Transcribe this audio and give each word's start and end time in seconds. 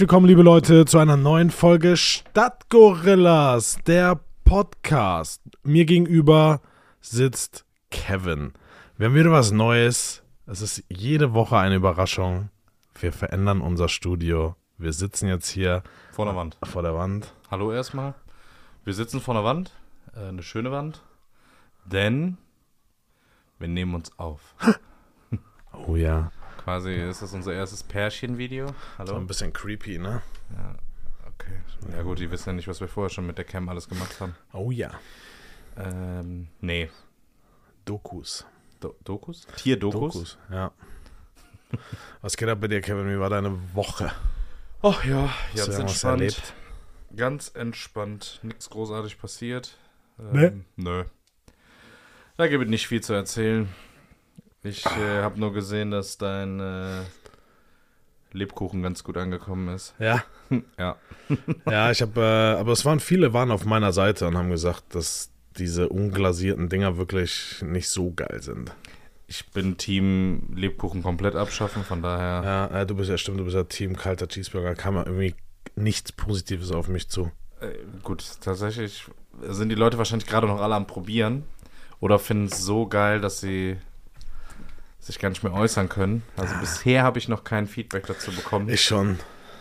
Herzlich 0.00 0.12
willkommen, 0.12 0.28
liebe 0.28 0.42
Leute, 0.42 0.86
zu 0.86 0.96
einer 0.96 1.18
neuen 1.18 1.50
Folge 1.50 1.94
Stadtgorillas, 1.94 3.80
der 3.86 4.18
Podcast. 4.46 5.42
Mir 5.62 5.84
gegenüber 5.84 6.62
sitzt 7.02 7.66
Kevin. 7.90 8.54
Wir 8.96 9.08
haben 9.08 9.14
wieder 9.14 9.30
was 9.30 9.50
Neues. 9.50 10.22
Es 10.46 10.62
ist 10.62 10.82
jede 10.88 11.34
Woche 11.34 11.58
eine 11.58 11.74
Überraschung. 11.74 12.48
Wir 12.98 13.12
verändern 13.12 13.60
unser 13.60 13.90
Studio. 13.90 14.56
Wir 14.78 14.94
sitzen 14.94 15.28
jetzt 15.28 15.50
hier 15.50 15.82
Vor 16.12 16.24
der 16.24 16.34
Wand. 16.34 16.56
vor 16.64 16.80
der 16.80 16.94
Wand. 16.94 17.34
Hallo 17.50 17.70
erstmal. 17.70 18.14
Wir 18.86 18.94
sitzen 18.94 19.20
vor 19.20 19.34
der 19.34 19.44
Wand. 19.44 19.70
Äh, 20.16 20.28
eine 20.28 20.42
schöne 20.42 20.72
Wand. 20.72 21.02
Denn 21.84 22.38
wir 23.58 23.68
nehmen 23.68 23.94
uns 23.94 24.18
auf. 24.18 24.54
Oh 25.86 25.94
ja. 25.94 26.32
Quasi 26.70 26.94
ist 26.94 27.20
das 27.20 27.32
unser 27.32 27.52
erstes 27.52 27.82
Pärchenvideo. 27.82 28.68
So 28.68 28.74
Hallo? 28.98 29.16
ein 29.16 29.26
bisschen 29.26 29.52
creepy, 29.52 29.98
ne? 29.98 30.22
Ja, 30.56 30.76
okay. 31.26 31.60
Ja 31.96 32.02
gut, 32.02 32.20
die 32.20 32.30
wissen 32.30 32.50
ja 32.50 32.52
nicht, 32.52 32.68
was 32.68 32.80
wir 32.80 32.86
vorher 32.86 33.10
schon 33.10 33.26
mit 33.26 33.38
der 33.38 33.44
Cam 33.44 33.68
alles 33.68 33.88
gemacht 33.88 34.20
haben. 34.20 34.36
Oh 34.52 34.70
ja. 34.70 34.92
Ähm, 35.76 36.46
nee. 36.60 36.88
Dokus. 37.84 38.46
Do 38.78 38.94
Dokus? 39.02 39.48
Tierdokus? 39.56 40.12
Dokus, 40.12 40.38
ja. 40.48 40.70
Was 42.22 42.36
geht 42.36 42.48
ab 42.48 42.60
bei 42.60 42.68
dir, 42.68 42.80
Kevin? 42.80 43.08
Wie 43.12 43.18
war 43.18 43.30
deine 43.30 43.58
Woche? 43.74 44.12
Ach 44.80 45.04
ja, 45.04 45.28
ganz 45.56 45.76
entspannt. 45.76 46.20
erlebt? 46.20 46.54
Ganz 47.16 47.50
entspannt. 47.52 48.38
Nichts 48.44 48.70
großartig 48.70 49.18
passiert. 49.18 49.76
Ne? 50.18 50.46
Ähm, 50.46 50.64
Nö. 50.76 51.04
Da 52.36 52.46
gibt 52.46 52.62
es 52.62 52.70
nicht 52.70 52.86
viel 52.86 53.00
zu 53.00 53.12
erzählen. 53.12 53.68
Ich 54.62 54.84
äh, 54.84 55.22
habe 55.22 55.40
nur 55.40 55.52
gesehen, 55.52 55.90
dass 55.90 56.18
dein 56.18 56.60
äh, 56.60 57.02
Lebkuchen 58.32 58.82
ganz 58.82 59.02
gut 59.04 59.16
angekommen 59.16 59.74
ist. 59.74 59.94
Ja. 59.98 60.24
Ja. 60.78 60.96
Ja, 61.70 61.92
ich 61.92 62.02
habe, 62.02 62.20
äh, 62.20 62.58
aber 62.58 62.72
es 62.72 62.84
waren 62.84 62.98
viele 62.98 63.32
waren 63.32 63.52
auf 63.52 63.64
meiner 63.64 63.92
Seite 63.92 64.26
und 64.26 64.36
haben 64.36 64.50
gesagt, 64.50 64.96
dass 64.96 65.30
diese 65.56 65.88
unglasierten 65.88 66.68
Dinger 66.68 66.96
wirklich 66.96 67.62
nicht 67.62 67.88
so 67.88 68.12
geil 68.12 68.42
sind. 68.42 68.72
Ich 69.28 69.46
bin 69.50 69.76
Team 69.76 70.52
Lebkuchen 70.56 71.04
komplett 71.04 71.36
abschaffen, 71.36 71.84
von 71.84 72.02
daher. 72.02 72.42
Ja, 72.44 72.80
äh, 72.80 72.86
du 72.86 72.96
bist 72.96 73.10
ja 73.10 73.16
stimmt, 73.16 73.38
du 73.38 73.44
bist 73.44 73.54
ja 73.54 73.62
Team 73.62 73.96
kalter 73.96 74.26
Cheeseburger, 74.26 74.74
kam 74.74 74.96
irgendwie 74.96 75.36
nichts 75.76 76.10
Positives 76.10 76.72
auf 76.72 76.88
mich 76.88 77.08
zu. 77.08 77.30
Äh, 77.60 77.68
gut, 78.02 78.24
tatsächlich 78.40 79.04
sind 79.42 79.68
die 79.68 79.76
Leute 79.76 79.98
wahrscheinlich 79.98 80.28
gerade 80.28 80.48
noch 80.48 80.60
alle 80.60 80.74
am 80.74 80.88
Probieren 80.88 81.44
oder 82.00 82.18
finden 82.18 82.46
es 82.46 82.64
so 82.64 82.88
geil, 82.88 83.20
dass 83.20 83.40
sie 83.40 83.76
sich 85.00 85.18
gar 85.18 85.30
nicht 85.30 85.42
mehr 85.42 85.52
äußern 85.54 85.88
können. 85.88 86.22
Also 86.36 86.54
bisher 86.60 87.02
habe 87.02 87.18
ich 87.18 87.28
noch 87.28 87.44
kein 87.44 87.66
Feedback 87.66 88.06
dazu 88.06 88.30
bekommen. 88.32 88.68
Ich 88.68 88.82
schon. 88.82 89.18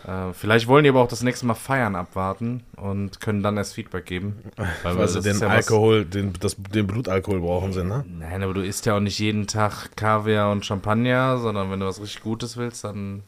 Äh, 0.08 0.34
vielleicht 0.34 0.68
wollen 0.68 0.84
die 0.84 0.90
aber 0.90 1.02
auch 1.02 1.08
das 1.08 1.24
nächste 1.24 1.46
Mal 1.46 1.56
feiern 1.56 1.96
abwarten 1.96 2.64
und 2.76 3.20
können 3.20 3.44
dann 3.44 3.58
erst 3.58 3.74
Feedback 3.74 4.06
geben. 4.06 4.44
Weil 4.84 4.98
Weil 4.98 5.08
sie 5.08 5.22
den 5.22 5.40
ja 5.40 5.48
Alkohol, 5.48 6.06
den, 6.06 6.34
das, 6.40 6.56
den 6.58 6.88
Blutalkohol 6.88 7.42
brauchen 7.42 7.74
sie, 7.74 7.84
ne? 7.84 8.06
Nein, 8.08 8.44
aber 8.44 8.54
du 8.54 8.62
isst 8.64 8.86
ja 8.86 8.96
auch 8.96 9.02
nicht 9.02 9.20
jeden 9.20 9.48
Tag 9.48 9.96
Kaviar 9.96 10.52
und 10.52 10.66
Champagner, 10.66 11.38
sondern 11.38 11.70
wenn 11.72 11.80
du 11.80 11.86
was 11.86 12.02
richtig 12.02 12.22
Gutes 12.22 12.58
willst, 12.58 12.84
dann 12.84 13.24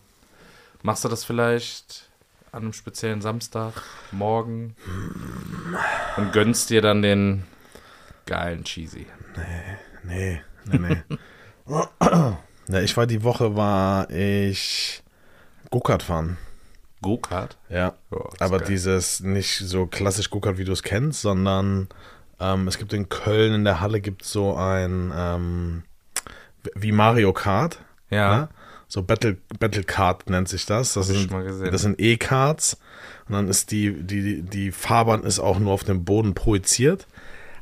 machst 0.81 1.03
du 1.03 1.09
das 1.09 1.23
vielleicht 1.23 2.09
an 2.51 2.63
einem 2.63 2.73
speziellen 2.73 3.21
Samstag, 3.21 3.73
morgen 4.11 4.75
und 6.17 6.33
gönnst 6.33 6.69
dir 6.69 6.81
dann 6.81 7.01
den 7.01 7.43
geilen 8.25 8.63
Cheesy. 8.65 9.05
Nee, 10.03 10.41
nee, 10.65 10.77
nee. 10.77 10.97
ja, 12.67 12.81
ich 12.81 12.95
war 12.97 13.07
die 13.07 13.23
Woche, 13.23 13.55
war 13.55 14.09
ich 14.09 15.03
Go-Kart 15.69 16.03
fahren. 16.03 16.37
Go-Kart? 17.01 17.57
Ja. 17.69 17.93
Ist 18.11 18.41
Aber 18.41 18.59
geil. 18.59 18.67
dieses 18.67 19.21
nicht 19.21 19.57
so 19.57 19.87
klassisch 19.87 20.29
Go-Kart, 20.29 20.57
wie 20.57 20.65
du 20.65 20.71
es 20.71 20.83
kennst, 20.83 21.21
sondern 21.21 21.87
ähm, 22.39 22.67
es 22.67 22.77
gibt 22.77 22.93
in 22.93 23.09
Köln 23.09 23.53
in 23.53 23.63
der 23.63 23.79
Halle 23.79 24.01
gibt 24.01 24.23
so 24.23 24.55
ein 24.55 25.11
ähm, 25.15 25.83
wie 26.75 26.91
Mario 26.91 27.33
Kart. 27.33 27.79
Ja. 28.09 28.37
ne? 28.37 28.49
So 28.87 29.03
Battle, 29.03 29.37
Battle 29.57 29.83
Kart 29.83 30.29
nennt 30.29 30.49
sich 30.49 30.65
das. 30.65 30.93
Das 30.93 31.07
Hab 31.07 31.15
sind, 31.15 31.29
schon 31.29 31.37
mal 31.39 31.45
gesehen. 31.45 31.71
das 31.71 31.81
sind 31.81 31.99
E-Karts. 31.99 32.77
Und 33.27 33.35
dann 33.35 33.47
ist 33.47 33.71
die, 33.71 33.93
die, 34.03 34.41
die 34.41 34.71
Fahrbahn 34.71 35.23
ist 35.23 35.39
auch 35.39 35.59
nur 35.59 35.71
auf 35.71 35.85
dem 35.85 36.03
Boden 36.03 36.33
projiziert. 36.33 37.07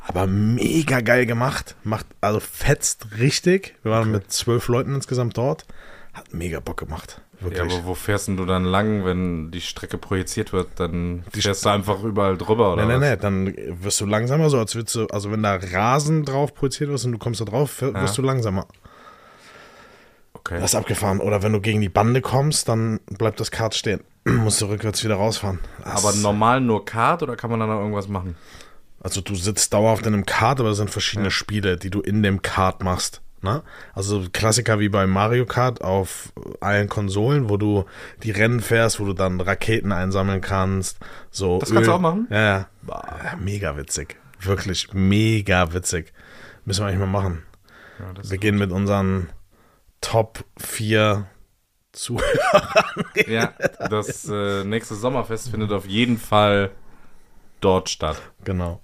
Aber 0.08 0.26
mega 0.28 1.02
geil 1.02 1.26
gemacht. 1.26 1.76
Macht, 1.84 2.06
also 2.22 2.40
fetzt 2.40 3.08
richtig. 3.20 3.76
Wir 3.84 3.92
waren 3.92 4.12
mit 4.12 4.32
zwölf 4.32 4.68
Leuten 4.68 4.96
insgesamt 4.96 5.38
dort. 5.38 5.66
Hat 6.14 6.34
mega 6.34 6.60
Bock 6.60 6.78
gemacht. 6.78 7.22
Ja, 7.40 7.46
Wirklich. 7.46 7.74
aber 7.74 7.86
wo 7.86 7.94
fährst 7.94 8.28
denn 8.28 8.36
du 8.36 8.46
dann 8.46 8.66
lang, 8.66 9.06
wenn 9.06 9.52
die 9.52 9.62
Strecke 9.62 9.98
projiziert 9.98 10.52
wird? 10.52 10.68
Dann 10.78 11.24
fährst 11.32 11.64
du 11.64 11.70
einfach 11.70 12.04
überall 12.04 12.38
drüber, 12.38 12.74
oder 12.74 12.86
nee, 12.86 12.94
was? 12.96 13.00
nee, 13.02 13.16
dann 13.18 13.54
wirst 13.82 14.02
du 14.02 14.06
langsamer, 14.06 14.50
so 14.50 14.58
als 14.58 14.76
würdest 14.76 14.96
du, 14.96 15.06
also 15.08 15.32
wenn 15.32 15.44
da 15.44 15.56
Rasen 15.56 16.26
drauf 16.26 16.54
projiziert 16.54 16.90
ist 16.90 17.06
und 17.06 17.14
du 17.14 17.18
kommst 17.18 17.40
da 17.40 17.46
drauf, 17.46 17.82
wirst 17.82 17.96
Ja. 17.96 18.12
du 18.14 18.22
langsamer. 18.24 18.66
Okay. 20.34 20.60
Das 20.60 20.72
ist 20.72 20.76
abgefahren. 20.76 21.20
Oder 21.20 21.44
wenn 21.44 21.54
du 21.54 21.62
gegen 21.62 21.82
die 21.82 21.90
Bande 21.90 22.22
kommst, 22.22 22.68
dann 22.70 23.00
bleibt 23.18 23.40
das 23.40 23.52
Kart 23.52 23.76
stehen. 23.76 24.02
musst 24.26 24.62
du 24.62 24.66
rückwärts 24.66 25.04
wieder 25.04 25.16
rausfahren. 25.16 25.60
Das 25.84 26.04
aber 26.06 26.16
normal 26.18 26.62
nur 26.62 26.86
Kart 26.86 27.24
oder 27.24 27.36
kann 27.36 27.50
man 27.50 27.60
dann 27.60 27.70
noch 27.70 27.80
irgendwas 27.80 28.08
machen? 28.08 28.36
Also 29.02 29.22
du 29.22 29.36
sitzt 29.36 29.74
dauerhaft 29.74 30.06
in 30.06 30.14
einem 30.14 30.26
Kart, 30.26 30.60
aber 30.60 30.70
es 30.70 30.78
sind 30.78 30.90
verschiedene 30.90 31.32
Spiele, 31.32 31.78
die 31.78 31.90
du 31.90 32.02
in 32.02 32.22
dem 32.24 32.42
Kart 32.42 32.84
machst. 32.84 33.22
Ne? 33.42 33.64
Also 33.94 34.26
Klassiker 34.34 34.80
wie 34.80 34.90
bei 34.90 35.08
Mario 35.08 35.46
Kart 35.46 35.82
auf 35.82 36.34
allen 36.60 36.90
Konsolen, 36.90 37.50
wo 37.50 37.56
du 37.56 37.86
die 38.24 38.32
Rennen 38.32 38.60
fährst, 38.60 39.00
wo 39.00 39.06
du 39.06 39.14
dann 39.14 39.40
Raketen 39.40 39.94
einsammeln 39.94 40.42
kannst. 40.42 40.98
So 41.32 41.60
Das 41.60 41.72
kannst 41.72 41.88
du 41.88 41.94
auch 41.94 42.02
machen? 42.02 42.28
Ja, 42.30 42.42
ja. 42.42 42.68
ja. 42.88 43.36
Mega 43.38 43.78
witzig. 43.78 44.18
Wirklich 44.42 44.94
mega 44.94 45.74
witzig. 45.74 46.14
Müssen 46.66 46.82
wir 46.82 46.88
eigentlich 46.88 47.00
mal 47.00 47.08
machen. 47.08 47.44
Ja, 48.00 48.30
Wir 48.30 48.38
gehen 48.38 48.58
mit 48.58 48.72
unseren 48.72 49.30
Top 50.02 50.44
4 50.58 51.26
zu. 51.92 52.20
Ja, 53.28 53.54
das 53.90 54.28
äh, 54.30 54.64
nächste 54.64 54.96
Sommerfest 54.96 55.50
findet 55.50 55.72
auf 55.72 55.86
jeden 55.86 56.18
Fall 56.18 56.72
dort 57.62 57.90
statt. 57.90 58.22
Genau. 58.44 58.82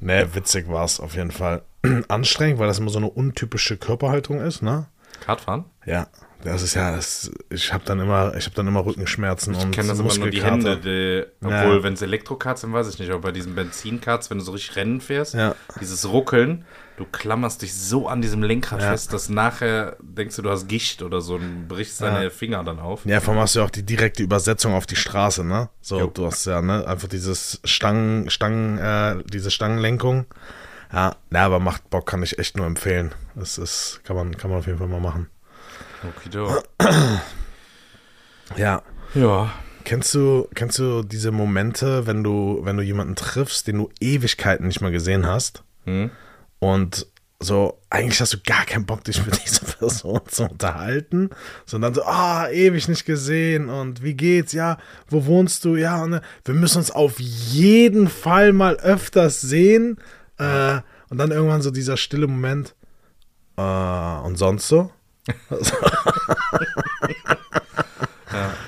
Ne, 0.00 0.34
witzig 0.34 0.68
war 0.68 0.84
es 0.84 1.00
auf 1.00 1.14
jeden 1.14 1.30
Fall. 1.30 1.62
Anstrengend, 2.08 2.58
weil 2.58 2.68
das 2.68 2.78
immer 2.78 2.90
so 2.90 2.98
eine 2.98 3.10
untypische 3.10 3.76
Körperhaltung 3.76 4.40
ist, 4.40 4.62
ne? 4.62 4.86
Kartfahren? 5.20 5.64
Ja, 5.84 6.08
das 6.42 6.62
ist 6.62 6.74
ja, 6.74 6.94
das, 6.94 7.30
ich 7.50 7.72
habe 7.72 7.84
dann 7.84 7.98
immer, 8.00 8.34
ich 8.36 8.44
habe 8.46 8.54
dann 8.54 8.66
immer 8.68 8.84
Rückenschmerzen 8.84 9.54
Ich 9.54 9.64
und 9.64 9.70
kenne 9.72 9.88
das 9.88 9.98
immer 9.98 10.14
nur 10.14 10.30
die. 10.30 10.42
Hände. 10.42 10.76
Die, 10.78 11.46
Ja. 11.46 11.62
obwohl, 11.62 11.82
wenn 11.82 11.94
es 11.94 12.02
Elektrokarts 12.02 12.60
sind, 12.60 12.72
weiß 12.72 12.88
ich 12.88 12.98
nicht. 12.98 13.10
Aber 13.10 13.20
bei 13.20 13.32
diesen 13.32 13.54
Benzinkarts, 13.54 14.30
wenn 14.30 14.38
du 14.38 14.44
so 14.44 14.52
richtig 14.52 14.76
Rennen 14.76 15.00
fährst, 15.00 15.34
Ja. 15.34 15.54
dieses 15.80 16.08
Ruckeln, 16.08 16.64
du 16.96 17.04
klammerst 17.04 17.62
dich 17.62 17.74
so 17.74 18.08
an 18.08 18.22
diesem 18.22 18.42
Lenkrad 18.42 18.80
Ja. 18.80 18.90
fest, 18.90 19.12
dass 19.12 19.28
nachher 19.28 19.96
denkst 20.00 20.36
du, 20.36 20.42
du 20.42 20.50
hast 20.50 20.68
Gicht 20.68 21.02
oder 21.02 21.20
so 21.20 21.34
und 21.36 21.68
brichst 21.68 22.00
deine 22.00 22.30
Finger 22.30 22.62
dann 22.64 22.78
auf. 22.78 23.04
Ja, 23.04 23.20
vor 23.20 23.34
allem 23.34 23.42
hast 23.42 23.54
du 23.54 23.60
ja 23.60 23.64
auch 23.64 23.70
die 23.70 23.82
direkte 23.82 24.22
Übersetzung 24.22 24.74
auf 24.74 24.86
die 24.86 24.96
Straße, 24.96 25.44
ne? 25.44 25.68
So, 25.80 25.98
Jo. 26.00 26.06
du 26.06 26.26
hast 26.26 26.44
ja, 26.46 26.60
ne, 26.62 26.86
einfach 26.86 27.08
dieses 27.08 27.60
Stangen, 27.64 28.30
Stangen, 28.30 28.78
äh, 28.78 29.22
diese 29.30 29.50
Stangenlenkung. 29.50 30.26
Ja, 30.92 31.16
na, 31.30 31.40
aber 31.44 31.58
macht 31.58 31.90
Bock, 31.90 32.06
kann 32.06 32.22
ich 32.22 32.38
echt 32.38 32.56
nur 32.56 32.66
empfehlen. 32.66 33.12
Das 33.34 33.58
ist, 33.58 34.00
kann 34.04 34.14
man, 34.16 34.36
kann 34.36 34.50
man 34.50 34.60
auf 34.60 34.66
jeden 34.66 34.78
Fall 34.78 34.86
mal 34.88 35.00
machen. 35.00 35.28
Okido. 36.04 36.62
Ja. 38.56 38.82
Ja. 39.14 39.52
Kennst 39.84 40.14
du, 40.14 40.48
kennst 40.54 40.78
du 40.78 41.02
diese 41.02 41.30
Momente, 41.30 42.06
wenn 42.06 42.24
du, 42.24 42.60
wenn 42.62 42.76
du 42.76 42.82
jemanden 42.82 43.14
triffst, 43.14 43.66
den 43.68 43.78
du 43.78 43.90
Ewigkeiten 44.00 44.66
nicht 44.66 44.80
mehr 44.80 44.90
gesehen 44.90 45.26
hast? 45.26 45.62
Hm? 45.84 46.10
Und 46.58 47.06
so, 47.38 47.80
eigentlich 47.90 48.20
hast 48.20 48.32
du 48.32 48.38
gar 48.44 48.64
keinen 48.64 48.86
Bock, 48.86 49.04
dich 49.04 49.24
mit 49.24 49.40
dieser 49.46 49.66
Person 49.66 50.20
zu 50.26 50.44
unterhalten, 50.44 51.30
sondern 51.66 51.94
so, 51.94 52.02
ah, 52.04 52.48
ewig 52.48 52.88
nicht 52.88 53.04
gesehen 53.04 53.68
und 53.68 54.02
wie 54.02 54.14
geht's? 54.14 54.52
Ja, 54.52 54.78
wo 55.08 55.26
wohnst 55.26 55.64
du? 55.64 55.76
Ja, 55.76 56.02
und, 56.02 56.14
äh, 56.14 56.20
wir 56.44 56.54
müssen 56.54 56.78
uns 56.78 56.90
auf 56.90 57.20
jeden 57.20 58.08
Fall 58.08 58.52
mal 58.52 58.76
öfters 58.76 59.40
sehen. 59.40 59.98
Äh, 60.38 60.80
und 61.08 61.18
dann 61.18 61.30
irgendwann 61.30 61.62
so 61.62 61.70
dieser 61.70 61.96
stille 61.96 62.26
Moment. 62.26 62.74
Äh, 63.56 63.62
und 63.62 64.36
sonst 64.36 64.66
so? 64.66 64.90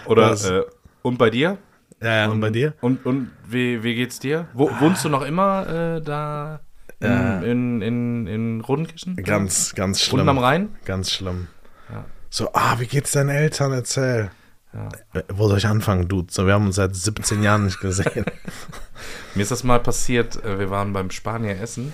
Oder, 0.07 0.31
Was? 0.31 0.45
äh, 0.49 0.63
und 1.03 1.19
bei 1.19 1.31
dir? 1.31 1.59
Ja, 2.01 2.15
ja, 2.15 2.29
und 2.29 2.41
bei 2.41 2.51
dir? 2.51 2.75
Und, 2.81 3.05
und 3.05 3.31
wie, 3.47 3.83
wie 3.83 3.95
geht's 3.95 4.19
dir? 4.21 4.47
Wo, 4.55 4.71
wohnst 4.81 5.05
du 5.05 5.09
noch 5.09 5.23
immer 5.23 5.67
äh, 5.97 6.01
da 6.01 6.61
in, 7.01 7.09
Ja. 7.09 7.41
in, 7.41 7.83
in, 7.83 8.27
in 8.27 8.61
Rodenkirchen? 8.61 9.17
Ganz, 9.17 9.75
ganz 9.75 10.01
schlimm. 10.01 10.21
Unten 10.21 10.29
am 10.31 10.39
Rhein? 10.39 10.77
Ganz 10.85 11.11
schlimm. 11.11 11.49
Ja. 11.91 12.05
So, 12.31 12.51
ah, 12.53 12.77
wie 12.79 12.87
geht's 12.87 13.13
deinen 13.13 13.31
Eltern? 13.31 13.73
Erzähl. 13.73 14.31
Ja. 14.73 14.89
Äh, 15.15 15.23
Wo 15.33 15.49
soll 15.49 15.59
ich 15.59 15.67
anfangen, 15.67 16.09
Dude? 16.09 16.33
So, 16.33 16.47
wir 16.47 16.55
haben 16.55 16.67
uns 16.67 16.77
seit 16.77 16.95
17 16.95 17.43
Jahren 17.43 17.65
nicht 17.65 17.81
gesehen. 17.81 18.25
Mir 19.35 19.43
ist 19.43 19.51
das 19.51 19.65
mal 19.65 19.81
passiert, 19.81 20.43
äh, 20.45 20.59
wir 20.59 20.71
waren 20.71 20.93
beim 20.93 21.11
Spanier 21.11 21.61
essen 21.61 21.93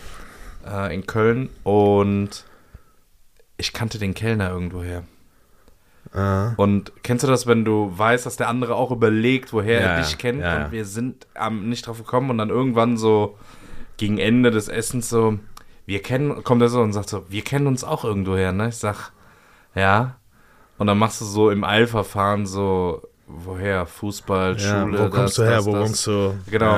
äh, 0.67 0.95
in 0.95 1.07
Köln 1.07 1.49
und 1.63 2.45
ich 3.57 3.73
kannte 3.73 3.99
den 3.99 4.15
Kellner 4.15 4.51
irgendwoher. 4.51 5.05
Und 6.57 6.93
kennst 7.03 7.25
du 7.25 7.29
das, 7.29 7.47
wenn 7.49 7.65
du 7.65 7.91
weißt, 7.97 8.25
dass 8.25 8.37
der 8.37 8.49
andere 8.49 8.77
auch 8.77 8.93
überlegt, 8.93 9.53
woher 9.53 9.81
Ja, 9.81 9.87
er 9.89 10.03
dich 10.03 10.17
kennt 10.19 10.41
ja. 10.43 10.67
und 10.67 10.73
wir 10.73 10.85
sind 10.85 11.27
ähm, 11.35 11.69
nicht 11.69 11.87
drauf 11.87 11.99
gekommen 11.99 12.31
und 12.31 12.39
dann 12.39 12.51
irgendwann 12.51 12.97
so 12.97 13.37
gegen 13.97 14.19
Ende 14.19 14.53
des 14.53 14.69
Essens 14.69 15.09
so, 15.09 15.39
wir 15.87 16.03
kennen, 16.03 16.45
kommt 16.45 16.63
er 16.63 16.69
so 16.69 16.81
und 16.83 16.93
sagt 16.93 17.09
so, 17.09 17.25
wir 17.31 17.43
kennen 17.43 17.67
uns 17.67 17.83
auch 17.83 18.05
irgendwoher, 18.05 18.53
ne? 18.53 18.69
Ich 18.69 18.77
sag, 18.77 19.11
ja. 19.75 20.17
Und 20.79 20.87
dann 20.87 20.99
machst 20.99 21.21
du 21.21 21.25
so 21.25 21.51
im 21.51 21.65
Eilverfahren 21.65 22.47
so, 22.47 23.03
woher? 23.27 23.87
Fußball, 23.87 24.57
Ja, 24.59 24.83
Schule, 24.83 24.99
wo 24.99 25.09
kommst 25.11 25.17
das, 25.17 25.35
du 25.37 25.43
her? 25.45 25.57
das, 25.57 25.67
wo 25.67 25.73
das. 25.73 25.89
wohnst 25.89 26.07
du? 26.07 26.35
Genau. 26.51 26.77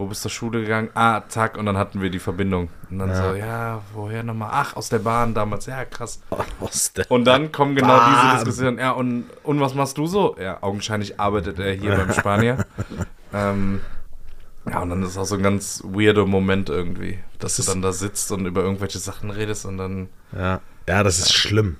Ja, 0.00 0.04
Wo 0.04 0.08
bist 0.08 0.24
du 0.24 0.28
zur 0.28 0.30
Schule 0.30 0.62
gegangen? 0.62 0.88
Ah, 0.94 1.22
zack, 1.28 1.56
und 1.58 1.66
dann 1.66 1.76
hatten 1.76 2.00
wir 2.00 2.10
die 2.10 2.18
Verbindung. 2.18 2.68
Und 2.90 2.98
dann 2.98 3.14
so, 3.14 3.34
ja, 3.34 3.82
woher 3.94 4.22
nochmal? 4.22 4.48
Ach, 4.52 4.74
aus 4.76 4.88
der 4.88 4.98
Bahn 5.00 5.34
damals. 5.34 5.66
Ja, 5.66 5.84
krass. 5.84 6.20
aus 6.60 6.92
der- 6.92 7.10
Und 7.10 7.24
dann 7.24 7.52
kommen 7.52 7.74
genau 7.76 7.96
Bahn. 7.96 8.14
diese 8.34 8.44
Diskussionen. 8.44 8.78
Ja, 8.78 8.92
und, 8.92 9.24
und 9.42 9.60
was 9.60 9.74
machst 9.74 9.98
du 9.98 10.06
so? 10.06 10.36
Ja, 10.40 10.58
augenscheinlich 10.62 11.20
arbeitet 11.20 11.58
er 11.58 11.72
hier 11.74 11.96
beim 11.96 12.12
Spanier. 12.12 12.64
ähm, 13.34 13.80
ja, 14.68 14.80
und 14.80 14.90
dann 14.90 15.02
ist 15.02 15.16
auch 15.16 15.24
so 15.24 15.36
ein 15.36 15.42
ganz 15.42 15.82
weirder 15.84 16.26
Moment 16.26 16.68
irgendwie, 16.68 17.18
dass 17.38 17.56
du 17.56 17.62
ist- 17.62 17.68
dann 17.68 17.82
da 17.82 17.92
sitzt 17.92 18.30
und 18.32 18.46
über 18.46 18.62
irgendwelche 18.62 18.98
Sachen 18.98 19.30
redest 19.30 19.64
und 19.66 19.78
dann. 19.78 20.08
Ja, 20.36 20.60
ja, 20.88 21.02
das 21.02 21.18
ist 21.18 21.32
schlimm. 21.32 21.76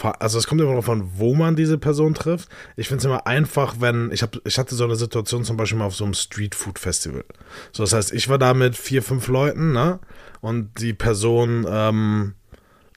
Also 0.00 0.38
es 0.38 0.46
kommt 0.46 0.60
immer 0.60 0.88
an, 0.88 1.10
wo 1.16 1.34
man 1.34 1.54
diese 1.54 1.78
Person 1.78 2.14
trifft. 2.14 2.48
Ich 2.76 2.88
finde 2.88 3.00
es 3.00 3.04
immer 3.04 3.26
einfach, 3.26 3.76
wenn, 3.78 4.10
ich, 4.10 4.22
hab, 4.22 4.36
ich 4.44 4.58
hatte 4.58 4.74
so 4.74 4.84
eine 4.84 4.96
Situation 4.96 5.44
zum 5.44 5.56
Beispiel 5.56 5.78
mal 5.78 5.84
auf 5.84 5.94
so 5.94 6.04
einem 6.04 6.14
Streetfood-Festival. 6.14 7.24
So, 7.72 7.82
das 7.82 7.92
heißt, 7.92 8.12
ich 8.12 8.28
war 8.28 8.38
da 8.38 8.54
mit 8.54 8.76
vier, 8.76 9.02
fünf 9.02 9.28
Leuten, 9.28 9.72
ne? 9.72 10.00
Und 10.40 10.80
die 10.80 10.94
Person, 10.94 11.66
ähm, 11.68 12.34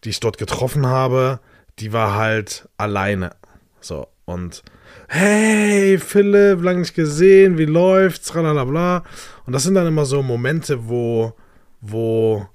die 0.03 0.09
ich 0.09 0.19
dort 0.19 0.37
getroffen 0.37 0.87
habe, 0.87 1.39
die 1.79 1.91
war 1.93 2.15
halt 2.15 2.69
alleine. 2.77 3.35
So, 3.81 4.07
und 4.23 4.63
hey, 5.07 5.99
Philipp, 5.99 6.63
lang 6.63 6.79
nicht 6.79 6.95
gesehen, 6.95 7.57
wie 7.57 7.65
läuft's, 7.65 8.31
bla. 8.31 9.03
Und 9.45 9.53
das 9.53 9.63
sind 9.63 9.75
dann 9.75 9.85
immer 9.85 10.05
so 10.05 10.23
Momente, 10.23 10.87
wo, 10.87 11.33
wo 11.81 12.47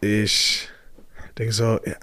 ich 0.00 0.68
denke 1.38 1.52
so, 1.52 1.80
ja, 1.84 1.96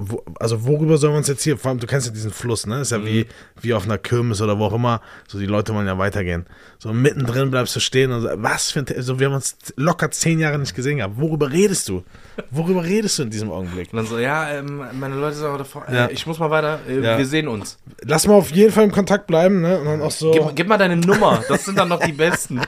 wo, 0.00 0.24
also 0.38 0.64
worüber 0.64 0.98
sollen 0.98 1.12
wir 1.12 1.18
uns 1.18 1.28
jetzt 1.28 1.42
hier, 1.42 1.58
vor 1.58 1.70
allem, 1.70 1.80
du 1.80 1.86
kennst 1.86 2.06
ja 2.06 2.12
diesen 2.12 2.30
Fluss, 2.30 2.66
ne? 2.66 2.80
Ist 2.80 2.92
ja 2.92 3.04
wie, 3.04 3.26
wie 3.60 3.74
auf 3.74 3.84
einer 3.84 3.98
Kirmes 3.98 4.40
oder 4.40 4.58
wo 4.58 4.64
auch 4.64 4.72
immer, 4.72 5.00
so 5.28 5.38
die 5.38 5.46
Leute 5.46 5.74
wollen 5.74 5.86
ja 5.86 5.98
weitergehen. 5.98 6.46
So 6.82 6.94
mittendrin 6.94 7.50
bleibst 7.50 7.76
du 7.76 7.80
stehen 7.80 8.10
und 8.10 8.22
so, 8.22 8.28
was 8.36 8.70
für 8.70 8.78
ein, 8.80 8.86
so 9.02 9.20
wir 9.20 9.26
haben 9.26 9.34
uns 9.34 9.54
locker 9.76 10.10
zehn 10.10 10.38
Jahre 10.38 10.58
nicht 10.58 10.74
gesehen 10.74 10.96
gehabt. 10.96 11.14
Worüber 11.18 11.52
redest 11.52 11.86
du? 11.90 12.04
Worüber 12.50 12.82
redest 12.82 13.18
du 13.18 13.24
in 13.24 13.28
diesem 13.30 13.50
Augenblick? 13.50 13.92
Und 13.92 13.98
dann 13.98 14.06
so, 14.06 14.18
ja, 14.18 14.48
ähm, 14.50 14.82
meine 14.98 15.14
Leute 15.16 15.36
sagen 15.36 15.58
davor, 15.58 15.84
Ja. 15.92 16.06
äh, 16.06 16.12
ich 16.12 16.26
muss 16.26 16.38
mal 16.38 16.48
weiter, 16.48 16.80
äh, 16.88 17.00
Ja. 17.00 17.18
wir 17.18 17.26
sehen 17.26 17.48
uns. 17.48 17.76
Lass 18.02 18.26
mal 18.26 18.32
auf 18.32 18.50
jeden 18.52 18.72
Fall 18.72 18.84
im 18.84 18.92
Kontakt 18.92 19.26
bleiben, 19.26 19.60
ne? 19.60 19.78
Und 19.78 19.84
dann 19.84 20.00
auch 20.00 20.10
so. 20.10 20.30
Gib, 20.30 20.56
gib 20.56 20.68
mal 20.68 20.78
deine 20.78 20.96
Nummer, 20.96 21.44
das 21.50 21.66
sind 21.66 21.78
dann 21.78 21.88
noch 21.90 22.00
die 22.00 22.12
besten. 22.12 22.62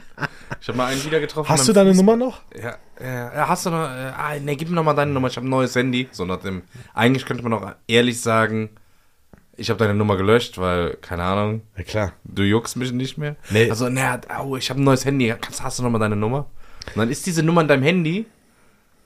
Ich 0.60 0.68
habe 0.68 0.76
mal 0.76 0.92
einen 0.92 1.02
wieder 1.02 1.18
getroffen. 1.18 1.48
hast 1.48 1.66
du 1.66 1.72
deine 1.72 1.92
Fuß- 1.92 1.96
Nummer 1.96 2.16
noch? 2.16 2.42
Ja, 2.54 2.76
ja, 3.02 3.34
ja, 3.34 3.48
hast 3.48 3.64
du 3.64 3.70
noch, 3.70 3.78
äh, 3.84 4.12
ah, 4.14 4.34
nee, 4.42 4.56
gib 4.56 4.68
mir 4.68 4.74
noch 4.74 4.84
mal 4.84 4.92
deine 4.92 5.10
Nummer, 5.12 5.28
ich 5.28 5.36
habe 5.36 5.46
ein 5.46 5.50
neues 5.50 5.74
Handy. 5.74 6.08
So 6.12 6.26
nach 6.26 6.40
dem, 6.40 6.60
eigentlich 6.92 7.24
könnte 7.24 7.42
man 7.42 7.54
auch 7.54 7.72
ehrlich 7.88 8.20
sagen, 8.20 8.68
ich 9.56 9.70
habe 9.70 9.78
deine 9.78 9.94
Nummer 9.94 10.16
gelöscht, 10.16 10.58
weil, 10.58 10.96
keine 11.00 11.22
Ahnung, 11.24 11.62
Ja, 11.76 11.82
klar. 11.84 12.12
du 12.24 12.42
juckst 12.42 12.76
mich 12.76 12.92
nicht 12.92 13.18
mehr. 13.18 13.36
Nee. 13.50 13.68
Also, 13.70 13.88
naja, 13.88 14.20
au, 14.38 14.56
ich 14.56 14.70
habe 14.70 14.80
ein 14.80 14.84
neues 14.84 15.04
Handy, 15.04 15.34
Kannst, 15.40 15.62
hast 15.62 15.78
du 15.78 15.82
noch 15.82 15.90
mal 15.90 15.98
deine 15.98 16.16
Nummer? 16.16 16.46
Und 16.88 16.96
dann 16.96 17.10
ist 17.10 17.26
diese 17.26 17.42
Nummer 17.42 17.60
in 17.60 17.68
deinem 17.68 17.82
Handy 17.82 18.26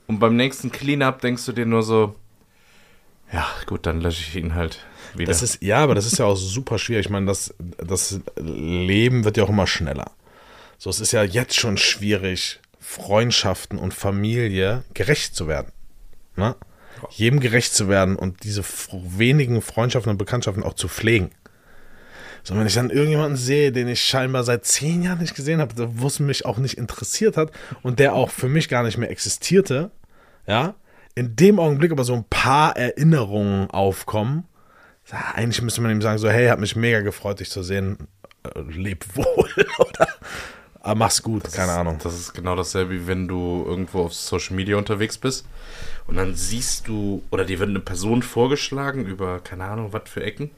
und 0.07 0.19
beim 0.19 0.35
nächsten 0.35 0.71
Cleanup 0.71 1.21
denkst 1.21 1.45
du 1.45 1.51
dir 1.51 1.65
nur 1.65 1.83
so, 1.83 2.15
ja, 3.31 3.45
gut, 3.65 3.85
dann 3.85 3.99
lösche 4.01 4.21
ich 4.21 4.35
ihn 4.37 4.55
halt 4.55 4.85
wieder. 5.15 5.29
Das 5.31 5.41
ist, 5.41 5.61
ja, 5.61 5.77
aber 5.83 5.95
das 5.95 6.05
ist 6.05 6.17
ja 6.17 6.25
auch 6.25 6.35
super 6.37 6.79
schwierig. 6.79 7.07
Ich 7.07 7.11
meine, 7.11 7.25
das, 7.25 7.53
das 7.59 8.21
Leben 8.37 9.25
wird 9.25 9.35
ja 9.37 9.43
auch 9.43 9.49
immer 9.49 9.67
schneller. 9.67 10.11
So, 10.77 10.89
es 10.89 10.99
ist 11.01 11.11
ja 11.11 11.23
jetzt 11.23 11.55
schon 11.55 11.77
schwierig, 11.77 12.61
Freundschaften 12.79 13.77
und 13.77 13.93
Familie 13.93 14.83
gerecht 14.93 15.35
zu 15.35 15.47
werden. 15.47 15.71
Ne? 16.37 16.55
Jedem 17.09 17.39
gerecht 17.39 17.73
zu 17.73 17.87
werden 17.87 18.15
und 18.15 18.43
diese 18.43 18.63
wenigen 18.91 19.61
Freundschaften 19.61 20.11
und 20.11 20.17
Bekanntschaften 20.17 20.63
auch 20.63 20.73
zu 20.73 20.87
pflegen. 20.87 21.31
So, 22.43 22.55
wenn 22.55 22.65
ich 22.65 22.75
dann 22.75 22.89
irgendjemanden 22.89 23.35
sehe, 23.35 23.73
den 23.73 23.89
ich 23.89 24.01
scheinbar 24.01 24.43
seit 24.43 24.63
zehn 24.65 25.03
Jahren 25.03 25.19
nicht 25.19 25.35
gesehen 25.35 25.59
habe, 25.59 25.73
wo 25.95 26.07
es 26.07 26.19
mich 26.19 26.45
auch 26.45 26.57
nicht 26.57 26.77
interessiert 26.77 27.35
hat 27.35 27.51
und 27.83 27.99
der 27.99 28.13
auch 28.13 28.29
für 28.29 28.47
mich 28.47 28.69
gar 28.69 28.83
nicht 28.83 28.97
mehr 28.97 29.11
existierte, 29.11 29.91
ja, 30.45 30.75
in 31.13 31.35
dem 31.35 31.59
Augenblick 31.59 31.91
aber 31.91 32.05
so 32.05 32.13
ein 32.13 32.23
paar 32.29 32.77
Erinnerungen 32.77 33.69
aufkommen, 33.69 34.45
eigentlich 35.33 35.61
müsste 35.61 35.81
man 35.81 35.91
ihm 35.91 36.01
sagen, 36.01 36.19
so, 36.19 36.29
hey, 36.29 36.47
hat 36.47 36.59
mich 36.59 36.75
mega 36.75 37.01
gefreut, 37.01 37.41
dich 37.41 37.49
zu 37.49 37.63
sehen, 37.63 37.97
äh, 38.43 38.61
leb 38.61 39.03
wohl, 39.15 39.49
oder 39.79 40.07
aber 40.87 40.95
mach's 40.95 41.21
gut, 41.21 41.51
keine 41.51 41.73
Ahnung. 41.73 41.99
Das 42.01 42.17
ist 42.17 42.33
genau 42.33 42.55
dasselbe, 42.55 42.91
wie 42.93 43.07
wenn 43.07 43.27
du 43.27 43.65
irgendwo 43.67 44.03
auf 44.03 44.13
Social 44.13 44.55
Media 44.55 44.77
unterwegs 44.77 45.17
bist 45.17 45.45
und 46.07 46.15
dann 46.15 46.35
siehst 46.35 46.87
du, 46.87 47.23
oder 47.31 47.45
dir 47.45 47.59
wird 47.59 47.69
eine 47.69 47.79
Person 47.79 48.23
vorgeschlagen 48.23 49.05
über, 49.05 49.39
keine 49.39 49.65
Ahnung, 49.65 49.93
was 49.93 50.09
für 50.09 50.23
Ecken. 50.23 50.51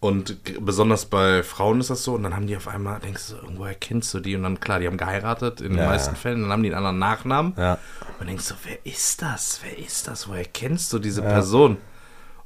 Und 0.00 0.38
besonders 0.64 1.06
bei 1.06 1.44
Frauen 1.44 1.78
ist 1.78 1.90
das 1.90 2.02
so, 2.02 2.14
und 2.14 2.24
dann 2.24 2.34
haben 2.34 2.48
die 2.48 2.56
auf 2.56 2.66
einmal, 2.66 2.98
denkst 2.98 3.28
du, 3.30 3.36
irgendwoher 3.36 3.74
kennst 3.74 4.12
du 4.12 4.18
die, 4.18 4.34
und 4.34 4.42
dann, 4.42 4.58
klar, 4.58 4.80
die 4.80 4.88
haben 4.88 4.96
geheiratet 4.96 5.60
in 5.60 5.70
den 5.74 5.78
Ja. 5.78 5.86
meisten 5.86 6.16
Fällen, 6.16 6.42
dann 6.42 6.50
haben 6.50 6.64
die 6.64 6.70
einen 6.70 6.78
anderen 6.78 6.98
Nachnamen. 6.98 7.54
Ja. 7.56 7.78
Und 8.18 8.26
denkst 8.26 8.48
du, 8.48 8.54
wer 8.64 8.84
ist 8.84 9.22
das? 9.22 9.60
Wer 9.62 9.78
ist 9.78 10.08
das? 10.08 10.26
Woher 10.28 10.44
kennst 10.44 10.92
du 10.92 10.98
diese 10.98 11.22
Person? 11.22 11.76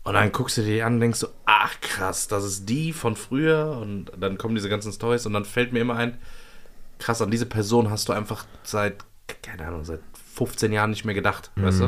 Und 0.03 0.15
dann 0.15 0.31
guckst 0.33 0.59
du 0.59 0.63
dir 0.63 0.75
die 0.75 0.83
an 0.83 0.95
und 0.95 1.01
denkst 1.01 1.19
so, 1.19 1.29
ach 1.47 1.81
krass, 1.81 2.29
das 2.29 2.45
ist 2.45 2.69
die 2.69 2.93
von 2.93 3.17
früher. 3.17 3.79
Und 3.81 4.13
dann 4.19 4.37
kommen 4.37 4.55
diese 4.55 4.69
ganzen 4.69 4.93
Stories 4.93 5.25
und 5.25 5.33
dann 5.33 5.47
fällt 5.47 5.73
mir 5.73 5.81
immer 5.81 5.97
ein, 5.97 6.19
krass, 6.99 7.23
an 7.23 7.31
diese 7.31 7.47
Person 7.47 7.91
hast 7.91 8.09
du 8.11 8.13
einfach 8.13 8.45
seit, 8.65 8.99
keine 9.43 9.67
Ahnung, 9.67 9.85
seit 9.85 10.01
15 10.37 10.73
Jahren 10.73 10.91
nicht 10.91 11.05
mehr 11.05 11.15
gedacht, 11.15 11.51
weißt 11.57 11.81
du? 11.81 11.85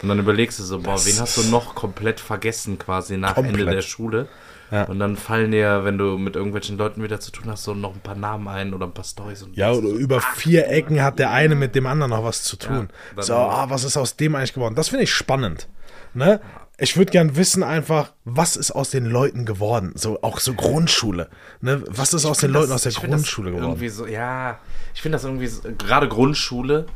Und 0.00 0.08
dann 0.08 0.18
überlegst 0.18 0.58
du 0.58 0.62
so, 0.62 0.78
boah, 0.80 0.92
Das 0.92 1.06
wen 1.06 1.20
hast 1.20 1.36
du 1.36 1.42
noch 1.44 1.74
komplett 1.74 2.20
vergessen 2.20 2.78
quasi 2.78 3.16
nach 3.16 3.36
Ende 3.36 3.50
Komplett. 3.50 3.74
der 3.74 3.82
Schule? 3.82 4.28
Ja. 4.70 4.84
Und 4.84 4.98
dann 4.98 5.16
fallen 5.16 5.50
dir, 5.50 5.82
wenn 5.84 5.96
du 5.98 6.18
mit 6.18 6.36
irgendwelchen 6.36 6.76
Leuten 6.76 7.02
wieder 7.02 7.18
zu 7.20 7.32
tun 7.32 7.44
hast, 7.50 7.64
so 7.64 7.74
noch 7.74 7.94
ein 7.94 8.00
paar 8.00 8.14
Namen 8.14 8.46
ein 8.48 8.74
oder 8.74 8.86
ein 8.86 8.92
paar 8.92 9.04
Stories. 9.04 9.42
Und 9.42 9.56
Ja, 9.56 9.72
oder 9.72 9.88
über 9.88 10.20
vier 10.20 10.68
Ecken 10.68 11.02
hat 11.02 11.18
der 11.18 11.30
eine 11.30 11.54
mit 11.54 11.74
dem 11.74 11.86
anderen 11.86 12.10
noch 12.10 12.22
was 12.22 12.42
zu 12.44 12.56
tun. 12.56 12.90
dann- 13.16 13.24
so, 13.24 13.34
ah, 13.34 13.70
was 13.70 13.82
ist 13.84 13.96
aus 13.96 14.16
dem 14.16 14.34
eigentlich 14.34 14.52
geworden? 14.52 14.74
Das 14.74 14.88
finde 14.90 15.04
ich 15.04 15.12
spannend. 15.12 15.68
Ne? 16.14 16.40
Ich 16.76 16.96
würde 16.96 17.10
gern 17.10 17.34
wissen 17.34 17.62
einfach, 17.64 18.12
was 18.24 18.54
ist 18.56 18.70
aus 18.70 18.90
den 18.90 19.06
Leuten 19.06 19.44
geworden? 19.46 19.92
So, 19.96 20.22
auch 20.22 20.38
so 20.38 20.54
Grundschule. 20.54 21.28
Ne? 21.60 21.82
Was 21.88 22.12
ist 22.14 22.24
aus 22.24 22.38
den 22.38 22.50
Leuten 22.52 22.68
das- 22.68 22.76
aus 22.76 22.82
der 22.82 22.92
ich 22.92 23.00
Grundschule 23.00 23.50
geworden? 23.50 23.70
Irgendwie 23.70 23.88
so, 23.88 24.06
ja, 24.06 24.58
ich 24.94 25.00
finde 25.02 25.16
das 25.16 25.24
irgendwie, 25.24 25.46
so, 25.48 25.62
gerade 25.76 26.08
Grundschule, 26.08 26.86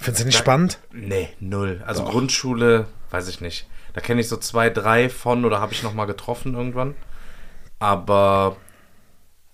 Findest 0.00 0.22
du 0.22 0.26
nicht 0.26 0.38
spannend? 0.38 0.78
nee, 0.92 1.28
null. 1.40 1.82
Also 1.86 2.04
Grundschule, 2.04 2.86
weiß 3.10 3.28
ich 3.28 3.40
nicht. 3.40 3.68
Da 3.92 4.00
kenne 4.00 4.20
ich 4.20 4.28
so 4.28 4.36
zwei, 4.36 4.70
drei 4.70 5.08
von 5.10 5.44
oder 5.44 5.60
habe 5.60 5.72
ich 5.72 5.82
noch 5.82 5.92
mal 5.92 6.06
getroffen 6.06 6.54
irgendwann. 6.54 6.94
Aber 7.78 8.56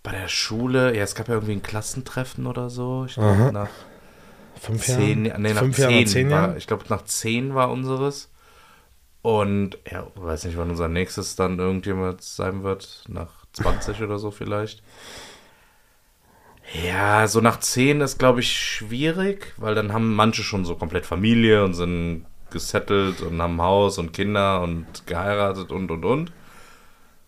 bei 0.02 0.12
der 0.12 0.28
Schule, 0.28 0.96
ja, 0.96 1.02
es 1.02 1.16
gab 1.16 1.26
ja 1.28 1.34
irgendwie 1.34 1.54
ein 1.54 1.62
Klassentreffen 1.62 2.46
oder 2.46 2.70
so. 2.70 3.06
Ich 3.08 3.14
glaube, 3.14 3.50
nach 3.52 3.68
Fünf 4.60 4.84
zehn, 4.84 5.26
Jahre? 5.26 5.40
nee, 5.40 5.52
nach 5.52 5.60
Fünf 5.62 5.76
zehn, 5.76 5.90
Jahre, 5.90 6.02
nach 6.02 6.10
zehn 6.12 6.30
war, 6.30 6.40
Jahren? 6.42 6.56
Ich 6.56 6.66
glaube, 6.66 6.84
nach 6.88 7.04
zehn 7.04 7.54
war 7.54 7.70
unseres. 7.70 8.30
Und 9.22 9.78
ja, 9.90 10.06
weiß 10.14 10.44
nicht, 10.44 10.56
wann 10.56 10.70
unser 10.70 10.88
nächstes 10.88 11.34
dann 11.34 11.58
irgendjemand 11.58 12.22
sein 12.22 12.62
wird. 12.62 13.02
Nach 13.08 13.46
20 13.54 14.00
oder 14.02 14.20
so 14.20 14.30
vielleicht. 14.30 14.84
Ja, 16.72 17.26
so 17.28 17.40
nach 17.40 17.60
10 17.60 18.00
ist, 18.00 18.18
glaube 18.18 18.40
ich, 18.40 18.52
schwierig, 18.52 19.54
weil 19.56 19.74
dann 19.74 19.92
haben 19.92 20.14
manche 20.14 20.42
schon 20.42 20.64
so 20.64 20.74
komplett 20.74 21.06
Familie 21.06 21.64
und 21.64 21.74
sind 21.74 22.26
gesettelt 22.50 23.22
und 23.22 23.40
haben 23.40 23.60
Haus 23.60 23.98
und 23.98 24.12
Kinder 24.12 24.62
und 24.62 25.06
geheiratet 25.06 25.70
und 25.70 25.90
und 25.90 26.04
und. 26.04 26.32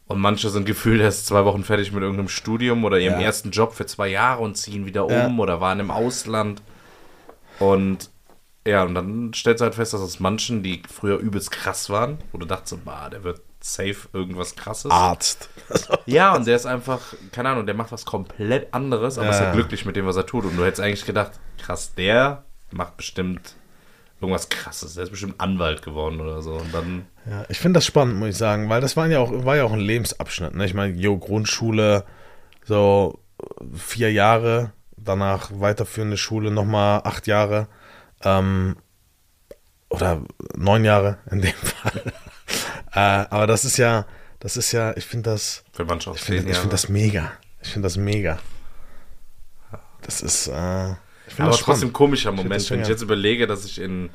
Und 0.06 0.20
manche 0.20 0.48
sind 0.48 0.64
gefühlt 0.64 1.00
erst 1.00 1.26
zwei 1.26 1.44
Wochen 1.44 1.64
fertig 1.64 1.92
mit 1.92 2.02
irgendeinem 2.02 2.28
Studium 2.28 2.84
oder 2.84 2.98
ihrem 2.98 3.20
Ja. 3.20 3.26
ersten 3.26 3.50
Job 3.50 3.74
für 3.74 3.86
zwei 3.86 4.08
Jahre 4.08 4.42
und 4.42 4.56
ziehen 4.56 4.86
wieder 4.86 5.04
um 5.06 5.12
Ja. 5.12 5.42
oder 5.42 5.60
waren 5.60 5.80
im 5.80 5.90
Ausland. 5.90 6.62
Und 7.58 8.10
ja, 8.66 8.84
und 8.84 8.94
dann 8.94 9.32
stellst 9.34 9.60
du 9.60 9.64
halt 9.64 9.74
fest, 9.74 9.94
dass 9.94 10.00
es 10.00 10.20
manchen, 10.20 10.62
die 10.62 10.82
früher 10.88 11.18
übelst 11.18 11.50
krass 11.50 11.90
waren, 11.90 12.18
wo 12.32 12.38
du 12.38 12.46
dachtest, 12.46 12.68
so, 12.70 12.78
bah, 12.84 13.08
der 13.10 13.22
wird 13.24 13.40
safe 13.60 14.08
irgendwas 14.12 14.56
krasses. 14.56 14.90
Arzt. 14.90 15.48
Ja, 16.06 16.34
und 16.34 16.46
der 16.46 16.56
ist 16.56 16.64
einfach, 16.64 17.00
keine 17.32 17.50
Ahnung, 17.50 17.66
der 17.66 17.74
macht 17.74 17.92
was 17.92 18.06
komplett 18.06 18.72
anderes, 18.72 19.18
aber 19.18 19.28
ist 19.28 19.40
Ja. 19.40 19.46
ja 19.46 19.52
glücklich 19.52 19.84
mit 19.84 19.94
dem, 19.96 20.06
was 20.06 20.16
er 20.16 20.24
tut. 20.24 20.44
Und 20.46 20.56
du 20.56 20.64
hättest 20.64 20.80
eigentlich 20.80 21.04
gedacht, 21.04 21.32
krass, 21.58 21.94
der 21.94 22.44
macht 22.70 22.96
bestimmt 22.96 23.54
irgendwas 24.20 24.48
krasses. 24.48 24.94
Der 24.94 25.04
ist 25.04 25.10
bestimmt 25.10 25.38
Anwalt 25.38 25.82
geworden 25.82 26.20
oder 26.22 26.40
so. 26.40 26.54
Und 26.54 26.72
dann, 26.72 27.06
Ja, 27.28 27.44
ich 27.50 27.58
finde 27.58 27.76
das 27.78 27.84
spannend, 27.84 28.16
muss 28.16 28.30
ich 28.30 28.36
sagen, 28.38 28.70
weil 28.70 28.80
das 28.80 28.96
war 28.96 29.06
ja 29.08 29.18
auch, 29.18 29.30
war 29.44 29.56
ja 29.56 29.64
auch 29.64 29.72
ein 29.72 29.80
Lebensabschnitt. 29.80 30.54
Ne? 30.54 30.64
Ich 30.64 30.72
meine, 30.74 30.94
jo, 30.94 31.18
Grundschule, 31.18 32.04
so 32.64 33.18
vier 33.76 34.10
Jahre, 34.10 34.72
danach 34.96 35.50
weiterführende 35.52 36.16
Schule 36.16 36.50
nochmal 36.50 37.02
acht 37.04 37.26
Jahre 37.26 37.68
ähm, 38.22 38.76
oder 39.90 40.22
neun 40.56 40.84
Jahre 40.84 41.18
in 41.30 41.42
dem 41.42 41.52
Fall. 41.62 42.12
Äh, 42.98 43.26
aber 43.30 43.46
das 43.46 43.64
ist 43.64 43.76
ja, 43.76 44.06
das 44.40 44.56
ist 44.56 44.72
ja, 44.72 44.96
ich 44.96 45.04
finde 45.04 45.30
das, 45.30 45.62
Für 45.72 45.84
manche 45.84 46.10
auch 46.10 46.16
ich 46.16 46.20
finde 46.20 46.50
ich 46.50 46.58
find 46.58 46.72
das 46.72 46.88
mega. 46.88 47.32
Ich 47.62 47.68
finde 47.68 47.86
das 47.86 47.96
mega. 47.96 48.40
Das 50.02 50.20
ist, 50.20 50.48
äh, 50.48 50.90
ich 51.26 51.34
finde 51.34 51.42
Aber 51.42 51.50
das 51.50 51.60
trotzdem 51.60 51.92
komischer 51.92 52.30
Ich 52.30 52.36
Moment, 52.36 52.60
das 52.60 52.70
wenn 52.70 52.82
ich 52.82 52.88
jetzt 52.88 53.02
überlege, 53.02 53.46
dass 53.46 53.64
ich 53.64 53.80
in, 53.80 54.10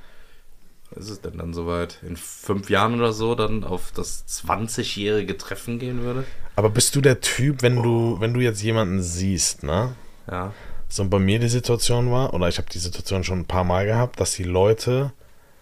was 0.91 1.05
ist 1.05 1.11
es 1.11 1.21
denn 1.21 1.37
dann 1.37 1.53
soweit, 1.53 1.99
in 2.03 2.17
fünf 2.17 2.69
Jahren 2.69 2.95
oder 2.95 3.13
so 3.13 3.35
dann 3.35 3.63
auf 3.63 3.93
das 3.93 4.25
20-jährige 4.27 5.37
Treffen 5.37 5.79
gehen 5.79 6.01
würde? 6.01 6.25
Aber 6.57 6.69
bist 6.69 6.93
du 6.95 7.01
der 7.01 7.21
Typ, 7.21 7.61
wenn 7.61 7.81
du, 7.81 8.19
wenn 8.19 8.33
du 8.33 8.41
jetzt 8.41 8.61
jemanden 8.63 9.01
siehst, 9.01 9.63
ne? 9.63 9.95
Ja. 10.29 10.53
So 10.89 11.07
bei 11.07 11.19
mir 11.19 11.39
die 11.39 11.47
Situation 11.47 12.11
war, 12.11 12.33
oder 12.33 12.49
ich 12.49 12.57
habe 12.57 12.69
die 12.69 12.79
Situation 12.79 13.23
schon 13.23 13.39
ein 13.39 13.45
paar 13.45 13.63
Mal 13.63 13.85
gehabt, 13.85 14.19
dass 14.19 14.33
die 14.33 14.43
Leute 14.43 15.13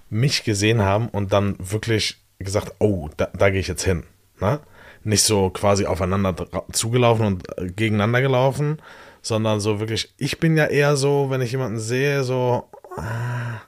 mich 0.09 0.43
gesehen 0.43 0.81
haben 0.81 1.07
und 1.07 1.31
dann 1.33 1.55
wirklich 1.59 2.20
gesagt, 2.43 2.74
oh, 2.79 3.10
da, 3.17 3.29
da 3.38 3.50
gehe 3.50 3.60
ich 3.60 3.67
jetzt 3.67 3.83
hin. 3.83 4.03
Ne? 4.39 4.60
Nicht 5.03 5.24
so 5.24 5.50
quasi 5.50 5.86
aufeinander 5.86 6.36
zugelaufen 6.71 7.25
und 7.25 7.57
äh, 7.57 7.67
gegeneinander 7.67 8.21
gelaufen, 8.21 8.81
sondern 9.21 9.60
so 9.60 9.79
wirklich, 9.79 10.13
ich 10.17 10.39
bin 10.39 10.57
ja 10.57 10.65
eher 10.65 10.95
so, 10.95 11.27
wenn 11.29 11.41
ich 11.41 11.51
jemanden 11.51 11.79
sehe, 11.79 12.24
so, 12.24 12.69
ah, 12.98 13.62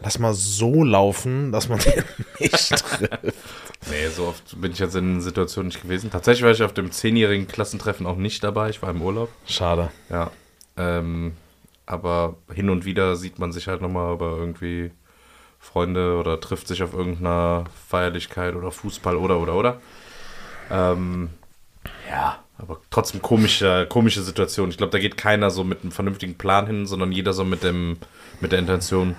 lass 0.00 0.18
mal 0.18 0.34
so 0.34 0.84
laufen, 0.84 1.52
dass 1.52 1.68
man 1.68 1.78
den 1.80 2.04
nicht 2.38 2.68
trifft. 2.76 3.34
Nee, 3.90 4.08
so 4.08 4.26
oft 4.26 4.60
bin 4.60 4.72
ich 4.72 4.78
jetzt 4.78 4.96
in 4.96 5.20
Situationen 5.20 5.68
nicht 5.68 5.82
gewesen. 5.82 6.10
Tatsächlich 6.10 6.44
war 6.44 6.50
ich 6.50 6.62
auf 6.62 6.74
dem 6.74 6.90
zehnjährigen 6.90 7.46
Klassentreffen 7.46 8.06
auch 8.06 8.16
nicht 8.16 8.42
dabei. 8.42 8.70
Ich 8.70 8.82
war 8.82 8.90
im 8.90 9.02
Urlaub. 9.02 9.30
Schade. 9.46 9.90
Ja. 10.10 10.30
Ähm, 10.76 11.32
aber 11.86 12.36
hin 12.52 12.68
und 12.68 12.84
wieder 12.84 13.16
sieht 13.16 13.38
man 13.38 13.52
sich 13.52 13.68
halt 13.68 13.80
nochmal 13.80 14.14
über 14.14 14.36
irgendwie 14.36 14.90
Freunde 15.66 16.16
oder 16.18 16.40
trifft 16.40 16.68
sich 16.68 16.82
auf 16.82 16.94
irgendeiner 16.94 17.64
Feierlichkeit 17.88 18.54
oder 18.54 18.70
Fußball 18.70 19.16
oder 19.16 19.38
oder 19.38 19.54
oder. 19.54 19.80
Ähm, 20.70 21.30
ja, 22.08 22.38
aber 22.58 22.78
trotzdem 22.90 23.20
komische, 23.20 23.86
komische 23.88 24.22
Situation. 24.22 24.70
Ich 24.70 24.78
glaube, 24.78 24.92
da 24.92 24.98
geht 24.98 25.16
keiner 25.16 25.50
so 25.50 25.64
mit 25.64 25.82
einem 25.82 25.92
vernünftigen 25.92 26.36
Plan 26.36 26.66
hin, 26.66 26.86
sondern 26.86 27.12
jeder 27.12 27.32
so 27.32 27.44
mit 27.44 27.62
dem, 27.62 27.98
mit 28.40 28.52
der 28.52 28.58
Intention, 28.60 29.16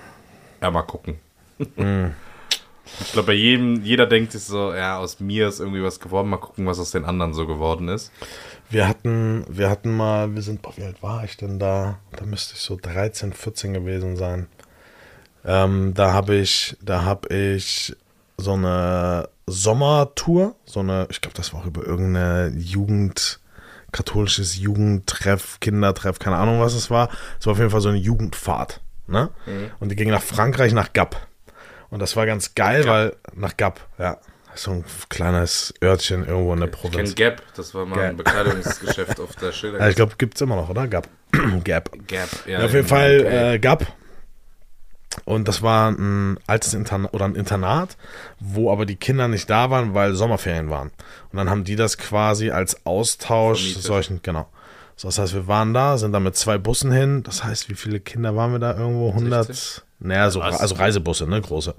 ja, 0.61 0.71
mal 0.71 0.81
gucken. 0.83 1.19
Ich 3.01 3.11
glaube, 3.11 3.27
bei 3.27 3.33
jedem, 3.33 3.83
jeder 3.83 4.05
denkt 4.05 4.31
sich 4.31 4.43
so, 4.43 4.73
ja, 4.73 4.97
aus 4.97 5.19
mir 5.19 5.49
ist 5.49 5.59
irgendwie 5.59 5.83
was 5.83 5.99
geworden, 5.99 6.29
mal 6.29 6.37
gucken, 6.37 6.65
was 6.65 6.79
aus 6.79 6.91
den 6.91 7.05
anderen 7.05 7.33
so 7.33 7.45
geworden 7.45 7.89
ist. 7.89 8.11
Wir 8.69 8.87
hatten, 8.87 9.45
wir 9.49 9.69
hatten 9.69 9.95
mal, 9.95 10.33
wir 10.33 10.41
sind, 10.41 10.61
boah, 10.61 10.73
wie 10.77 10.83
alt 10.83 11.03
war 11.03 11.23
ich 11.23 11.37
denn 11.37 11.59
da? 11.59 11.99
Da 12.15 12.25
müsste 12.25 12.55
ich 12.55 12.61
so 12.61 12.77
13, 12.81 13.33
14 13.33 13.73
gewesen 13.73 14.15
sein. 14.15 14.47
Ähm, 15.47 15.93
da 15.93 16.11
habe 16.13 16.35
ich, 16.35 16.75
da 16.81 17.03
habe 17.03 17.33
ich 17.33 17.95
so 18.37 18.53
eine 18.53 19.29
Sommertour, 19.47 20.55
so 20.65 20.81
eine, 20.81 21.07
ich 21.09 21.21
glaube, 21.21 21.35
das 21.37 21.53
war 21.53 21.61
auch 21.61 21.65
über 21.65 21.83
irgendeine 21.85 22.49
Jugend, 22.57 23.39
katholisches 23.91 24.57
Jugendtreff, 24.57 25.59
Kindertreff, 25.61 26.19
keine 26.19 26.35
Ahnung, 26.35 26.59
was 26.59 26.73
es 26.73 26.91
war. 26.91 27.09
Es 27.39 27.45
war 27.45 27.53
auf 27.53 27.59
jeden 27.59 27.69
Fall 27.71 27.81
so 27.81 27.89
eine 27.89 27.97
Jugendfahrt, 27.97 28.81
ne? 29.07 29.29
Und 29.79 29.89
die 29.89 29.95
ging 29.95 30.09
nach 30.09 30.21
Frankreich, 30.21 30.73
nach 30.73 30.91
Gap. 30.93 31.15
Und 31.89 31.99
das 32.01 32.15
war 32.17 32.25
ganz 32.25 32.53
geil, 32.53 32.85
weil, 32.85 33.15
nach 33.33 33.55
Gap, 33.55 33.79
ja. 33.97 34.17
So 34.55 34.71
ein 34.71 34.83
kleines 35.09 35.71
Örtchen 35.83 36.25
irgendwo 36.27 36.51
in 36.53 36.59
der 36.59 36.69
Ich 36.69 36.75
Provinz. 36.75 37.13
kenne 37.15 37.31
Gap, 37.35 37.43
das 37.55 37.73
war 37.75 37.85
mal 37.85 37.95
Gap. 37.95 38.09
ein 38.09 38.17
Bekleidungsgeschäft 38.17 39.19
auf 39.19 39.35
der 39.35 39.51
Schilder. 39.51 39.79
Ja, 39.81 39.87
ich 39.87 39.95
glaube, 39.95 40.15
gibt 40.17 40.33
es 40.35 40.41
immer 40.41 40.55
noch, 40.55 40.67
oder? 40.69 40.87
Gap. 40.87 41.07
Gap. 41.63 41.91
Gap, 42.07 42.29
ja. 42.47 42.59
Ja, 42.59 42.65
auf 42.65 42.71
jeden 42.73 42.83
in- 42.83 42.87
Fall 42.87 43.25
äh, 43.53 43.59
Gap. 43.59 43.85
Und 45.25 45.47
das 45.47 45.61
war 45.61 45.89
ein 45.89 46.37
altes 46.47 46.73
Internat 46.73 47.13
oder 47.13 47.25
ein 47.25 47.35
Internat, 47.35 47.97
wo 48.39 48.71
aber 48.71 48.85
die 48.85 48.95
Kinder 48.95 49.27
nicht 49.27 49.49
da 49.49 49.69
waren, 49.69 49.93
weil 49.93 50.13
Sommerferien 50.13 50.69
waren. 50.69 50.91
Und 51.31 51.37
dann 51.37 51.49
haben 51.49 51.63
die 51.63 51.75
das 51.75 51.97
quasi 51.97 52.51
als 52.51 52.85
Austausch 52.85 53.59
Vermietet. 53.61 53.83
solchen, 53.83 54.19
genau. 54.21 54.47
So, 54.95 55.07
das 55.07 55.19
heißt, 55.19 55.33
wir 55.33 55.47
waren 55.47 55.73
da, 55.73 55.97
sind 55.97 56.11
da 56.11 56.19
mit 56.19 56.35
zwei 56.35 56.57
Bussen 56.57 56.91
hin. 56.91 57.23
Das 57.23 57.43
heißt, 57.43 57.69
wie 57.69 57.75
viele 57.75 57.99
Kinder 57.99 58.35
waren 58.35 58.51
wir 58.51 58.59
da 58.59 58.77
irgendwo? 58.77 59.09
100? 59.09 59.47
60? 59.47 59.83
Naja, 59.99 60.29
so, 60.29 60.39
Was? 60.39 60.59
also 60.59 60.75
Reisebusse, 60.75 61.27
ne, 61.27 61.41
große. 61.41 61.73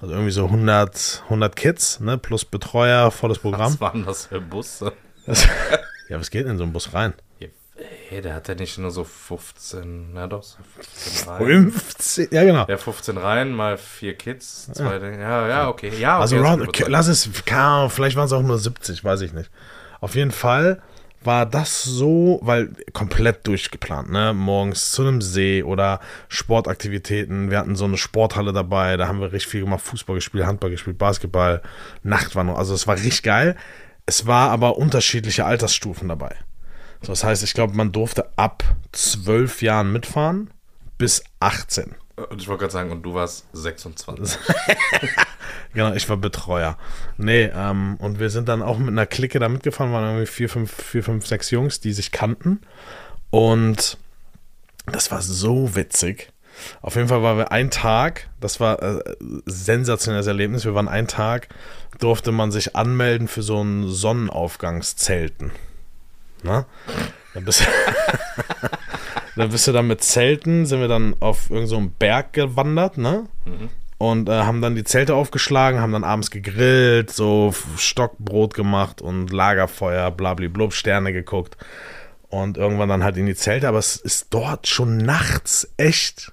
Also 0.00 0.14
irgendwie 0.14 0.32
so 0.32 0.44
100, 0.46 1.22
100 1.24 1.56
Kids, 1.56 2.00
ne, 2.00 2.18
plus 2.18 2.44
Betreuer, 2.44 3.10
volles 3.10 3.38
Programm. 3.38 3.72
Was 3.72 3.80
waren 3.80 4.04
das 4.04 4.26
für 4.26 4.40
Busse? 4.40 4.92
Das, 5.26 5.46
ja, 6.08 6.18
was 6.18 6.30
geht 6.30 6.44
denn 6.44 6.52
in 6.52 6.58
so 6.58 6.64
einen 6.64 6.72
Bus 6.72 6.92
rein? 6.92 7.14
Ja, 7.76 7.84
Hey, 8.08 8.20
der 8.20 8.34
hat 8.34 8.46
ja 8.48 8.54
nicht 8.54 8.78
nur 8.78 8.90
so 8.90 9.02
15, 9.02 10.12
ja 10.14 10.26
doch, 10.26 10.42
so 10.42 10.58
15 10.80 11.28
Reihen. 11.28 11.72
15, 11.72 12.28
ja 12.30 12.44
genau. 12.44 12.66
Ja, 12.68 12.76
15 12.76 13.16
Reihen 13.16 13.52
mal 13.52 13.76
vier 13.76 14.14
Kids, 14.14 14.70
zwei 14.72 14.98
Dinge. 14.98 15.20
Ja, 15.20 15.48
ja, 15.48 15.68
okay. 15.68 15.88
Ja, 15.98 16.16
okay, 16.16 16.22
Also 16.22 16.36
round, 16.36 16.68
okay, 16.68 16.84
lass 16.86 17.08
es, 17.08 17.24
vielleicht 17.26 18.16
waren 18.16 18.26
es 18.26 18.32
auch 18.32 18.42
nur 18.42 18.58
70, 18.58 19.02
weiß 19.02 19.22
ich 19.22 19.32
nicht. 19.32 19.50
Auf 20.00 20.14
jeden 20.14 20.30
Fall 20.30 20.82
war 21.24 21.46
das 21.46 21.82
so, 21.82 22.38
weil 22.42 22.72
komplett 22.92 23.46
durchgeplant, 23.46 24.10
ne? 24.10 24.34
Morgens 24.34 24.92
zu 24.92 25.02
einem 25.02 25.22
See 25.22 25.62
oder 25.62 26.00
Sportaktivitäten. 26.28 27.50
Wir 27.50 27.58
hatten 27.58 27.74
so 27.76 27.86
eine 27.86 27.96
Sporthalle 27.96 28.52
dabei, 28.52 28.96
da 28.96 29.08
haben 29.08 29.20
wir 29.20 29.32
richtig 29.32 29.50
viel 29.50 29.60
gemacht, 29.62 29.80
Fußball 29.80 30.16
gespielt, 30.16 30.44
Handball 30.46 30.70
gespielt, 30.70 30.98
Basketball, 30.98 31.62
Nachtwanderung. 32.02 32.58
Also 32.58 32.74
es 32.74 32.86
war 32.86 32.96
richtig 32.96 33.22
geil. 33.22 33.56
Es 34.06 34.26
war 34.26 34.50
aber 34.50 34.76
unterschiedliche 34.76 35.46
Altersstufen 35.46 36.08
dabei. 36.08 36.36
Das 37.06 37.24
heißt, 37.24 37.42
ich 37.42 37.54
glaube, 37.54 37.74
man 37.74 37.92
durfte 37.92 38.30
ab 38.36 38.64
zwölf 38.92 39.62
Jahren 39.62 39.92
mitfahren 39.92 40.50
bis 40.98 41.22
18. 41.40 41.94
Und 42.16 42.40
ich 42.40 42.48
wollte 42.48 42.60
gerade 42.60 42.72
sagen, 42.72 42.92
und 42.92 43.02
du 43.02 43.14
warst 43.14 43.46
26. 43.52 44.38
Genau, 45.74 45.92
ich 45.92 46.08
war 46.08 46.16
Betreuer. 46.16 46.78
Nee, 47.18 47.50
ähm, 47.52 47.96
und 47.98 48.20
wir 48.20 48.30
sind 48.30 48.48
dann 48.48 48.62
auch 48.62 48.78
mit 48.78 48.88
einer 48.88 49.06
Clique 49.06 49.40
da 49.40 49.48
mitgefahren, 49.48 49.92
waren 49.92 50.04
irgendwie 50.04 50.26
vier, 50.26 50.48
fünf, 50.48 50.72
vier, 50.72 51.02
fünf, 51.02 51.26
sechs 51.26 51.50
Jungs, 51.50 51.80
die 51.80 51.92
sich 51.92 52.12
kannten. 52.12 52.60
Und 53.30 53.98
das 54.86 55.10
war 55.10 55.20
so 55.20 55.74
witzig. 55.74 56.32
Auf 56.80 56.94
jeden 56.94 57.08
Fall 57.08 57.24
waren 57.24 57.38
wir 57.38 57.50
einen 57.50 57.70
Tag, 57.70 58.28
das 58.40 58.60
war 58.60 58.80
äh, 58.80 59.02
sensationelles 59.46 60.28
Erlebnis. 60.28 60.64
Wir 60.64 60.76
waren 60.76 60.86
einen 60.86 61.08
Tag, 61.08 61.48
durfte 61.98 62.30
man 62.30 62.52
sich 62.52 62.76
anmelden 62.76 63.26
für 63.26 63.42
so 63.42 63.60
ein 63.60 63.88
Sonnenaufgangszelten. 63.88 65.50
Na? 66.44 66.66
Dann 67.32 67.44
bist, 67.44 67.66
dann 69.34 69.48
bist 69.48 69.66
du 69.66 69.72
dann 69.72 69.88
mit 69.88 70.04
Zelten, 70.04 70.66
sind 70.66 70.80
wir 70.80 70.88
dann 70.88 71.16
auf 71.20 71.50
irgendeinem 71.50 71.84
so 71.84 71.90
Berg 71.98 72.32
gewandert, 72.32 72.98
ne? 72.98 73.24
Und 73.98 74.28
äh, 74.28 74.32
haben 74.32 74.60
dann 74.60 74.74
die 74.74 74.84
Zelte 74.84 75.14
aufgeschlagen, 75.14 75.80
haben 75.80 75.92
dann 75.92 76.04
abends 76.04 76.30
gegrillt, 76.30 77.10
so 77.10 77.54
Stockbrot 77.76 78.54
gemacht 78.54 79.00
und 79.00 79.32
Lagerfeuer, 79.32 80.10
blablablub, 80.10 80.74
Sterne 80.74 81.12
geguckt. 81.12 81.56
Und 82.28 82.56
irgendwann 82.56 82.88
dann 82.88 83.04
halt 83.04 83.16
in 83.16 83.26
die 83.26 83.36
Zelte, 83.36 83.68
aber 83.68 83.78
es 83.78 83.96
ist 83.96 84.26
dort 84.30 84.66
schon 84.66 84.98
nachts 84.98 85.72
echt 85.76 86.32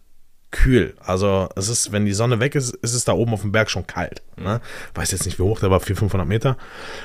kühl. 0.52 0.96
Also 1.00 1.50
es 1.56 1.70
ist, 1.70 1.92
wenn 1.92 2.06
die 2.06 2.14
Sonne 2.14 2.40
weg 2.40 2.56
ist, 2.56 2.76
ist 2.76 2.94
es 2.94 3.06
da 3.06 3.14
oben 3.14 3.34
auf 3.34 3.42
dem 3.42 3.52
Berg 3.52 3.70
schon 3.70 3.88
kalt. 3.88 4.22
Ne? 4.38 4.62
Weiß 4.94 5.12
jetzt 5.12 5.26
nicht, 5.26 5.40
wie 5.40 5.44
hoch 5.44 5.60
der 5.60 5.72
war, 5.72 5.80
400, 5.80 6.00
500 6.00 6.28
Meter. 6.28 6.58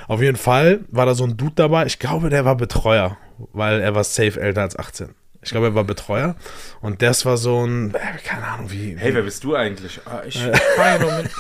Auf 0.08 0.20
jeden 0.20 0.36
Fall 0.36 0.80
war 0.88 1.06
da 1.06 1.14
so 1.14 1.24
ein 1.24 1.36
Dude 1.36 1.54
dabei. 1.54 1.86
Ich 1.86 1.98
glaube, 1.98 2.28
der 2.28 2.44
war 2.44 2.56
Betreuer, 2.56 3.16
weil 3.52 3.80
er 3.80 3.94
war 3.94 4.04
safe 4.04 4.40
älter 4.40 4.62
als 4.62 4.78
18. 4.78 5.14
Ich 5.42 5.52
glaube, 5.52 5.68
er 5.68 5.74
war 5.76 5.84
Betreuer. 5.84 6.34
Und 6.80 7.02
das 7.02 7.24
war 7.24 7.36
so 7.36 7.64
ein, 7.64 7.94
äh, 7.94 7.98
keine 8.24 8.46
Ahnung, 8.46 8.70
wie. 8.72 8.96
Hey, 8.98 9.14
wer 9.14 9.22
bist 9.22 9.44
du 9.44 9.54
eigentlich? 9.54 10.00
Ah, 10.04 10.22
ich 10.26 10.42
fahre 10.76 11.00
nur 11.00 11.22
mit. 11.22 11.30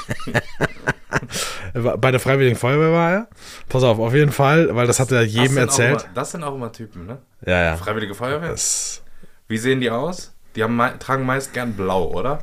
Bei 2.00 2.12
der 2.12 2.20
Freiwilligen 2.20 2.56
Feuerwehr 2.56 2.92
war 2.92 3.12
er. 3.12 3.28
Pass 3.68 3.82
auf, 3.82 3.98
auf 3.98 4.14
jeden 4.14 4.30
Fall, 4.30 4.74
weil 4.76 4.86
das 4.86 5.00
hat 5.00 5.10
er 5.10 5.22
jedem 5.22 5.56
erzählt. 5.56 6.02
Immer, 6.02 6.14
das 6.14 6.30
sind 6.30 6.44
auch 6.44 6.54
immer 6.54 6.70
Typen, 6.70 7.06
ne? 7.06 7.18
Ja, 7.44 7.62
ja. 7.64 7.76
Freiwillige 7.76 8.14
Feuerwehr. 8.14 8.50
Das, 8.50 9.02
Wie 9.48 9.58
sehen 9.58 9.80
die 9.80 9.90
aus? 9.90 10.35
Die 10.56 10.62
haben, 10.62 10.80
tragen 10.98 11.24
meist 11.26 11.52
gern 11.52 11.74
blau, 11.74 12.10
oder? 12.12 12.40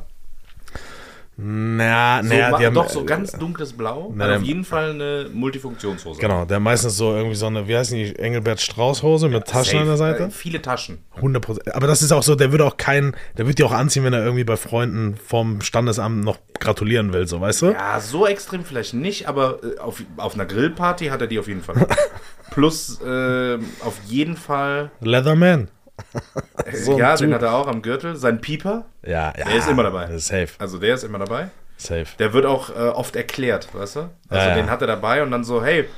na, 1.36 2.22
So, 2.22 2.28
naja, 2.28 2.50
ma- 2.50 2.58
die 2.58 2.66
haben, 2.66 2.74
doch, 2.74 2.88
so 2.88 3.04
ganz 3.04 3.32
dunkles 3.32 3.72
Blau. 3.72 4.12
Na, 4.14 4.22
Hat 4.24 4.30
der- 4.30 4.36
auf 4.38 4.44
jeden 4.44 4.64
Fall 4.64 4.90
eine 4.90 5.28
Multifunktionshose. 5.32 6.20
Genau, 6.20 6.44
der 6.44 6.60
meistens 6.60 6.96
so 6.96 7.12
irgendwie 7.12 7.34
so 7.34 7.46
eine, 7.46 7.66
wie 7.66 7.76
heißt 7.76 7.90
die, 7.90 8.14
Engelbert 8.16 8.60
Strauß-Hose 8.60 9.28
mit 9.28 9.44
Taschen 9.44 9.64
Safe. 9.64 9.78
an 9.80 9.86
der 9.88 9.96
Seite. 9.96 10.22
Äh, 10.26 10.30
viele 10.30 10.62
Taschen. 10.62 10.98
100%. 11.20 11.72
Aber 11.72 11.88
das 11.88 12.02
ist 12.02 12.12
auch 12.12 12.22
so, 12.22 12.36
der 12.36 12.52
würde 12.52 12.64
auch 12.64 12.76
keinen, 12.76 13.16
der 13.36 13.46
würde 13.46 13.56
die 13.56 13.64
auch 13.64 13.72
anziehen, 13.72 14.04
wenn 14.04 14.12
er 14.12 14.22
irgendwie 14.24 14.44
bei 14.44 14.56
Freunden 14.56 15.16
vom 15.16 15.60
Standesamt 15.60 16.22
noch 16.24 16.38
gratulieren 16.60 17.12
will, 17.12 17.26
so, 17.26 17.40
weißt 17.40 17.62
du? 17.62 17.66
Ja, 17.72 17.98
so 17.98 18.28
extrem 18.28 18.64
vielleicht 18.64 18.94
nicht, 18.94 19.26
aber 19.26 19.58
äh, 19.64 19.78
auf, 19.80 20.04
auf 20.18 20.34
einer 20.34 20.46
Grillparty 20.46 21.06
hat 21.06 21.20
er 21.20 21.26
die 21.26 21.40
auf 21.40 21.48
jeden 21.48 21.62
Fall. 21.62 21.84
Plus 22.52 23.00
äh, 23.00 23.58
auf 23.80 23.98
jeden 24.06 24.36
Fall, 24.36 24.92
Leatherman. 25.00 25.66
So 26.72 26.98
ja, 26.98 27.14
Typ. 27.14 27.26
den 27.28 27.34
hat 27.34 27.42
er 27.42 27.54
auch 27.54 27.66
am 27.68 27.82
Gürtel. 27.82 28.16
Sein 28.16 28.40
Pieper, 28.40 28.86
Ja, 29.02 29.32
ja. 29.36 29.44
Der 29.44 29.54
ist 29.56 29.68
immer 29.68 29.82
dabei. 29.84 30.16
Safe, 30.18 30.48
also 30.58 30.78
der 30.78 30.94
ist 30.94 31.04
immer 31.04 31.18
dabei. 31.18 31.48
safe. 31.76 32.06
Der 32.18 32.32
wird 32.32 32.46
auch 32.46 32.70
äh, 32.70 32.88
oft 32.88 33.14
erklärt, 33.16 33.68
weißt 33.74 33.96
du? 33.96 34.00
Also 34.00 34.10
Ja, 34.30 34.48
ja. 34.50 34.54
den 34.54 34.70
hat 34.70 34.80
er 34.80 34.86
dabei 34.88 35.22
und 35.22 35.30
dann 35.30 35.44
so, 35.44 35.62
hey, 35.62 35.88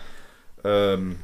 ähm, 0.65 1.17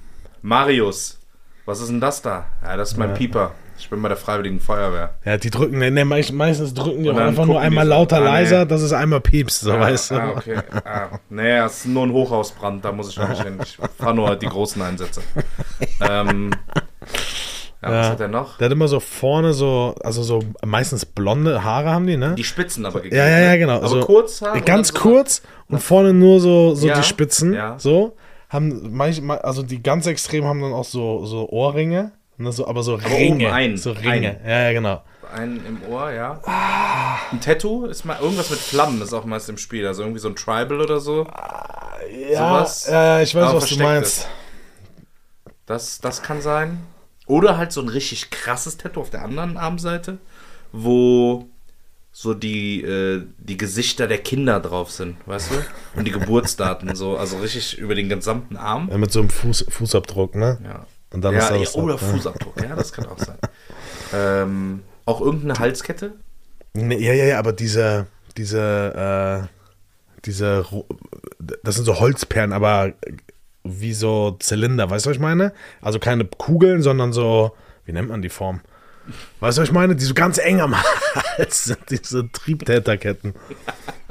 Marius, 0.42 1.18
was 1.66 1.80
ist 1.80 1.88
denn 1.90 2.00
das 2.00 2.22
da? 2.22 2.46
Ja, 2.62 2.76
das 2.76 2.92
ist 2.92 2.96
mein 2.98 3.14
Pieper. 3.14 3.52
Ich 3.78 3.90
bin 3.90 4.00
bei 4.00 4.08
der 4.08 4.16
Freiwilligen 4.16 4.60
Feuerwehr. 4.60 5.14
Ja, 5.24 5.36
die 5.38 5.50
drücken, 5.50 5.78
ne, 5.78 5.90
ne, 5.90 6.04
meist- 6.04 6.32
meistens 6.32 6.72
drücken 6.72 7.02
die 7.02 7.10
auch 7.10 7.16
einfach 7.16 7.46
nur 7.46 7.60
einmal 7.60 7.84
so. 7.84 7.90
lauter, 7.90 8.16
Ah, 8.18 8.20
nee. 8.20 8.26
leiser, 8.26 8.64
dass 8.66 8.80
es 8.80 8.92
einmal 8.92 9.20
piepst, 9.20 9.60
so 9.62 9.72
ah, 9.72 9.80
weißt 9.80 10.10
du. 10.12 10.14
Ah, 10.14 10.30
okay. 10.36 10.56
Ah, 10.84 11.08
nee, 11.30 11.56
es 11.58 11.78
ist 11.78 11.86
nur 11.86 12.04
ein 12.04 12.12
Hochhausbrand, 12.12 12.84
da 12.84 12.92
muss 12.92 13.08
ich 13.10 13.16
noch 13.18 13.28
nicht 13.28 13.42
hin. 13.42 13.58
Ich 13.62 13.78
fahre 13.98 14.14
nur 14.14 14.36
die 14.36 14.46
großen 14.46 14.80
Einsätze. 14.82 15.20
Ähm, 16.00 16.50
ja, 17.82 17.90
was 18.00 18.08
hat 18.10 18.20
er 18.20 18.28
noch? 18.28 18.58
Der 18.58 18.66
hat 18.66 18.72
immer 18.72 18.88
so 18.88 19.00
vorne 19.00 19.52
so, 19.52 19.94
also 20.04 20.22
so 20.22 20.40
meistens 20.64 21.04
blonde 21.04 21.64
Haare 21.64 21.90
haben 21.90 22.06
die, 22.06 22.16
ne? 22.16 22.34
Die 22.36 22.44
Spitzen 22.44 22.86
aber 22.86 23.00
gegeben. 23.00 23.16
Ja, 23.16 23.28
ja, 23.28 23.38
ja, 23.40 23.50
ne? 23.52 23.58
genau. 23.58 23.74
Aber 23.76 23.82
Also, 23.84 24.00
kurz 24.00 24.40
Haare 24.42 24.58
und 24.58 24.66
Ganz 24.66 24.88
so- 24.88 24.98
kurz 25.00 25.42
und 25.68 25.80
vorne 25.82 26.12
nur 26.12 26.40
so, 26.40 26.74
so 26.74 26.86
Ja, 26.88 26.96
die 26.96 27.02
Spitzen. 27.02 27.54
ja. 27.54 27.78
So. 27.78 28.16
Haben 28.48 28.94
manchmal, 28.94 29.38
also 29.38 29.62
die 29.62 29.82
ganz 29.82 30.06
extrem 30.06 30.44
haben 30.44 30.60
dann 30.60 30.72
auch 30.74 30.84
so, 30.84 31.24
so 31.24 31.48
Ohrringe. 31.48 32.12
Ne, 32.36 32.52
so, 32.52 32.66
aber 32.66 32.82
so 32.82 32.94
oben 32.94 33.04
Ringe. 33.04 33.52
ein, 33.52 33.76
so 33.76 33.92
Ringe. 33.92 34.10
ein. 34.10 34.40
Ja, 34.46 34.60
ja, 34.64 34.72
genau. 34.72 35.02
Einen 35.34 35.64
im 35.66 35.78
Ohr, 35.90 36.10
ja. 36.10 36.40
Ein 37.30 37.40
Tattoo 37.40 37.86
ist 37.86 38.04
mal 38.04 38.18
irgendwas 38.20 38.50
mit 38.50 38.58
Flammen, 38.58 39.00
ist 39.00 39.14
auch 39.14 39.24
meist 39.24 39.48
im 39.48 39.56
Spiel. 39.56 39.86
Also 39.86 40.02
irgendwie 40.02 40.18
so 40.20 40.28
ein 40.28 40.36
Tribal 40.36 40.80
oder 40.80 41.00
so. 41.00 41.26
Ja, 42.30 42.38
Sowas, 42.58 42.86
ja, 42.90 43.20
ich 43.22 43.34
weiß, 43.34 43.42
aber 43.44 43.62
was 43.62 43.68
du 43.70 43.78
meinst. 43.82 44.28
Das, 45.66 46.00
das 46.00 46.22
kann 46.22 46.40
sein. 46.42 46.80
Oder 47.32 47.56
halt 47.56 47.72
so 47.72 47.80
ein 47.80 47.88
richtig 47.88 48.28
krasses 48.28 48.76
Tattoo 48.76 49.00
auf 49.00 49.08
der 49.08 49.22
anderen 49.22 49.56
Armseite, 49.56 50.18
wo 50.70 51.48
so 52.12 52.34
die, 52.34 52.82
äh, 52.82 53.22
die 53.38 53.56
Gesichter 53.56 54.06
der 54.06 54.18
Kinder 54.18 54.60
drauf 54.60 54.90
sind, 54.90 55.16
weißt 55.24 55.50
du? 55.50 55.54
Und 55.98 56.04
die 56.06 56.10
Geburtsdaten 56.10 56.94
so, 56.94 57.16
also 57.16 57.38
richtig 57.38 57.78
über 57.78 57.94
den 57.94 58.10
gesamten 58.10 58.58
Arm. 58.58 58.90
Ja, 58.90 58.98
mit 58.98 59.10
so 59.10 59.20
einem 59.20 59.30
Fuß, 59.30 59.64
Fußabdruck, 59.70 60.34
ne? 60.34 60.58
Ja. 60.62 60.86
Und 61.10 61.22
dann 61.22 61.32
ja, 61.32 61.48
ist 61.56 61.74
ja, 61.74 61.80
oder 61.82 61.94
drauf, 61.94 62.02
ne? 62.02 62.08
Fußabdruck, 62.08 62.60
ja, 62.60 62.76
das 62.76 62.92
kann 62.92 63.06
auch 63.06 63.18
sein. 63.18 63.38
Ähm, 64.12 64.82
auch 65.06 65.22
irgendeine 65.22 65.58
Halskette? 65.58 66.12
Nee, 66.74 67.02
ja, 67.02 67.14
ja, 67.14 67.24
ja, 67.24 67.38
aber 67.38 67.54
diese, 67.54 68.08
diese, 68.36 69.48
äh, 69.48 69.48
diese, 70.26 70.66
das 71.62 71.76
sind 71.76 71.86
so 71.86 71.98
Holzperlen, 71.98 72.52
aber 72.52 72.92
wie 73.64 73.92
so 73.92 74.36
Zylinder, 74.40 74.90
weißt 74.90 75.06
du, 75.06 75.10
was 75.10 75.16
ich 75.16 75.20
meine? 75.22 75.52
Also 75.80 75.98
keine 75.98 76.24
Kugeln, 76.24 76.82
sondern 76.82 77.12
so, 77.12 77.52
wie 77.84 77.92
nennt 77.92 78.08
man 78.08 78.22
die 78.22 78.28
Form? 78.28 78.60
Weißt 79.40 79.58
du, 79.58 79.62
was 79.62 79.68
ich 79.68 79.74
meine? 79.74 79.96
Die 79.96 80.04
so 80.04 80.14
ganz 80.14 80.38
eng 80.38 80.60
am 80.60 80.74
Hals 81.38 81.64
sind, 81.64 81.78
diese 81.90 82.30
Triebtäterketten. 82.30 83.34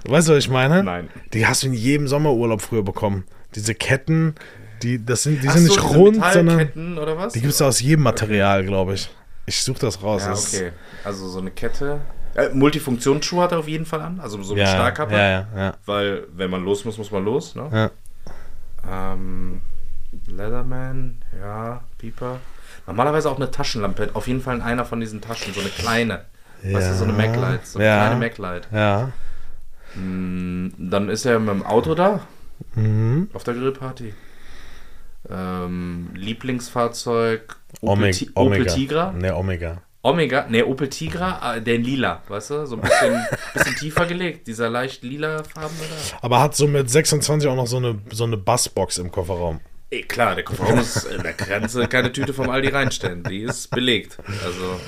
Weißt 0.05 0.27
du, 0.27 0.33
was 0.33 0.39
ich 0.39 0.49
meine? 0.49 0.83
Nein. 0.83 1.09
Die 1.33 1.45
hast 1.47 1.63
du 1.63 1.67
in 1.67 1.73
jedem 1.73 2.07
Sommerurlaub 2.07 2.61
früher 2.61 2.83
bekommen. 2.83 3.25
Diese 3.55 3.75
Ketten, 3.75 4.35
die, 4.83 5.03
das 5.03 5.23
sind, 5.23 5.43
die 5.43 5.47
Ach 5.47 5.53
sind 5.53 5.67
so, 5.67 5.75
nicht 5.75 5.95
rund, 5.95 6.23
sondern 6.33 6.97
oder 6.97 7.17
was? 7.17 7.33
die 7.33 7.41
gibt 7.41 7.53
es 7.53 7.61
aus 7.61 7.81
jedem 7.81 8.03
Material, 8.03 8.65
glaube 8.65 8.93
ich. 8.95 9.09
Ich 9.45 9.61
suche 9.63 9.79
das 9.79 10.01
raus. 10.03 10.23
Ja, 10.25 10.33
okay. 10.33 10.71
Also 11.03 11.27
so 11.27 11.39
eine 11.39 11.51
Kette. 11.51 12.01
Äh, 12.35 12.49
Multifunktionsschuhe 12.53 13.43
hat 13.43 13.51
er 13.51 13.59
auf 13.59 13.67
jeden 13.67 13.85
Fall 13.85 14.01
an, 14.01 14.19
also 14.21 14.41
so 14.41 14.53
ein 14.53 14.59
Ja, 14.59 14.67
Starkkappe. 14.67 15.13
ja, 15.13 15.29
ja, 15.29 15.47
ja. 15.55 15.73
Weil, 15.85 16.27
wenn 16.33 16.49
man 16.49 16.63
los 16.63 16.85
muss, 16.85 16.97
muss 16.97 17.11
man 17.11 17.25
los, 17.25 17.55
ne? 17.55 17.69
ja. 17.73 17.91
Ähm, 18.89 19.61
Leatherman, 20.27 21.21
ja, 21.39 21.81
Pieper. 21.97 22.39
Normalerweise 22.87 23.29
auch 23.29 23.37
eine 23.37 23.51
Taschenlampe. 23.51 24.09
Auf 24.13 24.27
jeden 24.27 24.41
Fall 24.41 24.55
in 24.55 24.61
einer 24.61 24.85
von 24.85 24.99
diesen 24.99 25.21
Taschen, 25.21 25.53
so 25.53 25.59
eine 25.61 25.69
kleine. 25.69 26.25
Weißt 26.63 26.91
du, 26.91 26.95
so 26.95 27.03
eine 27.05 27.13
Ja, 27.13 27.27
Maglite. 27.29 27.65
So 27.65 27.79
eine 27.79 27.87
ja. 27.87 28.05
kleine 28.07 28.19
Maglite. 28.19 28.67
Ja. 28.71 29.11
Mm, 29.99 30.69
Dann 30.77 31.09
ist 31.09 31.25
er 31.25 31.39
mit 31.39 31.49
dem 31.49 31.65
Auto 31.65 31.95
da, 31.95 32.21
Mhm. 32.75 33.29
auf 33.33 33.43
der 33.43 33.53
Grillparty. 33.55 34.13
Ähm, 35.29 36.09
Lieblingsfahrzeug, 36.15 37.55
Opel, 37.81 38.03
Omega. 38.03 38.31
Opel 38.35 38.65
Tigra. 38.65 39.11
Ne, 39.11 39.35
Omega. 39.35 39.81
Omega, 40.03 40.47
ne, 40.49 40.65
Opel 40.65 40.89
Tigra, 40.89 41.55
äh, 41.57 41.61
der 41.61 41.77
lila, 41.77 42.21
weißt 42.27 42.49
du? 42.49 42.65
So 42.65 42.75
ein 42.75 42.81
bisschen, 42.81 43.23
bisschen 43.53 43.75
tiefer 43.75 44.05
gelegt, 44.07 44.47
dieser 44.47 44.69
leicht 44.69 45.03
lila 45.03 45.43
Farben 45.43 45.75
da. 45.79 46.17
Aber 46.21 46.41
hat 46.41 46.55
so 46.55 46.67
mit 46.67 46.89
26 46.89 47.47
auch 47.49 47.55
noch 47.55 47.67
so 47.67 47.77
eine, 47.77 47.99
so 48.11 48.23
eine 48.23 48.37
Bassbox 48.37 48.97
im 48.97 49.11
Kofferraum. 49.11 49.59
Ey, 49.91 50.01
klar, 50.03 50.35
der 50.35 50.43
Kofferraum 50.43 50.79
ist 50.79 51.03
in 51.03 51.21
der 51.21 51.33
Grenze 51.33 51.87
keine 51.87 52.11
Tüte 52.11 52.33
vom 52.33 52.49
Aldi 52.49 52.69
reinstellen. 52.69 53.23
Die 53.23 53.41
ist 53.41 53.69
belegt. 53.71 54.17
Also, 54.43 54.79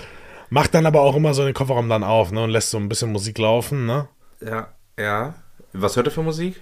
Macht 0.49 0.73
dann 0.73 0.85
aber 0.85 1.01
auch 1.01 1.15
immer 1.15 1.33
so 1.33 1.43
den 1.43 1.53
Kofferraum 1.53 1.89
dann 1.89 2.03
auf, 2.03 2.31
ne? 2.31 2.43
Und 2.43 2.49
lässt 2.51 2.69
so 2.71 2.77
ein 2.77 2.87
bisschen 2.89 3.11
Musik 3.11 3.37
laufen, 3.37 3.85
ne? 3.85 4.07
ja, 4.41 4.67
ja. 4.97 5.35
Was 5.73 5.95
hört 5.95 6.07
er 6.07 6.11
für 6.11 6.23
Musik? 6.23 6.61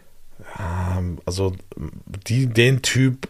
Ähm, 0.59 1.19
Also 1.25 1.53
die, 2.27 2.47
den 2.47 2.81
Typ 2.81 3.27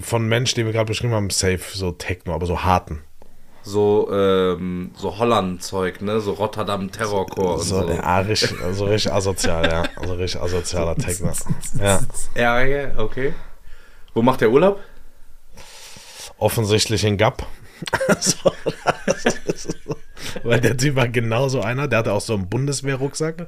von 0.00 0.26
Mensch, 0.28 0.54
den 0.54 0.66
wir 0.66 0.72
gerade 0.72 0.86
beschrieben 0.86 1.12
haben, 1.12 1.30
safe, 1.30 1.60
so 1.74 1.92
Techno, 1.92 2.34
aber 2.34 2.46
so 2.46 2.62
harten. 2.62 3.02
So, 3.62 4.08
ähm, 4.12 4.92
so 4.96 5.18
Holland-Zeug, 5.18 6.00
ne? 6.00 6.20
So 6.20 6.32
Rotterdam 6.32 6.90
Terrorcore 6.90 7.54
und 7.54 7.62
So, 7.62 7.82
so. 7.86 7.92
ja, 7.92 8.18
richtig, 8.20 8.54
also 8.62 8.86
richtig 8.86 9.12
asozial, 9.12 9.64
ja. 9.70 9.82
Also 9.96 10.14
richtig 10.14 10.40
asozialer 10.40 10.96
Techno. 10.96 11.32
Ja. 11.78 12.00
Ja, 12.34 12.60
ja, 12.62 12.98
okay. 12.98 13.34
Wo 14.14 14.22
macht 14.22 14.40
der 14.40 14.50
Urlaub? 14.50 14.80
Offensichtlich 16.38 17.04
in 17.04 17.16
Gap. 17.16 17.44
so, 18.20 18.52
so. 19.54 19.96
Weil 20.42 20.60
der 20.60 20.76
Typ 20.76 20.96
war 20.96 21.08
genauso 21.08 21.60
einer, 21.60 21.88
der 21.88 22.00
hatte 22.00 22.12
auch 22.12 22.20
so 22.20 22.34
einen 22.34 22.48
Bundeswehrrucksack. 22.48 23.46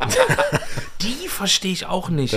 Die 1.02 1.28
verstehe 1.28 1.72
ich 1.72 1.86
auch 1.86 2.08
nicht. 2.08 2.36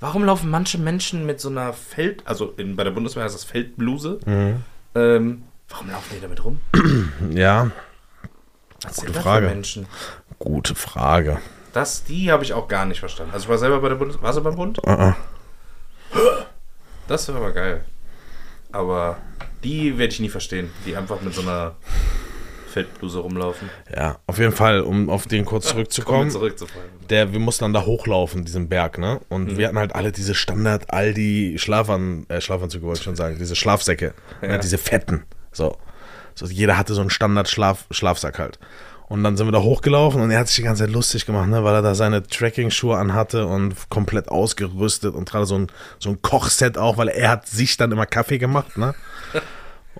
Warum 0.00 0.24
laufen 0.24 0.50
manche 0.50 0.78
Menschen 0.78 1.26
mit 1.26 1.40
so 1.40 1.48
einer 1.48 1.72
Feld, 1.72 2.22
also 2.26 2.52
in, 2.56 2.76
bei 2.76 2.84
der 2.84 2.90
Bundeswehr 2.90 3.24
heißt 3.24 3.34
das 3.34 3.44
Feldbluse? 3.44 4.20
Mhm. 4.26 4.56
Ähm, 4.94 5.42
warum 5.72 5.90
laufen 5.90 6.14
die 6.16 6.20
damit 6.20 6.44
rum? 6.44 6.60
ja, 7.30 7.70
Was 8.82 8.96
Gute 8.96 9.14
Frage. 9.20 9.46
Menschen? 9.48 9.86
gute 10.38 10.74
Frage. 10.74 11.38
Das, 11.72 12.04
die 12.04 12.30
habe 12.30 12.44
ich 12.44 12.52
auch 12.52 12.68
gar 12.68 12.84
nicht 12.84 13.00
verstanden. 13.00 13.32
Also 13.32 13.44
ich 13.44 13.48
war 13.48 13.58
selber 13.58 13.80
bei 13.80 13.88
der 13.88 13.96
Bundeswehr. 13.96 14.22
Warst 14.22 14.38
du 14.38 14.42
beim 14.42 14.56
Bund? 14.56 14.78
Uh-uh. 14.86 15.14
Das 17.08 17.28
wäre 17.28 17.38
aber 17.38 17.52
geil. 17.52 17.84
Aber 18.72 19.18
die 19.64 19.98
werde 19.98 20.12
ich 20.12 20.20
nie 20.20 20.28
verstehen, 20.28 20.70
die 20.86 20.96
einfach 20.96 21.20
mit 21.20 21.34
so 21.34 21.42
einer 21.42 21.76
Feldbluse 22.72 23.18
rumlaufen. 23.20 23.68
Ja, 23.94 24.18
auf 24.26 24.38
jeden 24.38 24.52
Fall, 24.52 24.80
um 24.80 25.10
auf 25.10 25.26
den 25.26 25.44
kurz 25.44 25.64
Kommen 25.66 25.74
zurückzukommen. 25.88 26.24
wir 26.26 26.30
zurückzufallen. 26.32 26.88
Der, 27.10 27.32
wir 27.32 27.40
mussten 27.40 27.64
dann 27.64 27.72
da 27.74 27.84
hochlaufen, 27.84 28.44
diesen 28.44 28.68
Berg, 28.68 28.98
ne? 28.98 29.20
Und 29.28 29.58
wir 29.58 29.66
hatten 29.68 29.78
halt 29.78 29.94
alle 29.94 30.10
diese 30.12 30.34
Standard 30.34 30.92
Aldi 30.92 31.56
Schlafan, 31.58 32.24
äh, 32.28 32.40
Schlafanzüge 32.40 32.84
wollte 32.86 33.00
ich 33.00 33.04
schon 33.04 33.16
sagen, 33.16 33.36
diese 33.38 33.56
Schlafsäcke, 33.56 34.14
Ja. 34.40 34.48
ne? 34.48 34.58
diese 34.58 34.78
fetten. 34.78 35.24
So. 35.52 35.76
so. 36.34 36.46
Jeder 36.46 36.76
hatte 36.78 36.94
so 36.94 37.00
einen 37.00 37.10
Standard 37.10 37.48
Schlaf, 37.48 37.86
Schlafsack 37.90 38.38
halt. 38.38 38.58
Und 39.08 39.22
dann 39.24 39.36
sind 39.36 39.46
wir 39.46 39.52
da 39.52 39.60
hochgelaufen 39.60 40.22
und 40.22 40.30
er 40.30 40.38
hat 40.38 40.48
sich 40.48 40.56
die 40.56 40.62
ganze 40.62 40.84
Zeit 40.84 40.92
lustig 40.92 41.26
gemacht, 41.26 41.46
ne, 41.46 41.62
weil 41.62 41.74
er 41.74 41.82
da 41.82 41.94
seine 41.94 42.22
Trekking-Schuhe 42.22 42.96
anhatte 42.96 43.46
und 43.46 43.90
komplett 43.90 44.28
ausgerüstet 44.28 45.14
und 45.14 45.28
gerade 45.28 45.44
so 45.44 45.56
ein, 45.58 45.66
so 45.98 46.08
ein 46.08 46.22
Kochset 46.22 46.78
auch, 46.78 46.96
weil 46.96 47.08
er 47.08 47.28
hat 47.28 47.46
sich 47.46 47.76
dann 47.76 47.92
immer 47.92 48.06
Kaffee 48.06 48.38
gemacht, 48.38 48.78
ne? 48.78 48.94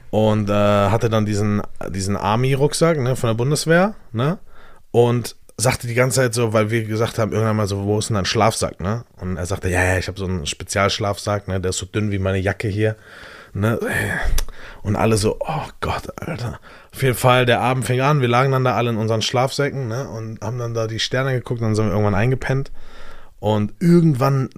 Und 0.09 0.51
äh, 0.51 0.53
hatte 0.53 1.09
dann 1.09 1.25
diesen, 1.25 1.63
diesen 1.89 2.17
Army-Rucksack 2.17 2.99
ne, 2.99 3.17
von 3.17 3.29
der 3.29 3.35
Bundeswehr, 3.35 3.95
ne? 4.13 4.39
Und 4.91 5.37
sagte 5.57 5.87
die 5.87 5.95
ganze 5.95 6.21
Zeit 6.21 6.35
so, 6.35 6.53
weil 6.53 6.71
wir 6.71 6.85
gesagt 6.85 7.19
haben, 7.19 7.33
irgendwann 7.33 7.57
mal 7.57 7.67
so, 7.67 7.85
wo 7.85 7.99
ist 7.99 8.09
denn 8.09 8.15
dein 8.15 8.25
Schlafsack, 8.25 8.81
ne? 8.81 9.05
Und 9.21 9.37
er 9.37 9.47
sagte, 9.47 9.69
ja, 9.69 9.83
ja, 9.85 9.99
ich 9.99 10.09
habe 10.09 10.19
so 10.19 10.25
einen 10.25 10.47
Spezialschlafsack, 10.47 11.49
ne? 11.49 11.61
Der 11.61 11.71
ist 11.71 11.79
so 11.79 11.87
dünn 11.87 12.11
wie 12.13 12.19
meine 12.19 12.39
Jacke 12.39 12.69
hier, 12.69 12.97
ne? 13.53 13.79
Und 14.83 14.97
alle 14.97 15.17
so, 15.17 15.37
oh 15.41 15.69
Gott, 15.81 16.09
Alter. 16.17 16.59
Auf 16.93 17.03
jeden 17.03 17.15
Fall, 17.15 17.47
der 17.47 17.61
Abend 17.61 17.85
fing 17.85 18.01
an, 18.01 18.21
wir 18.21 18.29
lagen 18.29 18.51
dann 18.51 18.65
da 18.65 18.75
alle 18.75 18.91
in 18.91 18.97
unseren 18.97 19.23
Schlafsäcken, 19.23 19.89
ne? 19.89 20.09
Und 20.09 20.41
haben 20.41 20.59
dann 20.59 20.75
da 20.75 20.87
die 20.87 20.99
Sterne 20.99 21.33
geguckt 21.35 21.61
und 21.61 21.69
dann 21.69 21.75
sind 21.75 21.87
wir 21.87 21.93
irgendwann 21.93 22.17
eingepennt. 22.17 22.73
Und 23.39 23.75
irgendwann 23.81 24.51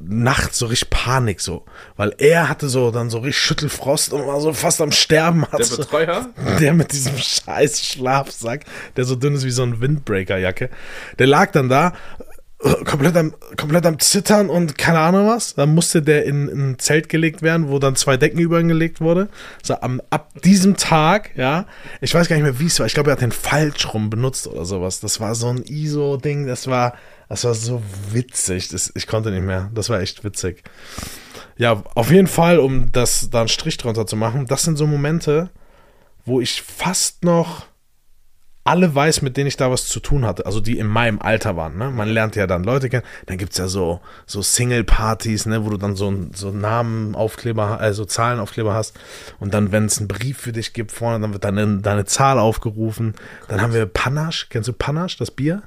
nachts 0.00 0.60
so 0.60 0.66
richtig 0.66 0.90
Panik 0.90 1.40
so, 1.40 1.64
weil 1.96 2.14
er 2.18 2.48
hatte 2.48 2.68
so 2.68 2.92
dann 2.92 3.10
so 3.10 3.18
richtig 3.18 3.42
Schüttelfrost 3.42 4.12
und 4.12 4.28
war 4.28 4.40
so 4.40 4.52
fast 4.52 4.80
am 4.80 4.92
Sterben. 4.92 5.44
Der 5.56 5.64
so, 5.64 5.76
Betreuer? 5.78 6.28
der 6.60 6.72
mit 6.72 6.92
diesem 6.92 7.18
scheiß 7.18 7.84
Schlafsack, 7.84 8.64
der 8.96 9.06
so 9.06 9.16
dünn 9.16 9.34
ist 9.34 9.44
wie 9.44 9.50
so 9.50 9.64
ein 9.64 9.80
Windbreaker-Jacke, 9.80 10.70
der 11.18 11.26
lag 11.26 11.50
dann 11.50 11.68
da, 11.68 11.94
komplett 12.84 13.16
am, 13.16 13.34
komplett 13.56 13.86
am 13.86 14.00
Zittern 14.00 14.50
und 14.50 14.76
keine 14.76 14.98
Ahnung 14.98 15.28
was. 15.28 15.54
Dann 15.54 15.74
musste 15.74 16.02
der 16.02 16.24
in, 16.24 16.48
in 16.48 16.70
ein 16.70 16.78
Zelt 16.78 17.08
gelegt 17.08 17.40
werden, 17.42 17.68
wo 17.68 17.78
dann 17.78 17.94
zwei 17.94 18.16
Decken 18.16 18.40
über 18.40 18.58
ihn 18.60 18.68
gelegt 18.68 19.00
wurde. 19.00 19.28
So, 19.62 19.80
am, 19.80 20.02
ab 20.10 20.30
diesem 20.42 20.76
Tag, 20.76 21.30
ja, 21.36 21.66
ich 22.00 22.12
weiß 22.12 22.28
gar 22.28 22.36
nicht 22.36 22.44
mehr, 22.44 22.58
wie 22.58 22.66
es 22.66 22.78
war. 22.80 22.86
Ich 22.86 22.94
glaube, 22.94 23.10
er 23.10 23.12
hat 23.12 23.20
den 23.20 23.32
falsch 23.32 23.94
rum 23.94 24.10
benutzt 24.10 24.48
oder 24.48 24.64
sowas. 24.64 24.98
Das 24.98 25.20
war 25.20 25.36
so 25.36 25.48
ein 25.48 25.62
ISO-Ding, 25.62 26.46
das 26.46 26.66
war, 26.66 26.94
das 27.28 27.44
war 27.44 27.54
so 27.54 27.80
witzig. 28.10 28.68
Das, 28.68 28.90
ich 28.94 29.06
konnte 29.06 29.30
nicht 29.30 29.44
mehr. 29.44 29.70
Das 29.72 29.88
war 29.88 30.00
echt 30.00 30.24
witzig. 30.24 30.64
Ja, 31.58 31.82
auf 31.94 32.10
jeden 32.10 32.28
Fall, 32.28 32.58
um 32.58 32.90
das 32.90 33.30
da 33.30 33.40
einen 33.40 33.48
Strich 33.48 33.76
drunter 33.76 34.06
zu 34.06 34.16
machen, 34.16 34.46
das 34.46 34.64
sind 34.64 34.76
so 34.76 34.86
Momente, 34.86 35.50
wo 36.24 36.40
ich 36.40 36.62
fast 36.62 37.24
noch 37.24 37.67
alle 38.68 38.94
weiß, 38.94 39.22
mit 39.22 39.38
denen 39.38 39.46
ich 39.46 39.56
da 39.56 39.70
was 39.70 39.86
zu 39.86 39.98
tun 39.98 40.26
hatte, 40.26 40.44
also 40.44 40.60
die 40.60 40.78
in 40.78 40.86
meinem 40.86 41.20
Alter 41.20 41.56
waren, 41.56 41.78
ne? 41.78 41.90
Man 41.90 42.06
lernt 42.06 42.36
ja 42.36 42.46
dann 42.46 42.64
Leute 42.64 42.90
kennen. 42.90 43.02
Dann 43.24 43.38
gibt 43.38 43.52
es 43.52 43.58
ja 43.58 43.66
so, 43.66 44.00
so 44.26 44.42
Single-Partys, 44.42 45.46
ne, 45.46 45.64
wo 45.64 45.70
du 45.70 45.78
dann 45.78 45.96
so, 45.96 46.12
so 46.34 46.50
Namenaufkleber, 46.50 47.80
also 47.80 48.04
Zahlenaufkleber 48.04 48.74
hast. 48.74 48.94
Und 49.40 49.54
dann, 49.54 49.72
wenn 49.72 49.86
es 49.86 49.96
einen 49.96 50.08
Brief 50.08 50.36
für 50.36 50.52
dich 50.52 50.74
gibt 50.74 50.92
vorne, 50.92 51.18
dann 51.18 51.32
wird 51.32 51.44
deine, 51.44 51.78
deine 51.78 52.04
Zahl 52.04 52.38
aufgerufen. 52.38 53.14
Dann 53.48 53.62
haben 53.62 53.72
wir 53.72 53.86
Panache. 53.86 54.48
Kennst 54.50 54.68
du 54.68 54.74
Panache, 54.74 55.16
das 55.18 55.30
Bier? 55.30 55.62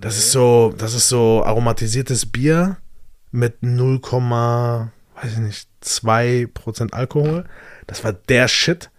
Das 0.00 0.18
ist 0.18 0.30
so, 0.30 0.72
das 0.78 0.94
ist 0.94 1.08
so 1.08 1.42
aromatisiertes 1.44 2.26
Bier 2.26 2.76
mit 3.32 3.64
0, 3.64 4.00
weiß 4.00 5.32
ich 5.32 5.38
nicht, 5.38 5.68
2% 5.82 6.92
Alkohol. 6.92 7.46
Das 7.88 8.04
war 8.04 8.12
der 8.12 8.46
Shit. 8.46 8.90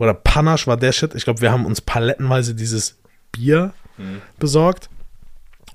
Oder 0.00 0.14
Panache 0.14 0.66
war 0.66 0.78
der 0.78 0.92
Shit. 0.92 1.14
Ich 1.14 1.24
glaube, 1.24 1.42
wir 1.42 1.52
haben 1.52 1.66
uns 1.66 1.82
palettenweise 1.82 2.54
dieses 2.54 2.98
Bier 3.32 3.74
mhm. 3.98 4.22
besorgt. 4.38 4.88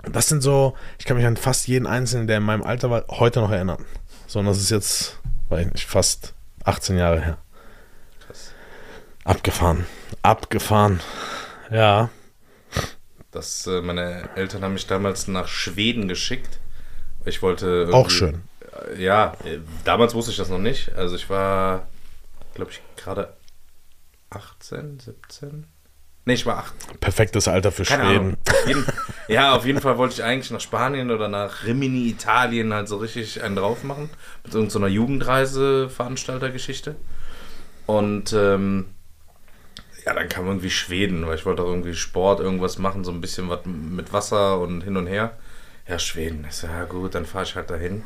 Das 0.02 0.28
sind 0.28 0.42
so, 0.42 0.76
ich 0.98 1.04
kann 1.04 1.16
mich 1.16 1.24
an 1.24 1.36
fast 1.36 1.68
jeden 1.68 1.86
Einzelnen, 1.86 2.26
der 2.26 2.38
in 2.38 2.42
meinem 2.42 2.64
Alter 2.64 2.90
war, 2.90 3.04
heute 3.08 3.40
noch 3.40 3.52
erinnern. 3.52 3.84
So, 4.26 4.40
und 4.40 4.46
das 4.46 4.58
ist 4.58 4.70
jetzt, 4.70 5.20
weiß 5.48 5.66
ich 5.66 5.72
nicht, 5.72 5.86
fast 5.86 6.34
18 6.64 6.98
Jahre 6.98 7.20
her. 7.20 7.38
Krass. 8.26 8.52
Abgefahren. 9.22 9.86
Abgefahren. 10.22 10.98
Ja. 11.70 12.10
Das, 13.30 13.64
äh, 13.68 13.80
meine 13.80 14.28
Eltern 14.34 14.64
haben 14.64 14.72
mich 14.72 14.88
damals 14.88 15.28
nach 15.28 15.46
Schweden 15.46 16.08
geschickt. 16.08 16.58
Ich 17.24 17.42
wollte. 17.42 17.90
Auch 17.92 18.10
schön. 18.10 18.42
Ja, 18.98 19.34
äh, 19.44 19.58
damals 19.84 20.14
wusste 20.14 20.32
ich 20.32 20.36
das 20.36 20.48
noch 20.48 20.58
nicht. 20.58 20.92
Also 20.96 21.14
ich 21.14 21.30
war, 21.30 21.86
glaube 22.54 22.72
ich, 22.72 22.82
gerade 22.96 23.32
18, 24.30 25.00
17. 25.00 25.66
Nee, 26.24 26.34
ich 26.34 26.44
war 26.44 26.58
18. 26.58 26.98
Perfektes 26.98 27.46
Alter 27.46 27.70
für 27.70 27.84
Keine 27.84 28.04
Schweden. 28.04 28.36
Jeden, 28.66 28.84
ja, 29.28 29.54
auf 29.54 29.64
jeden 29.64 29.80
Fall 29.80 29.96
wollte 29.96 30.14
ich 30.14 30.24
eigentlich 30.24 30.50
nach 30.50 30.60
Spanien 30.60 31.12
oder 31.12 31.28
nach 31.28 31.64
Rimini, 31.64 32.08
Italien 32.08 32.74
halt 32.74 32.88
so 32.88 32.96
richtig 32.96 33.44
einen 33.44 33.54
drauf 33.54 33.84
machen. 33.84 34.10
Mit 34.42 34.52
irgendeiner 34.52 34.88
so 34.88 34.94
Jugendreise-Veranstaltergeschichte. 34.94 36.96
Und 37.86 38.32
ähm, 38.32 38.86
ja, 40.04 40.14
dann 40.14 40.28
kam 40.28 40.46
irgendwie 40.46 40.70
Schweden, 40.70 41.24
weil 41.26 41.36
ich 41.36 41.46
wollte 41.46 41.62
auch 41.62 41.68
irgendwie 41.68 41.94
Sport, 41.94 42.40
irgendwas 42.40 42.78
machen, 42.78 43.04
so 43.04 43.12
ein 43.12 43.20
bisschen 43.20 43.48
was 43.48 43.60
mit 43.64 44.12
Wasser 44.12 44.58
und 44.58 44.82
hin 44.82 44.96
und 44.96 45.06
her. 45.06 45.38
Ja, 45.88 46.00
Schweden. 46.00 46.44
Ich 46.48 46.56
so, 46.56 46.66
ja 46.66 46.84
gut, 46.84 47.14
dann 47.14 47.26
fahre 47.26 47.44
ich 47.44 47.54
halt 47.54 47.70
dahin. 47.70 48.02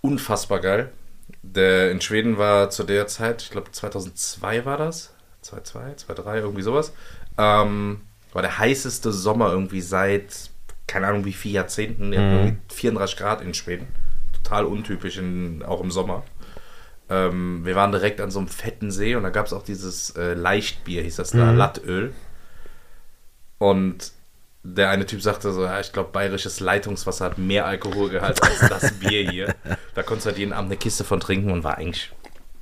Unfassbar 0.00 0.60
geil. 0.60 0.92
Der 1.42 1.90
in 1.90 2.00
Schweden 2.00 2.38
war 2.38 2.70
zu 2.70 2.84
der 2.84 3.06
Zeit, 3.08 3.42
ich 3.42 3.50
glaube 3.50 3.70
2002 3.70 4.64
war 4.64 4.76
das. 4.76 5.12
2002, 5.42 5.94
2003, 6.06 6.38
irgendwie 6.38 6.62
sowas. 6.62 6.92
Ähm, 7.36 8.02
war 8.32 8.42
der 8.42 8.58
heißeste 8.58 9.12
Sommer 9.12 9.50
irgendwie 9.50 9.80
seit, 9.80 10.50
keine 10.86 11.08
Ahnung 11.08 11.24
wie 11.24 11.32
vier 11.32 11.52
Jahrzehnten. 11.52 12.10
Mhm. 12.10 12.58
34 12.72 13.16
Grad 13.16 13.40
in 13.42 13.54
Schweden. 13.54 13.88
Total 14.32 14.64
untypisch, 14.64 15.18
in, 15.18 15.62
auch 15.62 15.80
im 15.80 15.90
Sommer. 15.90 16.22
Ähm, 17.10 17.64
wir 17.64 17.74
waren 17.74 17.92
direkt 17.92 18.20
an 18.20 18.30
so 18.30 18.38
einem 18.38 18.48
fetten 18.48 18.90
See 18.90 19.16
und 19.16 19.24
da 19.24 19.30
gab 19.30 19.46
es 19.46 19.52
auch 19.52 19.64
dieses 19.64 20.10
äh, 20.10 20.34
Leichtbier, 20.34 21.02
hieß 21.02 21.16
das 21.16 21.30
da, 21.32 21.50
mhm. 21.50 21.58
Lattöl. 21.58 22.14
Und 23.58 24.12
der 24.64 24.90
eine 24.90 25.06
Typ 25.06 25.22
sagte 25.22 25.52
so, 25.52 25.64
ja, 25.64 25.80
ich 25.80 25.92
glaube, 25.92 26.10
bayerisches 26.12 26.60
Leitungswasser 26.60 27.24
hat 27.24 27.38
mehr 27.38 27.66
Alkoholgehalt 27.66 28.42
als 28.42 28.60
das 28.60 28.92
Bier 29.00 29.28
hier. 29.28 29.54
Da 29.94 30.02
konntest 30.02 30.26
du 30.26 30.30
halt 30.30 30.38
jeden 30.38 30.52
Abend 30.52 30.70
eine 30.70 30.76
Kiste 30.76 31.04
von 31.04 31.20
trinken 31.20 31.50
und 31.50 31.64
war 31.64 31.78
eigentlich 31.78 32.12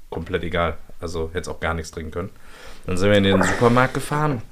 komplett 0.08 0.42
egal. 0.42 0.78
Also 1.00 1.30
hätte 1.32 1.50
auch 1.50 1.60
gar 1.60 1.74
nichts 1.74 1.90
trinken 1.90 2.10
können. 2.10 2.30
Dann 2.86 2.96
sind 2.96 3.10
wir 3.10 3.18
in 3.18 3.24
den 3.24 3.42
Supermarkt 3.42 3.94
gefahren 3.94 4.42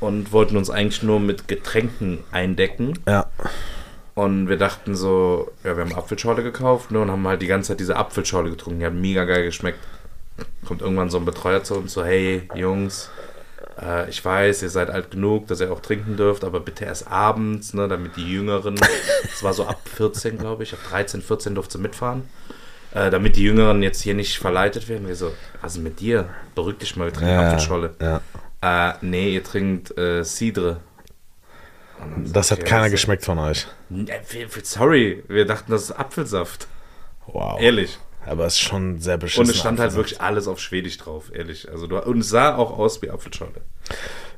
und 0.00 0.32
wollten 0.32 0.56
uns 0.56 0.70
eigentlich 0.70 1.02
nur 1.02 1.18
mit 1.18 1.48
Getränken 1.48 2.18
eindecken. 2.30 2.98
Ja. 3.06 3.26
Und 4.14 4.48
wir 4.48 4.56
dachten 4.56 4.94
so, 4.94 5.50
ja, 5.64 5.76
wir 5.76 5.84
haben 5.84 5.94
Apfelschorle 5.94 6.44
gekauft 6.44 6.92
ne, 6.92 7.00
und 7.00 7.10
haben 7.10 7.26
halt 7.26 7.42
die 7.42 7.48
ganze 7.48 7.68
Zeit 7.68 7.80
diese 7.80 7.96
Apfelschorle 7.96 8.50
getrunken. 8.50 8.80
Die 8.80 8.86
hat 8.86 8.94
mega 8.94 9.24
geil 9.24 9.44
geschmeckt. 9.44 9.80
Kommt 10.64 10.82
irgendwann 10.82 11.10
so 11.10 11.18
ein 11.18 11.24
Betreuer 11.24 11.64
zu 11.64 11.74
uns 11.74 11.92
so, 11.92 12.04
hey 12.04 12.48
Jungs, 12.54 13.10
äh, 13.80 14.08
ich 14.08 14.24
weiß, 14.24 14.62
ihr 14.62 14.70
seid 14.70 14.90
alt 14.90 15.10
genug, 15.10 15.46
dass 15.48 15.60
ihr 15.60 15.72
auch 15.72 15.80
trinken 15.80 16.16
dürft, 16.16 16.44
aber 16.44 16.60
bitte 16.60 16.84
erst 16.84 17.10
abends, 17.10 17.74
ne, 17.74 17.88
damit 17.88 18.16
die 18.16 18.30
Jüngeren, 18.30 18.78
es 19.24 19.42
war 19.42 19.52
so 19.52 19.66
ab 19.66 19.80
14, 19.96 20.38
glaube 20.38 20.62
ich, 20.62 20.72
ab 20.72 20.78
13, 20.90 21.22
14 21.22 21.54
durfte 21.54 21.78
mitfahren, 21.78 22.28
äh, 22.92 23.10
damit 23.10 23.36
die 23.36 23.44
Jüngeren 23.44 23.82
jetzt 23.82 24.02
hier 24.02 24.14
nicht 24.14 24.38
verleitet 24.38 24.88
werden. 24.88 25.06
Wir 25.08 25.16
so, 25.16 25.32
was 25.60 25.76
ist 25.76 25.82
mit 25.82 26.00
dir? 26.00 26.28
Beruhig 26.54 26.78
dich 26.78 26.96
mal, 26.96 27.06
wir 27.06 27.12
trinken 27.12 27.32
ja, 27.32 27.46
Apfelschorle. 27.46 27.94
Ja. 28.00 28.20
Äh, 28.90 28.94
nee, 29.02 29.34
ihr 29.34 29.44
trinkt 29.44 29.96
äh, 29.98 30.24
Cidre. 30.24 30.80
Das 32.16 32.50
hat 32.50 32.64
keiner 32.64 32.90
geschmeckt 32.90 33.24
von 33.24 33.38
euch. 33.38 33.66
Sorry, 34.62 35.22
wir 35.28 35.46
dachten, 35.46 35.70
das 35.70 35.84
ist 35.84 35.92
Apfelsaft. 35.92 36.66
Wow. 37.26 37.60
Ehrlich. 37.60 37.98
Aber 38.26 38.46
es 38.46 38.54
ist 38.54 38.60
schon 38.60 39.00
sehr 39.00 39.18
beschissen. 39.18 39.44
Und 39.44 39.50
es 39.50 39.58
stand 39.58 39.80
halt 39.80 39.94
wirklich 39.94 40.20
alles 40.20 40.46
auf 40.48 40.60
Schwedisch 40.60 40.98
drauf, 40.98 41.30
ehrlich. 41.32 41.70
Also 41.70 41.86
du, 41.86 41.98
und 41.98 42.20
es 42.20 42.28
sah 42.28 42.56
auch 42.56 42.78
aus 42.78 43.02
wie 43.02 43.10
Apfelschorle. 43.10 43.60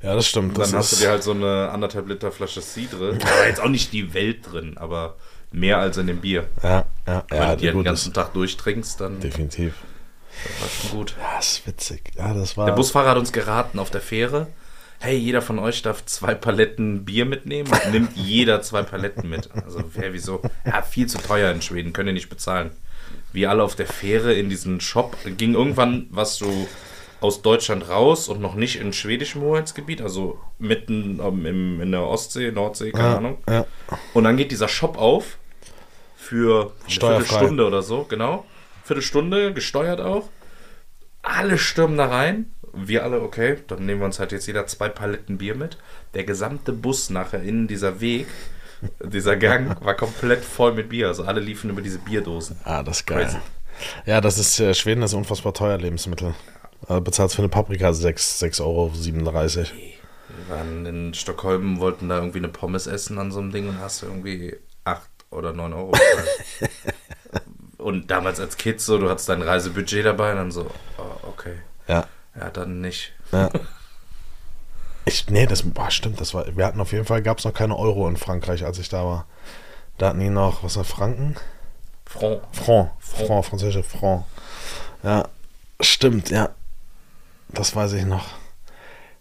Ja, 0.03 0.15
das 0.15 0.27
stimmt. 0.27 0.51
Und 0.51 0.59
dann 0.59 0.73
das 0.73 0.75
hast 0.75 0.93
du 0.93 0.97
dir 1.05 1.11
halt 1.11 1.23
so 1.23 1.33
eine 1.33 1.71
anderthalb 1.71 2.09
Liter 2.09 2.33
Flasche 2.33 2.61
Cidre. 2.61 3.17
Da 3.19 3.27
war 3.27 3.47
jetzt 3.47 3.61
auch 3.61 3.69
nicht 3.69 3.93
die 3.93 4.15
Welt 4.15 4.51
drin, 4.51 4.77
aber 4.77 5.17
mehr 5.53 5.79
als 5.79 5.97
in 5.97 6.07
dem 6.07 6.21
Bier. 6.21 6.47
Ja, 6.63 6.85
ja, 7.07 7.25
Wenn 7.29 7.39
ja. 7.39 7.49
Wenn 7.49 7.51
du 7.51 7.57
die 7.57 7.73
den 7.73 7.85
ganzen 7.85 8.13
Tag 8.13 8.33
durchtrinkst, 8.35 9.01
dann. 9.01 9.21
Definitiv. 9.21 9.75
Das 10.45 10.63
war 10.63 10.69
schon 10.69 10.99
gut. 10.99 11.15
Ja, 11.19 11.37
das 11.37 11.53
ist 11.53 11.67
witzig. 11.67 12.03
Ja, 12.17 12.35
das 12.35 12.57
war. 12.57 12.67
Der 12.67 12.75
Busfahrer 12.75 13.11
hat 13.11 13.19
uns 13.19 13.33
geraten 13.33 13.79
auf 13.79 13.91
der 13.91 14.01
Fähre 14.01 14.49
hey, 14.99 15.17
jeder 15.17 15.43
von 15.43 15.59
euch 15.59 15.83
darf 15.83 16.05
zwei 16.07 16.35
Paletten 16.35 17.05
Bier 17.05 17.25
mitnehmen 17.25 17.71
und 17.71 17.93
nimmt 17.93 18.17
jeder 18.17 18.63
zwei 18.63 18.83
Paletten 18.83 19.29
mit. 19.29 19.51
Also, 19.53 19.83
hey, 19.95 20.13
wieso? 20.13 20.43
Ja, 20.65 20.83
viel 20.83 21.07
zu 21.07 21.19
teuer 21.19 21.51
in 21.53 21.63
Schweden, 21.63 21.93
könnt 21.93 22.09
ihr 22.09 22.13
nicht 22.13 22.29
bezahlen. 22.29 22.71
Wir 23.37 23.51
alle 23.51 23.63
auf 23.63 23.77
der 23.77 23.87
Fähre 23.87 24.35
in 24.35 24.49
diesen 24.49 24.81
Shop. 24.81 25.17
Ging 25.37 25.55
irgendwann 25.55 26.09
was 26.11 26.37
so 26.37 26.67
aus 27.21 27.43
Deutschland 27.43 27.89
raus 27.89 28.29
und 28.29 28.41
noch 28.41 28.55
nicht 28.55 28.81
in 28.81 28.93
schwedischem 28.93 29.43
Hoheitsgebiet, 29.43 30.03
also 30.03 30.39
mitten 30.59 31.21
um, 31.21 31.47
im, 31.47 31.81
in 31.81 31.93
der 31.93 32.03
Ostsee, 32.03 32.51
Nordsee, 32.51 32.93
keine 32.93 33.09
ja, 33.09 33.17
Ahnung. 33.17 33.39
Ja. 33.49 33.67
Und 34.13 34.25
dann 34.25 34.37
geht 34.37 34.51
dieser 34.51 34.69
Shop 34.69 34.99
auf 34.99 35.39
für 36.17 36.73
eine 36.85 36.91
Viertelstunde 36.91 37.67
oder 37.67 37.83
so, 37.83 38.05
genau. 38.05 38.45
Viertelstunde, 38.85 39.53
gesteuert 39.55 40.01
auch. 40.01 40.29
Alle 41.23 41.59
stürmen 41.59 41.97
da 41.97 42.07
rein 42.07 42.47
wir 42.77 43.05
alle, 43.05 43.23
okay, 43.23 43.59
dann 43.67 43.87
nehmen 43.87 44.01
wir 44.01 44.05
uns 44.05 44.19
halt 44.19 44.33
jetzt 44.33 44.47
jeder 44.47 44.67
zwei 44.67 44.89
Paletten 44.89 45.39
Bier 45.39 45.55
mit. 45.55 45.79
Der 46.15 46.25
gesamte 46.25 46.73
Bus 46.73 47.11
nachher 47.11 47.43
in 47.43 47.67
dieser 47.67 48.01
Weg, 48.01 48.27
dieser 49.05 49.37
Gang 49.37 49.83
war 49.85 49.95
komplett 49.95 50.45
voll 50.45 50.75
mit 50.75 50.89
Bier. 50.89 51.09
Also 51.09 51.25
alle 51.25 51.41
liefen 51.41 51.71
über 51.71 51.83
diese 51.83 51.99
Bierdosen. 51.99 52.57
Ah, 52.65 52.83
das 52.83 52.99
ist 52.99 53.07
geil. 53.07 53.25
Crazy. 53.25 53.39
Ja, 54.07 54.21
das 54.21 54.39
ist 54.39 54.59
äh, 54.61 54.75
Schweden, 54.75 55.01
das 55.01 55.13
ist 55.13 55.17
unfassbar 55.17 55.53
teuer 55.53 55.79
Lebensmittel. 55.79 56.35
Also 56.89 57.01
bezahlst 57.01 57.35
für 57.35 57.43
eine 57.43 57.49
Paprika 57.49 57.91
6,37 57.91 58.61
Euro. 58.63 58.93
Wir 58.93 60.57
waren 60.57 60.87
in 60.87 61.15
Stockholm, 61.15 61.81
wollten 61.81 62.09
da 62.09 62.19
irgendwie 62.19 62.39
eine 62.39 62.49
Pommes 62.49 62.87
essen 62.87 63.19
an 63.19 63.31
so 63.31 63.41
einem 63.41 63.53
Ding 63.53 63.69
und 63.69 63.81
hast 63.81 64.03
irgendwie 64.03 64.57
8 64.85 65.03
oder 65.31 65.53
9 65.53 65.73
Euro 65.73 65.93
und 67.79 68.11
damals 68.11 68.41
als 68.41 68.57
Kind 68.57 68.81
so, 68.81 68.99
du 68.99 69.09
hattest 69.09 69.29
dein 69.29 69.43
Reisebudget 69.43 70.05
dabei 70.05 70.33
und 70.33 70.37
dann 70.37 70.51
so, 70.51 70.71
oh, 70.99 71.29
okay. 71.29 71.57
Ja. 71.89 72.07
Ja, 72.39 72.51
dann 72.51 72.81
nicht. 72.81 73.13
Ja. 73.33 73.51
Ich, 75.07 75.29
nee, 75.31 75.47
das 75.47 75.63
boah, 75.63 75.91
stimmt, 75.91 76.21
das 76.21 76.35
war, 76.35 76.45
wir 76.57 76.67
hatten 76.67 76.81
auf 76.81 76.93
jeden 76.93 77.05
Fall, 77.05 77.23
gab 77.23 77.39
es 77.39 77.45
noch 77.45 77.55
keine 77.55 77.77
Euro 77.79 78.09
in 78.09 78.17
Frankreich, 78.17 78.65
als 78.65 78.79
ich 78.79 78.89
da 78.89 79.05
war. 79.05 79.27
Da 79.99 80.09
hatten 80.09 80.21
die 80.21 80.31
noch, 80.31 80.63
was 80.63 80.77
war 80.77 80.85
Franken? 80.85 81.37
Franc. 82.05 82.43
Franc, 82.53 82.91
Franc, 83.01 83.27
Franc 83.27 83.45
französische 83.45 83.83
Franc. 83.83 84.25
Ja, 85.03 85.29
stimmt, 85.81 86.31
ja. 86.31 86.51
Das 87.49 87.75
weiß 87.75 87.93
ich 87.95 88.05
noch. 88.05 88.27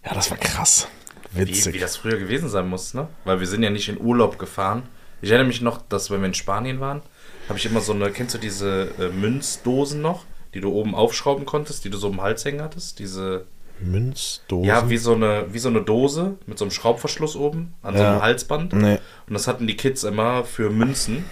Ja, 0.04 0.14
das 0.14 0.30
war 0.30 0.38
krass. 0.38 0.88
Witzig. 1.30 1.66
Wie, 1.66 1.74
wie 1.74 1.80
das 1.80 1.96
früher 1.96 2.18
gewesen 2.18 2.48
sein 2.48 2.68
muss, 2.68 2.92
ne? 2.92 3.08
Weil 3.24 3.40
wir 3.40 3.46
sind 3.46 3.62
ja 3.62 3.70
nicht 3.70 3.88
in 3.88 4.00
Urlaub 4.00 4.38
gefahren. 4.38 4.88
Ich 5.22 5.30
erinnere 5.30 5.48
mich 5.48 5.60
noch, 5.60 5.80
dass 5.88 6.10
wenn 6.10 6.20
wir 6.20 6.26
in 6.26 6.34
Spanien 6.34 6.80
waren, 6.80 7.02
habe 7.48 7.58
ich 7.58 7.66
immer 7.66 7.80
so 7.80 7.92
eine, 7.92 8.10
kennst 8.10 8.34
du 8.34 8.38
diese 8.38 8.90
äh, 8.98 9.08
Münzdosen 9.08 10.02
noch? 10.02 10.24
die 10.56 10.62
du 10.62 10.72
oben 10.72 10.94
aufschrauben 10.94 11.44
konntest, 11.44 11.84
die 11.84 11.90
du 11.90 11.98
so 11.98 12.08
im 12.08 12.22
Hals 12.22 12.46
hängen 12.46 12.62
hattest. 12.62 12.98
Diese 12.98 13.44
Münzdose? 13.80 14.66
Ja, 14.66 14.88
wie 14.88 14.96
so, 14.96 15.14
eine, 15.14 15.46
wie 15.52 15.58
so 15.58 15.68
eine 15.68 15.82
Dose 15.82 16.36
mit 16.46 16.58
so 16.58 16.64
einem 16.64 16.72
Schraubverschluss 16.72 17.36
oben 17.36 17.74
an 17.82 17.94
ja. 17.94 18.00
so 18.00 18.06
einem 18.06 18.22
Halsband. 18.22 18.72
Nee. 18.72 18.98
Und 19.26 19.34
das 19.34 19.46
hatten 19.46 19.66
die 19.66 19.76
Kids 19.76 20.04
immer 20.04 20.44
für 20.44 20.70
Münzen. 20.70 21.24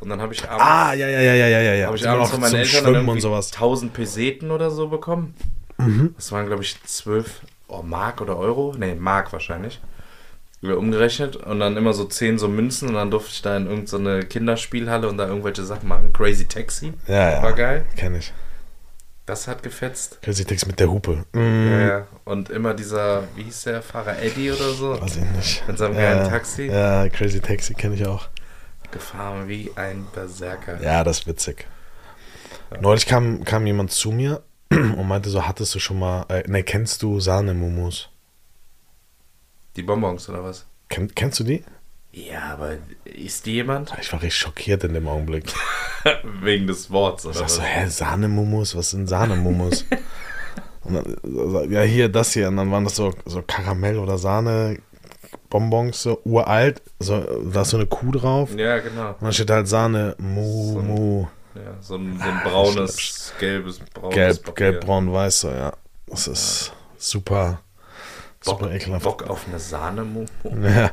Und 0.00 0.08
dann 0.08 0.20
habe 0.20 0.32
ich 0.32 0.48
abends. 0.48 0.64
Ah, 0.64 0.94
ja, 0.94 1.08
ja, 1.08 1.20
ja, 1.20 1.34
ja, 1.34 1.46
ja, 1.46 1.74
ja. 1.74 1.86
Habe 1.86 1.96
ich 1.96 2.08
abends 2.08 2.30
von 2.30 2.40
meinen 2.40 2.54
Eltern 2.54 2.84
dann 2.84 2.94
irgendwie 2.94 3.26
1000 3.26 3.92
Peseten 3.92 4.50
oder 4.50 4.70
so 4.70 4.88
bekommen. 4.88 5.34
Mhm. 5.76 6.14
Das 6.16 6.32
waren, 6.32 6.46
glaube 6.46 6.62
ich, 6.62 6.82
12 6.82 7.42
oh, 7.68 7.82
Mark 7.82 8.20
oder 8.20 8.38
Euro. 8.38 8.74
Nee, 8.78 8.94
Mark 8.94 9.32
wahrscheinlich. 9.32 9.80
Umgerechnet 10.62 11.36
und 11.36 11.60
dann 11.60 11.78
immer 11.78 11.94
so 11.94 12.04
10 12.04 12.38
so 12.38 12.46
Münzen 12.46 12.88
und 12.88 12.94
dann 12.94 13.10
durfte 13.10 13.30
ich 13.32 13.40
da 13.40 13.56
in 13.56 13.66
irgendeine 13.66 14.20
so 14.20 14.28
Kinderspielhalle 14.28 15.08
und 15.08 15.16
da 15.16 15.26
irgendwelche 15.26 15.64
Sachen 15.64 15.88
machen. 15.88 16.12
Crazy 16.12 16.46
Taxi. 16.46 16.92
Ja, 17.06 17.30
ja. 17.30 17.42
War 17.42 17.54
geil. 17.54 17.86
Kenn 17.96 18.14
ich 18.14 18.32
Das 19.30 19.46
hat 19.46 19.62
gefetzt. 19.62 20.20
Crazy 20.22 20.44
Taxi 20.44 20.66
mit 20.66 20.80
der 20.80 20.90
Hupe. 20.90 21.24
Mm, 21.34 21.70
Ja, 21.70 21.80
ja. 21.86 22.06
Und 22.24 22.50
immer 22.50 22.74
dieser, 22.74 23.22
wie 23.36 23.44
hieß 23.44 23.62
der 23.62 23.80
Fahrer, 23.80 24.20
Eddie 24.20 24.50
oder 24.50 24.70
so? 24.70 25.00
Weiß 25.00 25.18
ich 25.18 25.22
nicht. 25.22 25.68
Mit 25.68 25.78
seinem 25.78 25.94
ja, 25.94 26.00
geilen 26.00 26.28
Taxi. 26.28 26.66
Ja, 26.66 27.08
Crazy 27.08 27.38
Taxi 27.38 27.74
kenne 27.74 27.94
ich 27.94 28.04
auch. 28.04 28.26
Gefahren 28.90 29.46
wie 29.46 29.70
ein 29.76 30.04
Berserker. 30.12 30.82
Ja, 30.82 31.04
das 31.04 31.20
ist 31.20 31.26
witzig. 31.28 31.68
Neulich 32.80 33.06
kam, 33.06 33.44
kam 33.44 33.64
jemand 33.68 33.92
zu 33.92 34.10
mir 34.10 34.42
und 34.70 35.06
meinte 35.06 35.30
so, 35.30 35.46
hattest 35.46 35.76
du 35.76 35.78
schon 35.78 36.00
mal, 36.00 36.26
äh, 36.28 36.42
ne, 36.48 36.64
kennst 36.64 37.00
du 37.04 37.20
Sahnemumus? 37.20 38.08
Die 39.76 39.82
Bonbons 39.82 40.28
oder 40.28 40.42
was? 40.42 40.66
Kenn, 40.88 41.14
kennst 41.14 41.38
du 41.38 41.44
die? 41.44 41.62
Ja, 42.12 42.52
aber 42.54 42.76
ist 43.04 43.46
die 43.46 43.52
jemand? 43.52 43.92
Ich 44.00 44.12
war 44.12 44.20
richtig 44.20 44.38
schockiert 44.38 44.82
in 44.84 44.94
dem 44.94 45.06
Augenblick. 45.06 45.44
Wegen 46.42 46.66
des 46.66 46.90
Worts 46.90 47.24
Ich 47.24 47.30
oder 47.30 47.38
sag 47.38 47.44
was? 47.44 47.54
so, 47.56 47.62
hä, 47.62 47.86
Sahnemumus? 47.88 48.74
Was 48.74 48.90
sind 48.90 49.06
Sahnemumus? 49.06 49.84
und 50.84 50.94
dann, 50.94 51.70
ja, 51.70 51.82
hier, 51.82 52.08
das 52.08 52.32
hier. 52.32 52.48
Und 52.48 52.56
dann 52.56 52.70
waren 52.72 52.84
das 52.84 52.96
so, 52.96 53.14
so 53.26 53.42
Karamell- 53.42 53.98
oder 53.98 54.18
Sahne-Bonbons, 54.18 56.02
so 56.02 56.20
uralt. 56.24 56.82
So, 56.98 57.20
da 57.52 57.62
ist 57.62 57.70
so 57.70 57.76
eine 57.76 57.86
Kuh 57.86 58.10
drauf. 58.10 58.50
Ja, 58.56 58.78
genau. 58.78 59.10
Und 59.10 59.22
dann 59.22 59.32
steht 59.32 59.50
halt 59.50 59.68
Sahne, 59.68 60.16
Mu, 60.18 60.72
So 60.72 60.78
ein 60.80 60.86
Mu. 60.88 61.26
Ja, 61.54 61.76
so 61.80 61.96
ein, 61.96 62.18
so 62.18 62.24
ein 62.28 62.40
braunes, 62.44 63.34
gelbes, 63.38 63.80
braunes 63.92 64.14
Gelb, 64.14 64.54
gelb, 64.56 64.84
braun, 64.84 65.12
weiß, 65.12 65.40
so, 65.40 65.50
ja. 65.50 65.72
Das 66.06 66.26
ist 66.28 66.72
super, 66.96 67.60
Bock, 68.44 68.60
super 68.60 68.72
ekelhaft. 68.72 69.04
Bock 69.04 69.22
auf 69.28 69.46
eine 69.48 69.58
Sahne 69.58 70.06
Ja. 70.44 70.90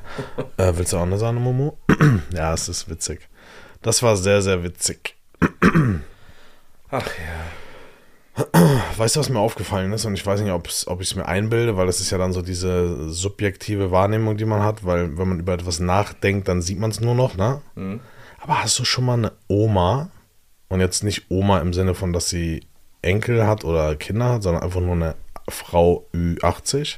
Äh, 0.57 0.73
willst 0.75 0.93
du 0.93 0.97
auch 0.97 1.03
eine 1.03 1.17
Sahne, 1.17 1.39
Momo? 1.39 1.77
ja, 2.33 2.53
es 2.53 2.67
ist 2.67 2.89
witzig. 2.89 3.29
Das 3.81 4.03
war 4.03 4.17
sehr, 4.17 4.41
sehr 4.41 4.63
witzig. 4.63 5.15
Ach 6.89 7.07
ja. 7.07 8.43
Weißt 8.97 9.15
du, 9.15 9.19
was 9.19 9.29
mir 9.29 9.39
aufgefallen 9.39 9.91
ist? 9.93 10.05
Und 10.05 10.13
ich 10.13 10.25
weiß 10.25 10.41
nicht, 10.41 10.51
ob 10.51 10.67
ich 10.67 11.09
es 11.09 11.15
mir 11.15 11.25
einbilde, 11.25 11.75
weil 11.75 11.87
das 11.87 11.99
ist 12.01 12.11
ja 12.11 12.19
dann 12.19 12.33
so 12.33 12.41
diese 12.43 13.09
subjektive 13.09 13.91
Wahrnehmung, 13.91 14.37
die 14.37 14.45
man 14.45 14.61
hat, 14.61 14.85
weil 14.85 15.17
wenn 15.17 15.29
man 15.29 15.39
über 15.39 15.53
etwas 15.53 15.79
nachdenkt, 15.79 16.47
dann 16.47 16.61
sieht 16.61 16.79
man 16.79 16.91
es 16.91 16.99
nur 16.99 17.15
noch, 17.15 17.35
ne? 17.35 17.61
Mhm. 17.75 17.99
Aber 18.39 18.61
hast 18.61 18.77
du 18.77 18.85
schon 18.85 19.05
mal 19.05 19.13
eine 19.13 19.31
Oma, 19.47 20.11
und 20.69 20.79
jetzt 20.79 21.03
nicht 21.03 21.29
Oma 21.29 21.59
im 21.59 21.73
Sinne 21.73 21.95
von, 21.95 22.13
dass 22.13 22.29
sie 22.29 22.65
Enkel 23.01 23.47
hat 23.47 23.63
oder 23.63 23.95
Kinder 23.95 24.33
hat, 24.33 24.43
sondern 24.43 24.63
einfach 24.63 24.81
nur 24.81 24.93
eine 24.93 25.15
Frau 25.47 26.07
Ü80? 26.13 26.97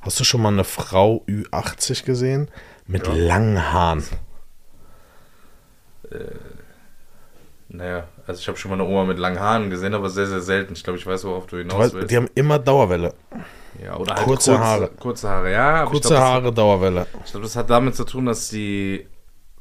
Hast 0.00 0.20
du 0.20 0.24
schon 0.24 0.42
mal 0.42 0.52
eine 0.52 0.64
Frau 0.64 1.24
Ü80 1.28 2.04
gesehen? 2.04 2.48
Mit 2.86 3.06
Ja. 3.06 3.12
langen 3.14 3.72
Haaren. 3.72 4.04
Naja, 7.70 8.04
also 8.26 8.40
ich 8.40 8.48
habe 8.48 8.56
schon 8.56 8.70
mal 8.70 8.76
eine 8.80 8.84
Oma 8.88 9.04
mit 9.04 9.18
langen 9.18 9.38
Haaren 9.38 9.68
gesehen, 9.68 9.92
aber 9.92 10.08
sehr, 10.08 10.26
sehr 10.26 10.40
selten. 10.40 10.72
Ich 10.72 10.82
glaube, 10.84 10.98
ich 10.98 11.06
weiß, 11.06 11.24
worauf 11.24 11.46
du 11.46 11.56
Du 11.56 11.62
hinaus 11.62 11.78
weißt, 11.78 11.94
willst. 11.94 12.10
die 12.10 12.16
haben 12.16 12.30
immer 12.34 12.58
Dauerwelle. 12.58 13.12
ja, 13.82 13.94
oder 13.96 14.14
halt 14.14 14.24
kurze 14.24 14.52
kurze, 14.52 14.64
Haare. 14.64 14.88
Kurze 14.98 15.28
Haare, 15.28 15.52
ja. 15.52 15.84
Kurze 15.84 16.08
glaub, 16.08 16.20
Haare, 16.22 16.52
Dauerwelle. 16.52 17.06
Das, 17.12 17.20
ich 17.26 17.30
glaube, 17.32 17.44
das 17.44 17.56
hat 17.56 17.68
damit 17.68 17.94
zu 17.94 18.04
tun, 18.04 18.24
dass 18.24 18.48
die 18.48 19.06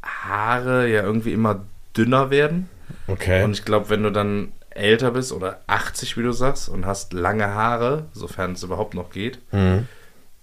Haare 0.01 0.87
ja 0.87 1.01
irgendwie 1.03 1.33
immer 1.33 1.65
dünner 1.97 2.29
werden. 2.29 2.69
Okay. 3.07 3.43
Und 3.43 3.51
ich 3.51 3.65
glaube, 3.65 3.89
wenn 3.89 4.03
du 4.03 4.11
dann 4.11 4.53
älter 4.69 5.11
bist 5.11 5.33
oder 5.33 5.59
80, 5.67 6.15
wie 6.17 6.23
du 6.23 6.31
sagst, 6.31 6.69
und 6.69 6.85
hast 6.85 7.11
lange 7.11 7.53
Haare, 7.53 8.05
sofern 8.13 8.53
es 8.53 8.63
überhaupt 8.63 8.93
noch 8.93 9.09
geht, 9.09 9.39
Mhm. 9.51 9.87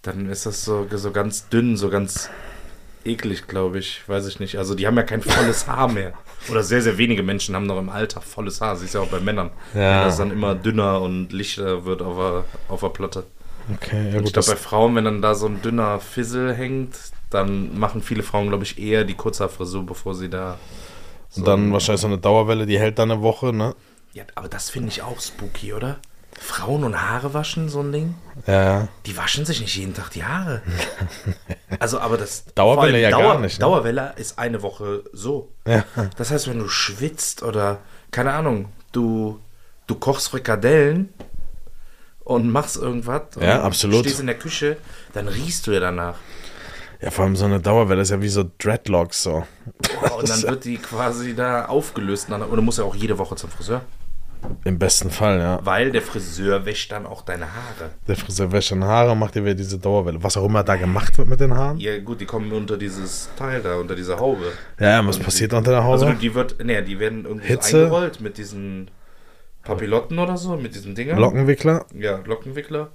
Dann 0.05 0.29
ist 0.31 0.47
das 0.47 0.65
so, 0.65 0.87
so 0.91 1.11
ganz 1.11 1.49
dünn, 1.49 1.77
so 1.77 1.91
ganz 1.91 2.31
eklig, 3.05 3.47
glaube 3.49 3.79
ich. 3.79 4.03
Weiß 4.09 4.27
ich 4.27 4.41
nicht. 4.41 4.57
Also 4.59 4.75
die 4.75 4.87
haben 4.87 4.97
ja 4.97 5.03
kein 5.03 5.23
volles 5.23 5.67
Haar 5.67 5.89
mehr. 5.89 6.13
Oder 6.51 6.63
sehr, 6.63 6.83
sehr 6.83 6.99
wenige 6.99 7.23
Menschen 7.23 7.55
haben 7.57 7.67
noch 7.67 7.79
im 7.79 7.89
Alter 7.89 8.21
volles 8.21 8.61
Haar. 8.61 8.77
Siehst 8.77 8.95
du 8.95 8.99
ja 8.99 9.05
auch 9.05 9.09
bei 9.11 9.21
Männern. 9.21 9.51
Ja. 9.75 10.01
Wenn 10.01 10.07
das 10.09 10.17
dann 10.19 10.31
immer 10.31 10.55
dünner 10.55 11.01
und 11.01 11.33
lichter 11.33 11.85
wird 11.85 12.03
auf 12.03 12.17
der, 12.17 12.45
auf 12.69 12.81
der 12.81 12.89
Platte. 12.91 13.25
Okay, 13.75 14.11
ja 14.11 14.19
Und 14.19 14.25
ich 14.27 14.33
gut. 14.33 14.33
glaube, 14.35 14.49
bei 14.51 14.57
Frauen, 14.57 14.95
wenn 14.95 15.05
dann 15.05 15.23
da 15.23 15.35
so 15.35 15.47
ein 15.47 15.63
dünner 15.63 15.99
Fissel 16.01 16.55
hängt, 16.55 16.95
dann 17.31 17.79
machen 17.79 18.03
viele 18.03 18.23
Frauen, 18.23 18.49
glaube 18.49 18.65
ich, 18.65 18.79
eher 18.79 19.05
die 19.05 19.15
Kurzhaarfrisur, 19.15 19.85
bevor 19.87 20.15
sie 20.15 20.29
da. 20.29 20.59
so 21.31 21.41
und 21.41 21.49
dann 21.49 21.69
ein- 21.69 21.73
wahrscheinlich 21.73 22.03
so 22.03 22.07
eine 22.07 22.19
Dauerwelle, 22.19 22.67
die 22.67 22.79
hält 22.79 22.99
dann 22.99 23.11
eine 23.11 23.23
Woche, 23.23 23.53
ne? 23.55 23.75
Ja, 24.13 24.25
aber 24.35 24.49
das 24.49 24.69
finde 24.71 24.89
ich 24.91 25.01
auch 25.03 25.19
spooky, 25.19 25.73
oder? 25.73 25.99
Frauen 26.45 26.85
und 26.85 27.01
Haare 27.01 27.33
waschen, 27.33 27.71
so 27.71 27.81
ein 27.81 27.91
Ding? 27.91 28.15
Ja. 28.47 28.89
Die 29.07 29.17
waschen 29.17 29.47
sich 29.47 29.63
nicht 29.63 29.75
jeden 29.77 29.95
Tag 29.95 30.11
die 30.11 30.25
Haare. 30.25 30.63
Also, 31.81 31.99
aber 31.99 32.17
das. 32.17 32.45
Dauerwelle 32.55 33.01
ja 33.01 33.11
gar 33.11 33.41
nicht, 33.41 33.59
ne? 33.59 33.65
Dauerwelle 33.65 34.13
ist 34.17 34.39
eine 34.39 34.63
Woche 34.63 35.03
so. 35.13 35.51
Ja. 35.67 35.85
Das 36.17 36.31
heißt, 36.31 36.49
wenn 36.49 36.61
du 36.61 36.69
schwitzt 36.69 37.43
oder, 37.43 37.79
keine 38.13 38.33
Ahnung, 38.33 38.69
du, 38.93 39.41
du 39.89 39.97
kochst 39.97 40.29
Frikadellen 40.29 41.13
und 42.23 42.49
machst 42.49 42.77
irgendwas. 42.77 43.23
Ja, 43.41 43.59
und 43.59 43.65
absolut. 43.65 44.01
Stehst 44.01 44.21
in 44.21 44.27
der 44.27 44.39
Küche, 44.39 44.77
dann 45.15 45.27
riechst 45.27 45.67
du 45.67 45.73
ja 45.73 45.81
danach. 45.81 46.15
Ja, 47.01 47.11
vor 47.11 47.25
allem 47.25 47.35
so 47.35 47.45
eine 47.45 47.61
Dauerwelle 47.61 48.03
ist 48.03 48.11
ja 48.11 48.23
wie 48.23 48.29
so 48.29 48.49
Dreadlocks 48.59 49.25
so. 49.25 49.45
Boah, 50.01 50.19
und 50.19 50.29
dann 50.29 50.43
wird 50.43 50.65
die 50.65 50.77
quasi 50.77 51.35
da 51.35 51.65
aufgelöst. 51.65 52.31
Und 52.31 52.41
du 52.41 52.63
musst 52.63 52.79
ja 52.79 52.85
auch 52.85 52.95
jede 52.95 53.19
Woche 53.19 53.35
zum 53.35 53.51
Friseur. 53.51 53.83
Im 54.65 54.79
besten 54.79 55.11
Fall, 55.11 55.39
ja. 55.39 55.61
Weil 55.65 55.91
der 55.93 56.03
Friseur 56.03 56.65
wäscht 56.67 56.93
dann 56.93 57.07
auch 57.07 57.23
deine 57.23 57.47
Haare. 57.47 57.91
Der 58.09 58.17
Friseur 58.17 58.51
wäscht 58.53 58.73
dann 58.73 58.85
Haare, 58.85 59.17
macht 59.17 59.35
dir 59.35 59.45
wieder 59.45 59.55
diese 59.55 59.79
Dauerwelle. 59.79 60.23
Was 60.23 60.37
auch 60.37 60.45
immer 60.47 60.63
da 60.65 60.77
gemacht 60.77 61.17
wird 61.19 61.29
mit 61.29 61.41
den 61.41 61.55
Haaren. 61.55 61.79
Ja, 61.79 61.99
gut, 62.01 62.21
die 62.21 62.27
kommen 62.27 62.51
unter 62.53 62.77
dieses 62.77 63.31
Teil 63.37 63.61
da, 63.63 63.77
unter 63.77 63.95
dieser 63.95 64.19
Haube. 64.19 64.53
Ja, 64.79 64.91
ja 64.91 65.07
was 65.07 65.19
passiert 65.19 65.53
unter 65.55 65.71
der 65.73 65.83
Also 65.83 66.07
Haube? 66.07 66.19
die 66.19 66.35
wird, 66.35 66.57
nee, 66.65 66.81
die 66.83 66.99
werden 66.99 67.25
irgendwie 67.25 67.47
Hitze? 67.49 67.79
eingerollt 67.85 68.21
mit 68.21 68.39
diesen 68.39 68.91
Papillotten 69.63 70.19
oder 70.19 70.37
so, 70.37 70.57
mit 70.57 70.75
diesen 70.75 70.95
Dingern. 70.95 71.19
Lockenwickler? 71.19 71.87
Ja, 71.99 72.21
Lockenwickler. 72.25 72.91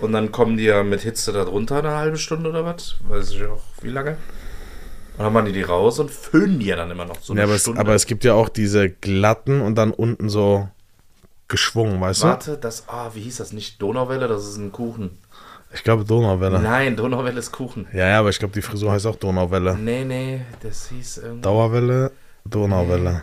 Und 0.00 0.12
dann 0.12 0.30
kommen 0.32 0.56
die 0.58 0.64
ja 0.64 0.82
mit 0.82 1.00
Hitze 1.00 1.32
da 1.32 1.44
drunter 1.44 1.78
eine 1.78 1.92
halbe 1.96 2.18
Stunde 2.18 2.50
oder 2.50 2.64
was? 2.64 2.96
Weiß 3.08 3.30
ich 3.30 3.44
auch, 3.44 3.62
wie 3.82 3.88
lange. 3.88 4.16
Und 5.16 5.24
dann 5.24 5.32
machen 5.32 5.46
die 5.46 5.52
die 5.52 5.62
raus 5.62 5.98
und 5.98 6.10
föhnen 6.10 6.58
die 6.58 6.66
ja 6.66 6.76
dann 6.76 6.90
immer 6.90 7.04
noch 7.04 7.20
so 7.20 7.32
eine 7.32 7.40
Ja, 7.40 7.46
aber 7.46 7.54
es, 7.54 7.62
Stunde. 7.62 7.80
aber 7.80 7.94
es 7.94 8.06
gibt 8.06 8.24
ja 8.24 8.34
auch 8.34 8.48
diese 8.48 8.88
glatten 8.90 9.60
und 9.60 9.76
dann 9.76 9.92
unten 9.92 10.28
so 10.30 10.68
geschwungen, 11.50 12.00
weißt 12.00 12.22
Warte, 12.22 12.56
das, 12.56 12.84
ah, 12.88 13.10
wie 13.12 13.20
hieß 13.20 13.36
das? 13.36 13.52
Nicht 13.52 13.82
Donauwelle, 13.82 14.26
das 14.28 14.46
ist 14.48 14.56
ein 14.56 14.72
Kuchen. 14.72 15.10
du? 15.10 15.74
Ich 15.74 15.84
glaube 15.84 16.04
Donauwelle. 16.04 16.58
Nein, 16.60 16.96
Donauwelle 16.96 17.38
ist 17.38 17.52
Kuchen. 17.52 17.86
Ja, 17.92 18.08
ja, 18.08 18.18
aber 18.20 18.30
ich 18.30 18.38
glaube, 18.38 18.54
die 18.54 18.62
Frisur 18.62 18.90
heißt 18.90 19.06
auch 19.06 19.16
Donauwelle. 19.16 19.76
Nee, 19.76 20.04
nee, 20.04 20.40
das 20.62 20.88
hieß 20.88 21.18
irgendwie. 21.18 21.42
Dauerwelle, 21.42 22.12
Donauwelle. 22.44 23.22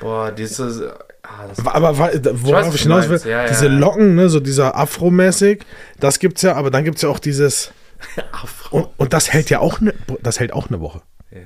Boah, 0.00 0.30
diese. 0.30 0.96
Ah, 1.22 1.48
Aber, 1.64 1.74
aber 1.74 2.12
worauf 2.34 2.74
ich 2.74 2.82
du 2.82 2.88
hinaus 2.88 3.08
will. 3.08 3.20
Ja, 3.24 3.42
ja, 3.42 3.48
diese 3.48 3.66
ja. 3.66 3.72
Locken, 3.72 4.14
ne, 4.14 4.28
so 4.28 4.40
dieser 4.40 4.76
Afro-mäßig, 4.76 5.64
das 5.98 6.18
gibt's 6.18 6.42
ja, 6.42 6.54
aber 6.54 6.70
dann 6.70 6.84
gibt's 6.84 7.00
ja 7.02 7.08
auch 7.08 7.18
dieses 7.18 7.72
Afro. 8.32 8.76
und, 8.76 8.88
und 8.98 9.12
das 9.14 9.32
hält 9.32 9.48
ja 9.48 9.60
auch 9.60 9.80
ne, 9.80 9.94
das 10.22 10.38
hält 10.40 10.52
auch 10.52 10.68
eine 10.68 10.80
Woche. 10.80 11.00
Ja. 11.30 11.40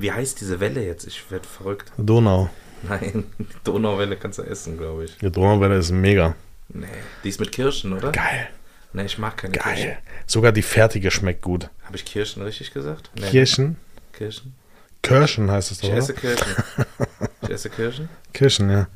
Wie 0.00 0.12
heißt 0.12 0.40
diese 0.40 0.60
Welle 0.60 0.84
jetzt? 0.84 1.06
Ich 1.06 1.30
werde 1.30 1.48
verrückt. 1.48 1.92
Donau. 1.96 2.50
Nein, 2.88 3.24
Donauwelle 3.64 4.16
kannst 4.16 4.38
du 4.38 4.42
essen, 4.42 4.76
glaube 4.78 5.04
ich. 5.04 5.16
Die 5.18 5.30
Donauwelle 5.30 5.76
ist 5.78 5.90
mega. 5.90 6.34
Nee, 6.68 6.86
die 7.22 7.28
ist 7.28 7.40
mit 7.40 7.52
Kirschen, 7.52 7.92
oder? 7.92 8.12
Geil. 8.12 8.48
Nee, 8.92 9.04
ich 9.04 9.18
mag 9.18 9.36
keine 9.36 9.52
Kirschen. 9.56 9.84
Geil. 9.84 9.98
Sogar 10.26 10.52
die 10.52 10.62
fertige 10.62 11.10
schmeckt 11.10 11.42
gut. 11.42 11.68
Habe 11.84 11.96
ich 11.96 12.04
Kirschen 12.04 12.42
richtig 12.42 12.72
gesagt? 12.72 13.10
Nee. 13.18 13.28
Kirschen? 13.30 13.76
Kirschen? 14.12 14.54
Kirschen 15.02 15.50
heißt 15.50 15.72
es 15.72 15.78
doch, 15.80 15.88
Ich 15.88 15.94
esse 15.94 16.14
Kirschen. 16.14 16.46
Ich 17.42 17.50
esse 17.50 17.70
Kirschen. 17.70 18.08
Kirschen, 18.32 18.70
ja. 18.70 18.86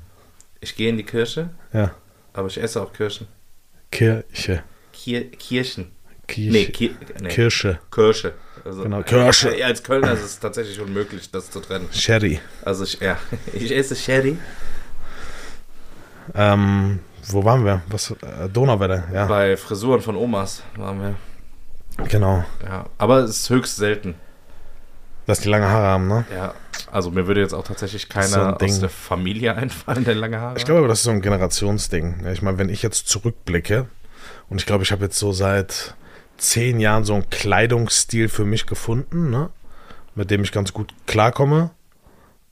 Ich 0.61 0.77
gehe 0.77 0.89
in 0.89 0.97
die 0.97 1.03
Kirche, 1.05 1.51
Ja. 1.73 1.95
aber 2.33 2.47
ich 2.49 2.61
esse 2.63 2.81
auch 2.81 2.93
Kirschen. 2.93 3.27
Kirche. 3.91 4.63
Kier 4.93 5.31
Kirchen. 5.31 5.91
Kirche. 6.27 6.51
Nee, 6.53 6.67
Ki 6.67 6.95
nee. 7.21 7.29
Kirsche. 7.29 7.79
Kirsche. 7.91 8.35
Also, 8.67 8.83
Genau, 8.83 9.03
Kirsche. 9.03 9.65
Als 9.65 9.83
Kölner 9.83 10.13
ist 10.13 10.23
es 10.25 10.39
tatsächlich 10.41 10.81
unmöglich, 10.81 11.31
das 11.31 11.51
zu 11.51 11.61
trennen. 11.61 11.89
Sherry. 11.93 12.41
Also 12.65 12.85
ich, 12.85 13.01
ja, 13.01 13.17
ich 13.53 13.71
esse 13.75 13.95
Sherry 13.97 14.37
Ähm, 16.35 17.01
wo 17.29 17.45
waren 17.45 17.65
wir? 17.65 17.83
Was? 17.89 18.11
Äh, 18.11 18.49
Donauwelle, 18.53 19.05
ja. 19.13 19.27
bei 19.27 19.57
Frisuren 19.57 20.01
von 20.01 20.17
Omas 20.17 20.63
waren 20.77 21.01
wir. 21.01 21.15
Genau. 22.09 22.45
Ja, 22.65 22.87
aber 22.99 23.21
es 23.21 23.31
ist 23.39 23.51
höchst 23.51 23.77
selten. 23.77 24.15
Dass 25.27 25.41
die 25.41 25.49
lange 25.49 25.69
Haare 25.69 25.87
haben, 25.87 26.07
ne? 26.09 26.25
Ja, 26.33 26.55
also 26.93 27.11
mir 27.11 27.27
würde 27.27 27.41
jetzt 27.41 27.53
auch 27.53 27.65
tatsächlich 27.65 28.03
so 28.03 28.09
keiner 28.09 28.53
ein 28.53 28.59
Ding. 28.59 28.71
aus 28.71 28.81
der 28.81 28.89
Familie 28.91 29.55
einfallen, 29.57 30.05
der 30.05 30.15
lange 30.15 30.41
Haare 30.41 30.55
Ich 30.57 30.61
hat. 30.63 30.67
glaube 30.67 30.81
aber, 30.81 30.89
das 30.89 30.99
ist 30.99 31.05
so 31.05 31.11
ein 31.11 31.21
Generationsding. 31.21 32.27
Ich 32.33 32.43
meine, 32.43 32.59
wenn 32.59 32.69
ich 32.69 32.83
jetzt 32.83 33.09
zurückblicke 33.09 33.89
und 34.49 34.59
ich 34.61 34.67
glaube, 34.67 34.85
ich 34.85 34.93
habe 34.93 35.05
jetzt 35.05 35.19
so 35.19 35.33
seit 35.33 35.95
zehn 36.39 36.81
Jahren 36.81 37.05
so 37.05 37.15
einen 37.15 37.31
Kleidungsstil 37.31 38.29
für 38.29 38.45
mich 38.45 38.67
gefunden, 38.67 39.31
ne? 39.31 39.51
mit 40.15 40.31
dem 40.31 40.43
ich 40.43 40.53
ganz 40.53 40.73
gut 40.73 40.95
klarkomme. 41.07 41.71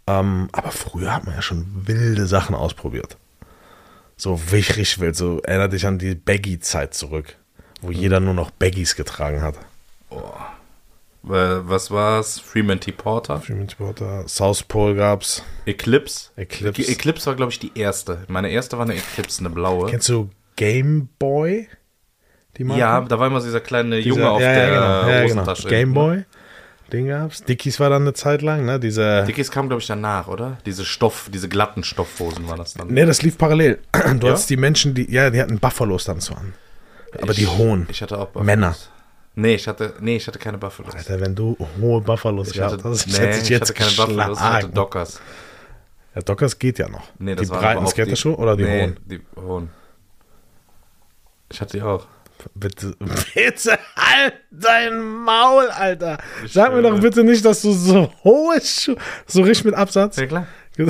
Ähm, 0.06 0.48
aber 0.52 0.70
früher 0.70 1.14
hat 1.14 1.24
man 1.24 1.34
ja 1.34 1.42
schon 1.42 1.66
wilde 1.86 2.26
Sachen 2.26 2.54
ausprobiert. 2.54 3.16
So 4.16 4.38
richtig 4.52 5.00
wild. 5.00 5.16
So 5.16 5.40
erinnert 5.40 5.72
dich 5.72 5.86
an 5.86 5.98
die 5.98 6.14
Baggy-Zeit 6.14 6.94
zurück, 6.94 7.36
wo 7.80 7.90
jeder 7.90 8.20
nur 8.20 8.34
noch 8.34 8.50
Baggies 8.50 8.96
getragen 8.96 9.42
hat. 9.42 9.56
Oh. 10.10 10.32
Was 11.26 11.90
war's? 11.90 12.38
Freeman 12.38 12.80
T. 12.80 12.92
Porter. 12.92 13.40
Freeman 13.40 13.66
Porter, 13.66 14.28
South 14.28 14.62
Pole 14.64 14.94
gab's. 14.94 15.42
Eclipse. 15.64 16.28
Eclipse. 16.36 16.86
Eclipse 16.86 17.26
war, 17.26 17.34
glaube 17.34 17.50
ich, 17.50 17.58
die 17.58 17.72
erste. 17.74 18.24
Meine 18.28 18.50
erste 18.50 18.76
war 18.76 18.84
eine 18.84 18.94
Eclipse, 18.94 19.40
eine 19.40 19.48
blaue. 19.48 19.88
Kennst 19.88 20.10
du 20.10 20.28
Game 20.56 21.08
Boy? 21.18 21.66
Die 22.56 22.64
Marke? 22.64 22.80
ja, 22.80 23.00
da 23.00 23.18
war 23.18 23.26
immer 23.26 23.40
dieser 23.40 23.60
kleine 23.60 23.96
Dieser- 23.96 24.08
Junge 24.08 24.30
auf 24.30 24.40
ja, 24.40 24.52
der 24.52 24.68
ja, 24.68 24.74
genau. 24.74 24.84
Ja, 24.84 25.02
genau. 25.22 25.24
Hosentasche. 25.24 25.68
Game 25.68 25.92
Boy, 25.94 26.24
den 26.92 27.08
gab's. 27.08 27.42
Dickies 27.44 27.80
war 27.80 27.90
dann 27.90 28.02
eine 28.02 28.12
Zeit 28.12 28.42
lang, 28.42 28.64
ne? 28.64 28.78
Diese. 28.78 29.24
Dickies 29.24 29.50
kam, 29.50 29.68
glaube 29.68 29.80
ich, 29.80 29.86
danach, 29.88 30.28
oder? 30.28 30.58
Diese 30.66 30.84
Stoff, 30.84 31.28
diese 31.32 31.48
glatten 31.48 31.82
Stoffhosen 31.82 32.46
war 32.48 32.56
das 32.56 32.74
dann. 32.74 32.88
Ne, 32.88 33.06
das 33.06 33.22
lief 33.22 33.36
parallel. 33.38 33.78
Du 33.92 34.26
Ja? 34.26 34.32
hattest 34.32 34.50
die 34.50 34.56
Menschen, 34.56 34.94
die, 34.94 35.10
ja, 35.10 35.30
die 35.30 35.40
hatten 35.40 35.58
Buffalos 35.58 36.04
dann 36.04 36.20
so 36.20 36.34
an. 36.34 36.52
Aber 37.20 37.32
die 37.34 37.42
Ich- 37.42 37.56
hohen. 37.58 37.86
Ich 37.90 38.02
hatte 38.02 38.16
auch 38.18 38.26
Buffalos. 38.26 38.46
Männer. 38.46 38.76
Nee, 39.36 39.56
ich 39.56 39.66
hatte, 39.66 39.94
nee, 39.98 40.14
ich 40.16 40.26
hatte 40.28 40.38
keine 40.38 40.58
Buffalos. 40.58 40.94
Alter, 40.94 41.20
wenn 41.20 41.34
du 41.34 41.56
hohe 41.80 42.00
Buffalos 42.00 42.48
Ich 42.48 42.54
gehabt 42.54 42.84
hast, 42.84 43.08
nee, 43.08 43.14
hätte 43.18 43.38
ich 43.38 43.48
dich 43.48 43.60
hatte 43.60 43.72
keine 43.74 43.90
Buffalos, 43.90 44.38
ich 44.38 44.44
hatte 44.44 44.54
geschlagen. 44.56 44.74
Dockers. 44.74 45.20
Ja, 46.14 46.22
Dockers 46.22 46.56
geht 46.60 46.78
ja 46.78 46.88
noch. 46.88 47.02
Nee, 47.18 47.34
das 47.34 47.48
die 47.48 47.52
breiten 47.52 47.84
Skaterschuhe 47.88 48.36
oder 48.36 48.56
die 48.56 48.62
nee, 48.62 48.82
hohen? 48.82 48.96
die 49.06 49.20
hohen. 49.34 49.70
Ich 51.50 51.60
hatte 51.60 51.76
die 51.78 51.82
auch. 51.82 52.06
Bitte, 52.54 52.96
bitte 53.35 53.78
halt 53.96 54.35
dein 54.50 55.02
Maul, 55.02 55.68
Alter. 55.68 56.18
Ich 56.44 56.52
Sag 56.52 56.72
mir 56.72 56.83
doch 56.83 57.00
bitte 57.00 57.24
nicht, 57.24 57.44
dass 57.44 57.62
du 57.62 57.72
so 57.72 58.12
hohe 58.22 58.61
Schuhe, 58.61 58.96
so 59.26 59.42
richtig 59.42 59.64
mit 59.64 59.74
Absatz. 59.74 60.16
Ja, 60.16 60.26
klar. 60.26 60.46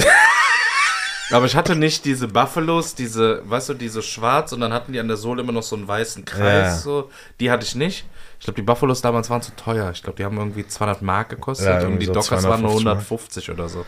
Aber 1.31 1.47
ich 1.47 1.57
hatte 1.57 1.75
nicht 1.75 2.05
diese 2.05 2.29
Buffalos, 2.29 2.95
diese, 2.95 3.43
weißt 3.49 3.71
du, 3.71 3.75
diese 3.75 4.03
schwarz 4.03 4.53
und 4.53 4.61
dann 4.61 4.73
hatten 4.73 4.93
die 4.93 5.01
an 5.01 5.09
der 5.09 5.17
Sohle 5.17 5.43
immer 5.43 5.53
noch 5.53 5.63
so 5.63 5.75
einen 5.75 5.89
weißen 5.89 6.25
Kreis. 6.25 6.67
Ja. 6.67 6.77
So. 6.77 7.11
Die 7.41 7.51
hatte 7.51 7.65
ich 7.65 7.75
nicht. 7.75 8.05
Ich 8.39 8.45
glaube, 8.45 8.57
die 8.57 8.63
Buffalos 8.63 9.01
damals 9.01 9.31
waren 9.31 9.41
zu 9.41 9.57
teuer. 9.57 9.91
Ich 9.91 10.03
glaube, 10.03 10.17
die 10.17 10.25
haben 10.25 10.37
irgendwie 10.37 10.67
200 10.67 11.01
Mark 11.03 11.31
gekostet 11.31 11.67
Ja, 11.67 11.87
und 11.87 11.99
die 11.99 12.07
so 12.07 12.13
Dockers 12.13 12.45
waren 12.45 12.61
nur 12.61 12.79
250 12.79 13.49
150 13.49 13.51
oder 13.51 13.69
so. 13.69 13.87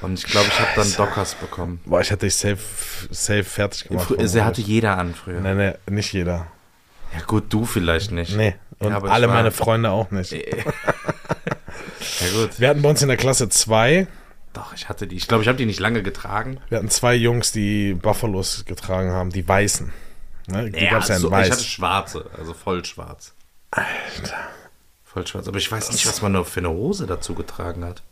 Und 0.00 0.18
ich 0.18 0.24
glaube, 0.24 0.48
ich 0.48 0.58
habe 0.58 0.70
dann 0.74 0.92
Dockers 0.96 1.34
bekommen. 1.34 1.80
Boah, 1.84 2.00
ich 2.00 2.10
hätte 2.10 2.26
dich 2.26 2.34
safe, 2.34 2.58
safe 3.10 3.44
fertig 3.44 3.88
gemacht. 3.88 4.12
Sie 4.18 4.42
hatte 4.42 4.60
jeder 4.60 4.98
an 4.98 5.14
früher. 5.14 5.40
Nee, 5.40 5.54
nee, 5.54 5.94
nicht 5.94 6.12
jeder. 6.12 6.46
Ja 7.18 7.24
gut, 7.26 7.44
du 7.52 7.64
vielleicht 7.64 8.10
nicht. 8.10 8.36
Nee. 8.36 8.54
Und 8.80 8.90
Ja, 8.90 9.02
alle 9.02 9.28
meine 9.28 9.50
Freunde 9.50 9.90
auch 9.90 10.10
nicht. 10.10 10.32
Ja 12.20 12.30
gut. 12.40 12.60
Wir 12.60 12.68
hatten 12.68 12.82
bei 12.82 12.90
uns 12.90 13.02
in 13.02 13.08
der 13.08 13.16
Klasse 13.16 13.48
zwei. 13.48 14.06
Doch, 14.52 14.72
ich 14.74 14.88
hatte 14.88 15.06
die. 15.06 15.16
Ich 15.16 15.26
glaube, 15.26 15.42
ich 15.42 15.48
habe 15.48 15.58
die 15.58 15.66
nicht 15.66 15.80
lange 15.80 16.02
getragen. 16.02 16.60
Wir 16.68 16.78
hatten 16.78 16.90
zwei 16.90 17.14
Jungs, 17.14 17.50
die 17.50 17.94
Buffalos 17.94 18.64
getragen 18.66 19.10
haben, 19.10 19.30
die 19.30 19.46
weißen. 19.46 19.92
Ne? 20.46 20.70
Die 20.70 20.84
Ja, 20.84 20.90
gab's 20.90 21.08
ja 21.08 21.16
in 21.16 21.22
so, 21.22 21.28
ich 21.28 21.34
hatte 21.34 21.50
weiß. 21.50 21.66
schwarze, 21.66 22.26
also 22.38 22.54
voll 22.54 22.84
schwarz. 22.84 23.32
Alter. 23.70 24.36
Voll 25.02 25.26
schwarz. 25.26 25.48
Aber 25.48 25.58
ich 25.58 25.70
weiß 25.70 25.90
nicht, 25.92 26.06
was 26.06 26.22
man 26.22 26.32
noch 26.32 26.46
für 26.46 26.60
eine 26.60 26.70
Hose 26.70 27.06
dazu 27.06 27.34
getragen 27.34 27.84
hat. 27.84 28.02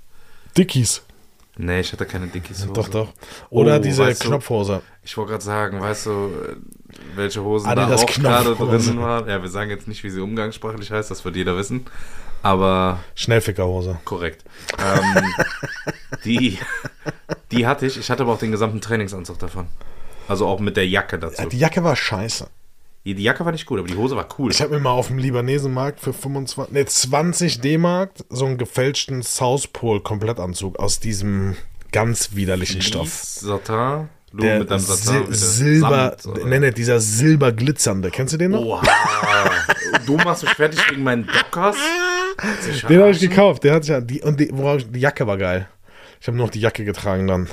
Dickies. 0.56 1.02
Nee, 1.58 1.80
ich 1.80 1.92
hatte 1.92 2.06
keine 2.06 2.28
Dickies 2.28 2.62
Hose. 2.62 2.72
Doch, 2.72 2.88
doch. 2.88 3.08
Oder 3.50 3.76
Oh, 3.76 3.78
diese 3.82 4.04
weißt 4.06 4.24
du- 4.24 4.28
Knopfhose. 4.28 4.80
Ich 5.02 5.16
wollte 5.16 5.32
gerade 5.32 5.44
sagen, 5.44 5.80
weißt 5.80 6.06
du, 6.06 6.10
äh, 6.10 6.56
welche 7.14 7.42
Hosen 7.44 7.68
Adidas 7.68 8.00
da 8.00 8.06
auch 8.06 8.14
gerade 8.14 8.54
drin 8.54 9.00
waren? 9.00 9.28
Ja, 9.28 9.42
wir 9.42 9.50
sagen 9.50 9.68
jetzt 9.70 9.86
nicht, 9.86 10.02
wie 10.02 10.08
sie 10.10 10.20
umgangssprachlich 10.20 10.90
heißt, 10.90 11.10
das 11.10 11.24
wird 11.24 11.36
jeder 11.36 11.56
wissen. 11.56 11.84
Aber 12.42 13.00
Schnellfickerhose. 13.14 13.98
korrekt. 14.04 14.44
Ähm, 14.78 15.24
die, 16.24 16.58
die 17.52 17.66
hatte 17.66 17.86
ich. 17.86 17.98
Ich 17.98 18.10
hatte 18.10 18.22
aber 18.22 18.32
auch 18.32 18.38
den 18.38 18.50
gesamten 18.50 18.80
Trainingsanzug 18.80 19.38
davon. 19.38 19.66
Also 20.28 20.46
auch 20.46 20.58
mit 20.58 20.76
der 20.76 20.88
Jacke 20.88 21.18
dazu. 21.18 21.40
Ja, 21.42 21.48
die 21.48 21.58
Jacke 21.58 21.84
war 21.84 21.94
scheiße. 21.96 22.48
Die, 23.04 23.14
die 23.14 23.22
Jacke 23.24 23.44
war 23.44 23.50
nicht 23.50 23.66
gut, 23.66 23.80
aber 23.80 23.88
die 23.88 23.96
Hose 23.96 24.14
war 24.14 24.28
cool. 24.38 24.52
Ich 24.52 24.62
habe 24.62 24.74
mir 24.74 24.80
mal 24.80 24.90
auf 24.92 25.08
dem 25.08 25.18
Libanesenmarkt 25.18 25.98
für 25.98 26.12
25, 26.12 26.72
nee, 26.72 26.84
20 26.84 27.60
D-Mark 27.60 28.10
so 28.28 28.46
einen 28.46 28.58
gefälschten 28.58 29.22
South 29.22 29.66
Pole 29.66 30.00
Komplettanzug 30.00 30.78
aus 30.78 31.00
diesem 31.00 31.56
ganz 31.90 32.36
widerlichen 32.36 32.80
Stoff. 32.80 33.06
Lies, 33.06 33.40
Satin, 33.40 34.08
du 34.32 34.38
Der 34.38 34.60
mit 34.60 34.70
deinem 34.70 34.78
Sil 34.78 34.96
Satin. 34.96 35.22
wieder. 35.26 35.34
Silber, 35.34 36.16
Samt, 36.18 36.44
nee, 36.46 36.58
nee, 36.60 36.70
dieser 36.70 37.00
silberglitzernde. 37.00 38.10
Kennst 38.12 38.34
du 38.34 38.38
den 38.38 38.52
noch? 38.52 38.60
Oha. 38.64 38.82
du 40.06 40.16
machst 40.18 40.44
mich 40.44 40.52
fertig 40.54 40.78
wegen 40.88 41.02
meinen 41.02 41.26
Dockers? 41.26 41.76
Sich 42.60 42.84
Den 42.86 43.00
habe 43.00 43.10
ich 43.10 43.18
gekauft. 43.18 43.64
Der 43.64 43.74
hat 43.74 43.86
ja 43.86 44.00
die 44.00 44.22
und 44.22 44.38
die, 44.38 44.52
die 44.90 45.00
Jacke 45.00 45.26
war 45.26 45.38
geil. 45.38 45.68
Ich 46.20 46.28
habe 46.28 46.36
nur 46.36 46.46
noch 46.46 46.52
die 46.52 46.60
Jacke 46.60 46.84
getragen 46.84 47.26
dann. 47.26 47.48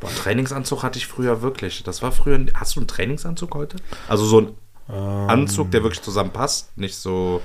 Boah, 0.00 0.10
Trainingsanzug 0.10 0.82
hatte 0.82 0.98
ich 0.98 1.06
früher 1.06 1.42
wirklich. 1.42 1.82
Das 1.82 2.02
war 2.02 2.10
früher. 2.12 2.38
Hast 2.54 2.76
du 2.76 2.80
einen 2.80 2.88
Trainingsanzug 2.88 3.54
heute? 3.54 3.76
Also 4.08 4.24
so 4.24 4.40
ein 4.40 4.48
Ähm. 4.88 5.28
Anzug, 5.30 5.70
der 5.70 5.82
wirklich 5.82 6.02
zusammenpasst. 6.02 6.76
Nicht 6.76 6.96
so 6.96 7.42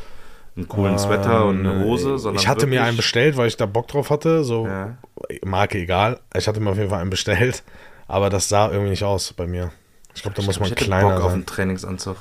einen 0.56 0.68
coolen 0.68 0.98
Sweater 0.98 1.46
und 1.46 1.60
eine 1.66 1.84
Hose, 1.84 2.18
sondern. 2.18 2.36
Ähm, 2.36 2.42
Ich 2.42 2.48
hatte 2.48 2.66
mir 2.66 2.84
einen 2.84 2.96
bestellt, 2.98 3.36
weil 3.38 3.48
ich 3.48 3.58
da 3.58 3.66
Bock 3.66 3.88
drauf 3.90 4.10
hatte. 4.10 4.44
So 4.44 4.66
Ja. 4.68 4.98
Marke 5.44 5.78
egal. 5.80 6.20
Ich 6.34 6.48
hatte 6.48 6.60
mir 6.62 6.70
auf 6.72 6.78
jeden 6.78 6.90
Fall 6.90 7.02
einen 7.02 7.10
bestellt, 7.10 7.64
aber 8.08 8.30
das 8.30 8.48
sah 8.50 8.70
irgendwie 8.70 8.92
nicht 8.92 9.04
aus 9.04 9.34
bei 9.34 9.48
mir. 9.48 9.72
Ich 10.16 10.22
glaube, 10.22 10.36
da 10.36 10.42
Ich 10.42 10.48
muss 10.48 10.56
glaub, 10.56 10.62
man 10.62 10.68
ich 10.68 10.72
hätte 10.72 10.86
kleiner 10.86 11.10
Bock 11.10 11.18
auf 11.18 11.24
sein. 11.32 11.34
einen 11.34 11.46
Trainingsanzug. 11.46 12.16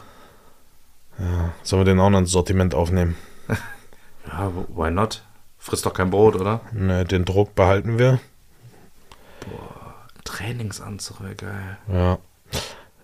Sollen 1.62 1.80
wir 1.80 1.84
den 1.84 2.00
auch 2.00 2.10
noch 2.10 2.18
ins 2.18 2.32
Sortiment 2.32 2.74
aufnehmen? 2.74 3.16
Ja, 4.26 4.50
why 4.74 4.90
not? 4.90 5.22
Frisst 5.58 5.84
doch 5.84 5.92
kein 5.92 6.08
Brot, 6.10 6.34
oder? 6.34 6.62
Ne, 6.72 7.04
den 7.04 7.26
Druck 7.26 7.54
behalten 7.54 7.98
wir. 7.98 8.18
Trainingsanzug 10.24 11.22
wäre 11.22 11.34
geil. 11.34 11.78
Ja. 11.92 12.18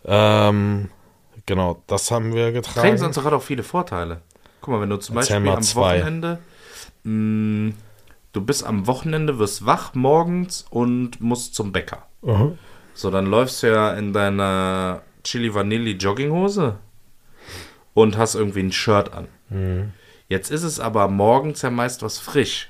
Ähm, 0.05 0.89
genau, 1.47 1.83
das 1.87 2.11
haben 2.11 2.35
wir 2.35 2.53
getragen. 2.53 2.81
Trainingsanzug 2.81 3.25
hat 3.25 3.33
auch 3.33 3.43
viele 3.43 3.63
Vorteile. 3.63 4.23
Guck 4.61 4.75
mal, 4.75 4.81
wenn 4.81 4.91
du 4.91 4.97
zum 4.97 5.17
Erzähl 5.17 5.37
Beispiel 5.41 5.53
am 5.57 5.63
zwei. 5.63 6.01
Wochenende, 6.01 6.39
mh, 7.05 7.75
du 8.33 8.41
bist 8.41 8.65
am 8.65 8.87
Wochenende, 8.87 9.39
wirst 9.39 9.67
wach 9.67 9.95
morgens 9.95 10.67
und 10.71 11.21
musst 11.21 11.55
zum 11.55 11.73
Bäcker. 11.73 12.07
Aha. 12.27 12.53
So, 12.95 13.11
dann 13.11 13.27
läufst 13.27 13.63
du 13.63 13.69
ja 13.69 13.93
in 13.95 14.13
deiner 14.13 15.03
Chili 15.25 15.55
Vanilli 15.55 15.93
Jogginghose 15.93 16.79
und 17.95 18.19
hast 18.19 18.35
irgendwie 18.35 18.61
ein 18.61 18.73
Shirt 18.73 19.13
an. 19.13 19.29
Mhm. 19.49 19.93
Jetzt 20.29 20.51
ist 20.51 20.63
es 20.63 20.79
aber 20.79 21.09
morgens 21.09 21.63
ja 21.63 21.71
meist 21.71 22.03
was 22.03 22.19
frisch. 22.19 22.70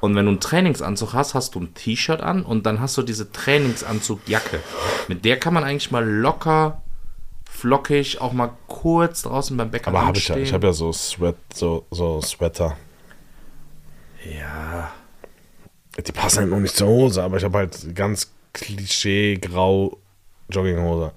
Und 0.00 0.14
wenn 0.14 0.26
du 0.26 0.30
einen 0.32 0.40
Trainingsanzug 0.40 1.12
hast, 1.12 1.34
hast 1.34 1.54
du 1.54 1.60
ein 1.60 1.74
T-Shirt 1.74 2.20
an 2.20 2.42
und 2.44 2.66
dann 2.66 2.80
hast 2.80 2.96
du 2.96 3.02
diese 3.02 3.32
Trainingsanzugjacke. 3.32 4.60
Mit 5.08 5.24
der 5.24 5.38
kann 5.38 5.54
man 5.54 5.64
eigentlich 5.64 5.90
mal 5.90 6.08
locker, 6.08 6.82
flockig, 7.50 8.20
auch 8.20 8.32
mal 8.32 8.50
kurz 8.68 9.22
draußen 9.22 9.56
beim 9.56 9.70
Bäcker 9.70 9.88
Aber 9.88 10.06
habe 10.06 10.18
ich 10.18 10.28
ja. 10.28 10.36
Ich 10.36 10.52
habe 10.52 10.68
ja 10.68 10.72
so 10.72 10.92
Sweat, 10.92 11.36
so, 11.52 11.86
so 11.90 12.20
Sweater. 12.20 12.76
ja. 14.38 14.92
Die 16.06 16.12
passen 16.12 16.38
halt 16.40 16.50
noch 16.50 16.60
nicht 16.60 16.76
zur 16.76 16.86
Hose, 16.88 17.22
aber 17.24 17.38
ich 17.38 17.44
habe 17.44 17.58
halt 17.58 17.94
ganz 17.96 18.30
Klischee 18.52 19.36
grau 19.36 19.98
Jogginghose. 20.48 21.10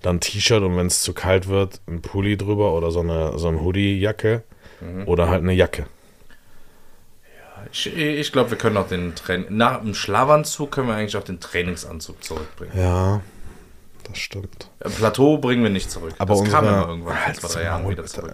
Dann 0.00 0.20
T-Shirt 0.20 0.62
und 0.62 0.76
wenn 0.76 0.86
es 0.86 1.02
zu 1.02 1.12
kalt 1.12 1.48
wird, 1.48 1.80
ein 1.86 2.00
Pulli 2.00 2.38
drüber 2.38 2.72
oder 2.72 2.90
so 2.90 3.00
eine, 3.00 3.38
so 3.38 3.48
ein 3.48 3.60
Hoodie-Jacke 3.60 4.42
Mhm. 4.80 5.08
oder 5.08 5.28
halt 5.30 5.42
eine 5.42 5.54
Jacke. 5.54 5.86
Ich, 7.78 7.94
ich 7.94 8.32
glaube, 8.32 8.50
wir 8.52 8.58
können 8.58 8.78
auch 8.78 8.88
den 8.88 9.14
Train 9.14 9.44
nach 9.50 9.80
dem 9.82 9.94
Schlafanzug 9.94 10.72
können 10.72 10.88
wir 10.88 10.94
eigentlich 10.94 11.16
auch 11.18 11.24
den 11.24 11.40
Trainingsanzug 11.40 12.24
zurückbringen. 12.24 12.72
Ja, 12.74 13.20
das 14.08 14.16
stimmt. 14.16 14.70
Äh, 14.80 14.88
Plateau 14.88 15.36
bringen 15.36 15.62
wir 15.62 15.68
nicht 15.68 15.90
zurück. 15.90 16.14
Aber 16.16 16.36
das 16.36 16.50
kam 16.50 16.64
immer 16.66 16.88
irgendwann 16.88 17.16
vor 17.34 17.50
zwei, 17.50 17.58
drei 17.58 17.64
Jahren 17.64 17.86
wieder 17.90 18.04
zurück. 18.06 18.32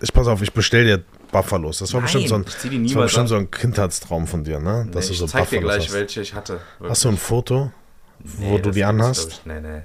Ich 0.00 0.12
pass 0.12 0.28
auf, 0.28 0.40
ich 0.42 0.52
bestell 0.52 0.84
dir 0.84 1.02
Buffalos. 1.32 1.78
Das 1.80 1.92
war 1.92 2.00
Nein, 2.00 2.04
bestimmt 2.04 2.28
so 2.28 2.34
ein, 2.36 2.44
das 2.44 2.94
war 2.94 3.02
bestimmt 3.02 3.22
an. 3.22 3.26
so 3.26 3.36
ein 3.36 3.50
Kindheitstraum 3.50 4.28
von 4.28 4.44
dir, 4.44 4.60
ne? 4.60 4.86
Dass 4.92 5.06
Nee, 5.06 5.14
du 5.14 5.18
so 5.18 5.24
ich 5.24 5.30
zeig 5.32 5.48
dir 5.48 5.60
Buffalos 5.60 5.74
gleich, 5.76 5.86
hast. 5.88 5.94
welche 5.94 6.20
ich 6.20 6.34
hatte. 6.34 6.60
Hast 6.80 7.04
du 7.04 7.08
ein 7.08 7.16
Foto, 7.16 7.72
wo 8.20 8.44
Nee, 8.56 8.60
du 8.60 8.70
die 8.70 8.84
anhast? 8.84 9.32
Ich, 9.32 9.46
nee, 9.46 9.60
nee. 9.60 9.82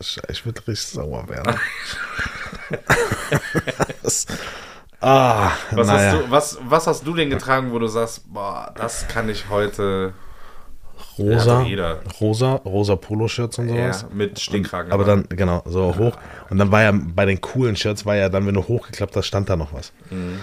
Ich, 0.00 0.18
ich 0.30 0.46
würde 0.46 0.60
richtig 0.66 0.92
sauer 0.92 1.28
werden. 1.28 1.58
das, 4.02 4.26
ah, 5.00 5.50
Was, 5.70 5.86
naja. 5.86 6.12
hast 6.12 6.20
du, 6.26 6.30
was, 6.30 6.58
was 6.68 6.86
hast 6.86 7.06
du 7.06 7.14
denn 7.14 7.30
getragen, 7.30 7.72
wo 7.72 7.78
du 7.78 7.86
sagst, 7.86 8.32
boah, 8.32 8.72
das 8.76 9.06
kann 9.08 9.28
ich 9.28 9.48
heute 9.50 10.12
rosa, 11.18 11.62
Ja, 11.62 11.96
rosa, 12.20 12.54
rosa 12.64 12.96
Poloshirts 12.96 13.58
und 13.58 13.68
ja, 13.68 13.92
sowas. 13.92 14.06
mit 14.12 14.38
Stinkkragen. 14.40 14.92
Aber 14.92 15.04
dann, 15.04 15.24
genau, 15.28 15.62
so 15.66 15.94
hoch. 15.96 16.16
Und 16.50 16.58
dann 16.58 16.70
war 16.72 16.82
ja 16.82 16.92
bei 16.94 17.24
den 17.24 17.40
coolen 17.40 17.76
Shirts, 17.76 18.06
war 18.06 18.16
ja 18.16 18.28
dann, 18.28 18.46
wenn 18.46 18.54
du 18.54 18.62
hochgeklappt 18.66 19.16
hast, 19.16 19.26
stand 19.26 19.48
da 19.48 19.56
noch 19.56 19.72
was. 19.72 19.92
Mhm. 20.10 20.40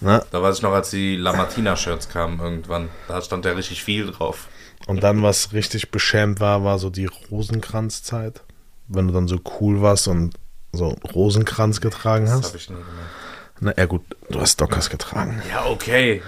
Da 0.00 0.42
weiß 0.42 0.56
ich 0.56 0.62
noch, 0.62 0.72
als 0.72 0.90
die 0.90 1.16
La 1.16 1.32
Martina-Shirts 1.32 2.10
kamen 2.10 2.38
irgendwann. 2.38 2.90
Da 3.08 3.22
stand 3.22 3.46
ja 3.46 3.52
richtig 3.52 3.82
viel 3.82 4.06
drauf. 4.10 4.48
Und 4.86 5.02
dann, 5.02 5.22
was 5.22 5.54
richtig 5.54 5.90
beschämt 5.90 6.40
war, 6.40 6.62
war 6.62 6.78
so 6.78 6.90
die 6.90 7.06
Rosenkranzzeit. 7.30 8.42
Wenn 8.88 9.06
du 9.06 9.14
dann 9.14 9.28
so 9.28 9.38
cool 9.60 9.80
warst 9.80 10.08
und 10.08 10.34
so 10.72 10.88
Rosenkranz 11.14 11.80
getragen 11.80 12.26
Das 12.26 12.34
hast. 12.34 12.46
habe 12.48 12.56
ich 12.58 12.68
nie 12.68 12.76
gemacht. 12.76 12.88
Na 13.64 13.72
ja, 13.78 13.86
gut, 13.86 14.02
du 14.28 14.42
hast 14.42 14.60
Dockers 14.60 14.90
getragen. 14.90 15.40
Ja, 15.48 15.64
okay. 15.64 16.20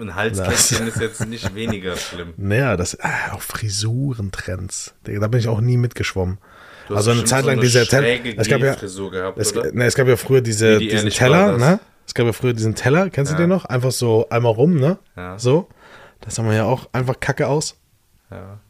Ein 0.00 0.14
Halskästchen 0.14 0.86
ist 0.86 1.00
jetzt 1.00 1.26
nicht 1.26 1.52
weniger 1.56 1.96
schlimm. 1.96 2.34
Naja, 2.36 2.76
das 2.76 3.00
ah, 3.00 3.32
auch 3.32 3.40
Frisurentrends. 3.42 4.94
Da 5.02 5.26
bin 5.26 5.40
ich 5.40 5.48
auch 5.48 5.60
nie 5.60 5.76
mitgeschwommen. 5.76 6.38
Du 6.86 6.94
Also 6.94 7.10
eine 7.10 7.24
Zeit 7.24 7.46
lang 7.46 7.56
so 7.56 7.62
diese 7.62 7.80
Es 7.80 7.88
gab 7.88 8.60
ja, 8.60 8.76
gehabt, 8.76 9.38
es, 9.38 9.54
ne, 9.72 9.86
es 9.86 9.96
gab 9.96 10.06
ja 10.06 10.16
früher 10.16 10.40
diese, 10.40 10.78
die 10.78 10.86
diesen 10.86 11.10
Teller, 11.10 11.58
ne? 11.58 11.80
Es 12.06 12.14
gab 12.14 12.26
ja 12.26 12.32
früher 12.32 12.52
diesen 12.52 12.76
Teller, 12.76 13.10
kennst 13.10 13.32
Ja. 13.32 13.38
du 13.38 13.42
den 13.42 13.50
noch? 13.50 13.64
Einfach 13.64 13.90
so 13.90 14.28
einmal 14.28 14.52
rum, 14.52 14.76
ne? 14.76 14.98
Ja. 15.16 15.36
So. 15.36 15.68
Das 16.20 16.38
haben 16.38 16.46
wir 16.46 16.54
ja 16.54 16.64
auch 16.64 16.88
einfach 16.92 17.18
kacke 17.18 17.48
aus. 17.48 17.76
Ja. 18.30 18.60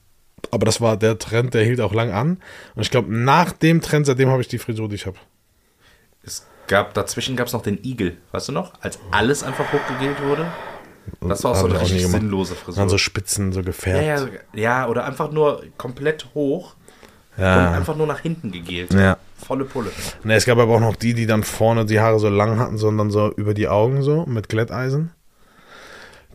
Aber 0.51 0.65
das 0.65 0.81
war 0.81 0.97
der 0.97 1.19
Trend, 1.19 1.53
der 1.53 1.63
hielt 1.63 1.83
auch 1.83 1.93
lang 1.93 2.11
an. 2.11 2.39
Und 2.75 2.81
ich 2.81 2.91
glaube, 2.91 3.15
nach 3.15 3.53
dem 3.53 3.83
Trend, 3.83 4.07
seitdem 4.07 4.31
habe 4.31 4.41
ich 4.41 4.49
die 4.49 4.59
Frisur, 4.59 4.89
die 4.89 4.95
ich 4.95 5.05
habe. 5.05 5.19
Es 6.23 6.47
gab, 6.69 6.95
dazwischen 6.95 7.37
gab 7.37 7.47
es 7.47 7.53
noch 7.53 7.63
den 7.63 7.79
Igel, 7.85 8.17
weißt 8.33 8.49
du 8.49 8.53
noch? 8.53 8.73
Als 8.81 8.99
alles 9.11 9.43
einfach 9.43 9.65
hochgegelt 9.73 10.23
wurde. 10.23 10.47
Das 11.21 11.45
war 11.45 11.51
auch 11.53 11.57
so 11.57 11.67
eine 11.67 11.81
richtig 11.81 12.07
sinnlose 12.07 12.55
Frisur. 12.55 12.81
Dann 12.81 12.89
so 12.89 12.97
Spitzen, 12.99 13.53
so 13.53 13.61
ja, 13.61 13.65
gefärbt. 13.67 14.07
ja, 14.07 14.19
so- 14.19 14.29
ja, 14.55 14.89
oder 14.89 15.05
einfach 15.05 15.31
nur 15.31 15.63
komplett 15.77 16.29
hoch 16.35 16.75
und 17.37 17.43
Ja. 17.43 17.73
einfach 17.73 17.97
nur 17.97 18.07
nach 18.07 18.21
hinten 18.21 18.53
gegelt. 18.53 18.95
Ja. 18.95 19.19
Volle 19.47 19.65
Pulle. 19.67 19.91
Ne, 20.23 20.35
es 20.37 20.47
gab 20.47 20.57
aber 20.59 20.75
auch 20.77 20.81
noch 20.81 20.97
die, 20.97 21.13
die 21.13 21.27
dann 21.27 21.43
vorne 21.43 21.85
die 21.85 22.01
Haare 22.01 22.19
so 22.19 22.29
lang 22.31 22.59
hatten, 22.59 22.79
sondern 22.79 23.11
so 23.11 23.31
über 23.33 23.53
die 23.53 23.69
Augen 23.69 24.03
so 24.03 24.25
mit 24.27 24.49
Glätteisen. 24.49 25.11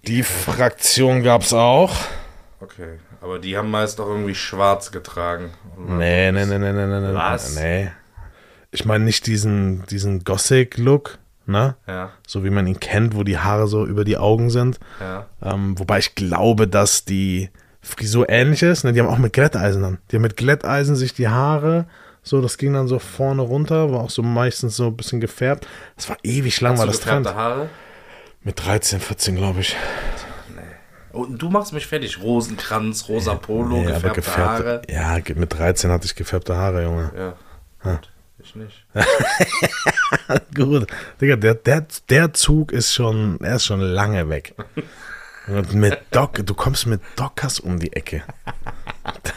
Die 0.06 0.22
Fraktion 0.24 1.24
gab 1.24 1.42
es 1.42 1.54
auch. 1.54 1.96
Okay, 2.62 3.00
aber 3.22 3.40
die 3.40 3.58
haben 3.58 3.72
meist 3.72 4.00
auch 4.02 4.08
irgendwie 4.08 4.36
schwarz 4.36 4.92
getragen. 4.92 5.52
Und 5.78 5.98
nee, 5.98 6.32
nee, 6.32 6.46
nee, 6.46 6.58
nee, 6.60 6.72
nee. 6.74 6.86
nee. 7.00 7.14
Was? 7.16 7.56
Nee. 7.56 7.90
Ich 8.72 8.86
meine 8.86 9.04
nicht 9.04 9.26
diesen, 9.28 9.84
diesen 9.88 10.24
Gothic-Look, 10.24 11.18
ne? 11.48 11.76
Ja, 11.88 12.12
So 12.28 12.44
wie 12.44 12.50
man 12.52 12.68
ihn 12.68 12.80
kennt, 12.80 13.16
wo 13.16 13.24
die 13.24 13.38
Haare 13.40 13.68
so 13.68 13.86
über 13.86 14.04
die 14.04 14.18
Augen 14.18 14.50
sind. 14.50 14.80
ja. 15.00 15.26
Ähm, 15.42 15.78
wobei 15.80 16.00
ich 16.00 16.16
glaube, 16.16 16.68
dass 16.68 17.06
die 17.06 17.50
Frisur 17.82 18.30
ähnlich 18.30 18.62
ist. 18.62 18.84
Ne? 18.84 18.94
Die 18.94 19.00
haben 19.00 19.08
auch 19.08 19.18
mit 19.18 19.34
Glätteisen 19.34 19.82
dann. 19.82 19.98
Die 20.12 20.18
haben 20.18 20.22
mit 20.22 20.38
Glätteisen 20.38 20.96
sich 20.96 21.14
die 21.14 21.28
Haare, 21.30 21.86
so, 22.22 22.42
das 22.42 22.58
ging 22.58 22.74
dann 22.74 22.88
so 22.88 23.00
vorne 23.00 23.42
runter, 23.42 23.92
war 23.94 24.02
auch 24.02 24.10
so 24.10 24.22
meistens 24.22 24.76
so 24.76 24.88
ein 24.88 24.98
bisschen 24.98 25.20
gefärbt. 25.22 25.66
Das 25.96 26.10
war 26.10 26.18
ewig 26.22 26.60
lang, 26.62 26.74
Hast 26.74 26.80
war 26.80 26.86
das 26.88 27.00
Trend. 27.00 27.26
gefärbte 27.26 27.42
Haare? 27.42 27.70
Mit 28.44 28.64
13, 28.64 29.00
14, 29.00 29.36
glaube 29.36 29.62
ich. 29.62 29.76
Und 31.12 31.42
du 31.42 31.50
machst 31.50 31.74
mich 31.74 31.88
fertig. 31.88 32.22
Rosenkranz, 32.22 33.10
rosa 33.10 33.34
Polo, 33.36 33.78
Nee, 33.78 33.92
aber 33.92 34.10
gefärbte 34.12 34.38
Haare. 34.66 34.82
Ja, 34.90 35.18
mit 35.36 35.58
13 35.58 35.90
hatte 35.90 36.06
ich 36.06 36.16
gefärbte 36.16 36.56
Haare, 36.56 36.84
Junge. 36.84 37.12
Ja. 37.18 37.34
Gut, 37.94 38.10
ich 38.44 38.56
nicht. 38.56 38.86
Gut. 40.56 40.88
Digga, 41.22 41.36
der, 41.36 41.56
der, 41.56 41.86
der 42.10 42.34
Zug 42.34 42.72
ist 42.72 42.94
schon, 42.94 43.40
er 43.42 43.56
ist 43.58 43.66
schon 43.66 43.82
lange 43.82 44.30
weg. 44.30 44.56
Und 45.48 45.74
mit 45.74 45.98
Doc, 46.12 46.46
du 46.46 46.54
kommst 46.54 46.86
mit 46.86 47.02
Dockers 47.16 47.60
um 47.60 47.80
die 47.80 47.92
Ecke. 47.94 48.24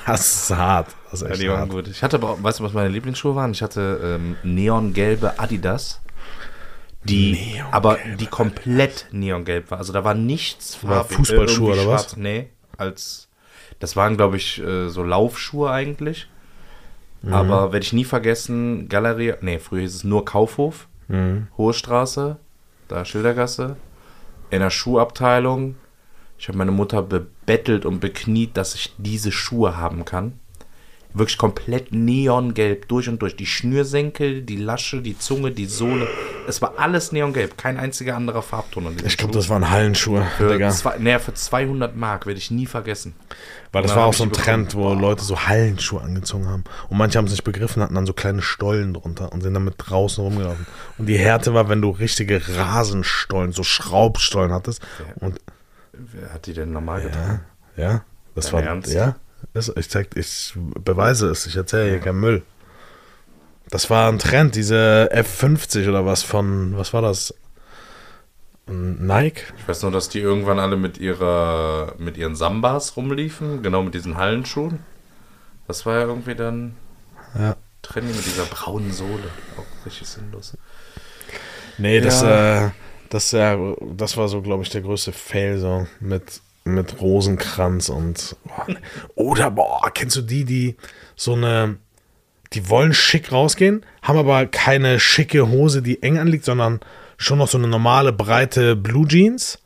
Das 0.07 0.45
ist 0.45 0.51
hart. 0.57 0.89
Das 1.11 1.23
ist 1.23 1.23
Ja, 1.23 1.33
echt 1.33 1.43
die 1.43 1.49
waren 1.49 1.61
hart. 1.61 1.71
gut. 1.71 1.89
Ich 1.89 2.03
hatte 2.03 2.17
aber, 2.17 2.31
auch- 2.31 2.43
weißt 2.43 2.61
du, 2.61 2.65
was 2.65 2.73
meine 2.73 2.89
Lieblingsschuhe 2.89 3.35
waren? 3.35 3.53
Ich 3.53 3.63
hatte 3.63 4.01
ähm, 4.21 4.37
neongelbe 4.43 5.39
Adidas. 5.39 6.01
Die, 7.05 7.61
aber 7.73 7.99
die 8.21 8.27
komplett 8.27 9.07
neongelb 9.11 9.71
war. 9.73 9.79
Also 9.79 9.93
da 9.93 10.05
war 10.05 10.15
nichts 10.15 10.79
War 10.83 11.05
Fußballschuhe 11.05 11.73
oder 11.73 11.87
was? 11.89 12.03
schwarz. 12.03 12.17
Nee, 12.17 12.49
als, 12.77 13.29
das 13.81 13.97
waren, 13.97 14.17
glaube 14.17 14.37
ich, 14.37 14.61
äh, 14.63 14.89
so 14.89 15.03
Laufschuhe 15.03 15.71
eigentlich. 15.71 16.29
Mhm. 17.23 17.33
Aber 17.33 17.73
werde 17.73 17.85
ich 17.85 17.93
nie 17.93 18.05
vergessen, 18.05 18.89
Galerie, 18.89 19.35
nee, 19.41 19.59
früher 19.59 19.83
hieß 19.83 19.95
es 19.95 20.05
nur 20.05 20.25
Kaufhof, 20.25 20.89
Mhm. 21.09 21.49
Hohe 21.59 21.75
Straße, 21.75 22.37
da 22.89 23.05
Schildergasse, 23.05 23.77
in 24.51 24.61
der 24.61 24.71
Schuhabteilung. 24.71 25.77
Ich 26.39 26.49
habe 26.49 26.59
meine 26.59 26.71
Mutter 26.71 27.03
bebettelt 27.03 27.85
und 27.85 28.01
bekniet, 28.01 28.57
dass 28.57 28.75
ich 28.75 28.95
diese 28.99 29.31
Schuhe 29.31 29.77
haben 29.77 30.05
kann. 30.05 30.39
Wirklich 31.15 31.37
komplett 31.39 31.93
neongelb 31.93 32.89
durch 32.89 33.09
und 33.09 33.21
durch. 33.21 33.37
Die 33.37 33.47
Schnürsenkel, 33.47 34.43
die 34.43 34.57
Lasche, 34.57 35.03
die 35.03 35.19
Zunge, 35.19 35.51
die 35.51 35.67
Sohle. 35.67 36.09
Es 36.49 36.63
war 36.63 36.75
alles 36.79 37.13
neongelb. 37.13 37.59
Kein 37.59 37.79
einziger 37.79 38.17
anderer 38.17 38.43
Farbton 38.43 38.97
Ich 39.05 39.17
glaube, 39.17 39.35
das 39.35 39.49
waren 39.49 39.71
Hallenschuhe, 39.71 40.27
für, 40.37 40.71
zwei, 40.71 40.97
nee, 40.99 41.19
für 41.19 41.35
200 41.35 41.97
Mark 41.97 42.27
werde 42.27 42.39
ich 42.39 42.51
nie 42.51 42.67
vergessen. 42.67 43.15
Weil 43.73 43.83
das 43.83 43.93
Und 43.93 43.99
war 43.99 44.07
auch 44.07 44.15
so 44.15 44.25
ein 44.25 44.33
Trend, 44.33 44.75
wo 44.75 44.93
Leute 44.95 45.23
so 45.23 45.47
Hallenschuhe 45.47 46.01
angezogen 46.01 46.47
haben. 46.49 46.65
Und 46.89 46.99
manche 46.99 47.19
haben 47.19 47.27
es 47.27 47.33
nicht 47.33 47.45
begriffen, 47.45 47.83
hatten 47.83 47.95
dann 47.95 48.07
so 48.07 48.13
kleine 48.13 48.43
Stollen 48.43 48.95
drunter 48.95 49.33
und 49.33 49.43
sind 49.43 49.55
damit 49.55 49.75
draußen 49.79 50.23
rumgelaufen. 50.23 50.67
Und 50.99 51.07
die 51.07 51.19
Härte 51.19 51.55
war, 51.55 51.69
wenn 51.69 51.81
du 51.83 51.91
richtige 51.91 52.41
Rasenstollen, 52.57 53.53
so 53.53 53.63
Schraubstollen 53.63 54.53
hattest. 54.53 54.83
Und 55.21 55.41
Wer 55.93 56.33
hat 56.33 56.47
die 56.47 56.55
denn 56.55 56.73
normal 56.73 57.03
getragen? 57.03 57.41
ja, 57.77 58.03
das 58.35 58.47
Dein 58.47 58.53
war 58.55 58.63
Ernst? 58.63 58.93
ja. 58.93 59.17
Ich 59.55 59.89
zeig, 59.91 60.17
ich 60.17 60.55
beweise 60.57 61.29
es. 61.31 61.47
Ich 61.47 61.57
erzähle 61.57 61.91
hier 61.91 62.01
keinen 62.01 62.21
Müll. 62.21 62.43
Das 63.71 63.91
war 63.91 64.11
ein 64.11 64.19
Trend, 64.19 64.55
diese 64.55 65.09
F50 65.13 65.89
oder 65.89 66.05
was 66.05 66.23
von, 66.23 66.77
was 66.77 66.93
war 66.93 67.03
das? 67.03 67.35
Nike? 68.67 69.43
Ich 69.59 69.67
weiß 69.69 69.83
nur, 69.83 69.91
dass 69.91 70.09
die 70.09 70.21
irgendwann 70.21 70.59
alle 70.59 70.77
mit 70.77 70.99
ihrer 70.99 71.95
mit 71.99 72.17
ihren 72.17 72.37
Sambas 72.37 72.97
rumliefen, 72.97 73.63
genau 73.63 73.83
mit 73.83 73.95
diesen 73.95 74.17
Hallenschuhen. 74.17 74.79
Das 75.67 75.85
war 75.85 75.95
ja 75.99 76.03
irgendwie 76.07 76.35
dann 76.35 76.77
Ja. 77.39 77.57
trendy 77.83 78.13
mit 78.15 78.25
dieser 78.25 78.45
braunen 78.45 78.93
Sohle. 78.93 79.25
Auch 79.57 79.87
richtig 79.87 80.07
sinnlos. 80.09 80.57
Nee, 81.79 82.01
das, 82.01 82.23
Ja. 82.23 82.67
äh, 82.67 82.71
das, 83.11 83.33
äh, 83.33 83.57
das 83.95 84.17
war 84.17 84.29
so, 84.29 84.43
glaube 84.43 84.63
ich, 84.63 84.71
der 84.71 84.83
größte 84.83 85.13
Fail, 85.13 85.59
so 85.59 85.87
mit, 86.01 86.41
mit 86.65 87.01
Rosenkranz 87.01 87.89
und. 87.89 88.37
Oder, 89.15 89.51
boah, 89.51 89.91
kennst 89.93 90.17
du 90.17 90.23
die, 90.23 90.45
die 90.45 90.77
so 91.17 91.35
eine. 91.35 91.77
Die 92.53 92.69
wollen 92.69 92.93
schick 92.93 93.33
rausgehen, 93.33 93.87
haben 94.03 94.19
aber 94.19 94.45
keine 94.47 95.01
schicke 95.01 95.49
Hose, 95.49 95.81
die 95.81 96.03
eng 96.03 96.19
anliegt, 96.19 96.45
sondern 96.45 96.81
schon 97.17 97.39
noch 97.39 97.49
so 97.49 97.57
eine 97.57 97.67
normale, 97.67 98.13
breite 98.13 98.77
Blue 98.77 99.09
Jeans. 99.09 99.59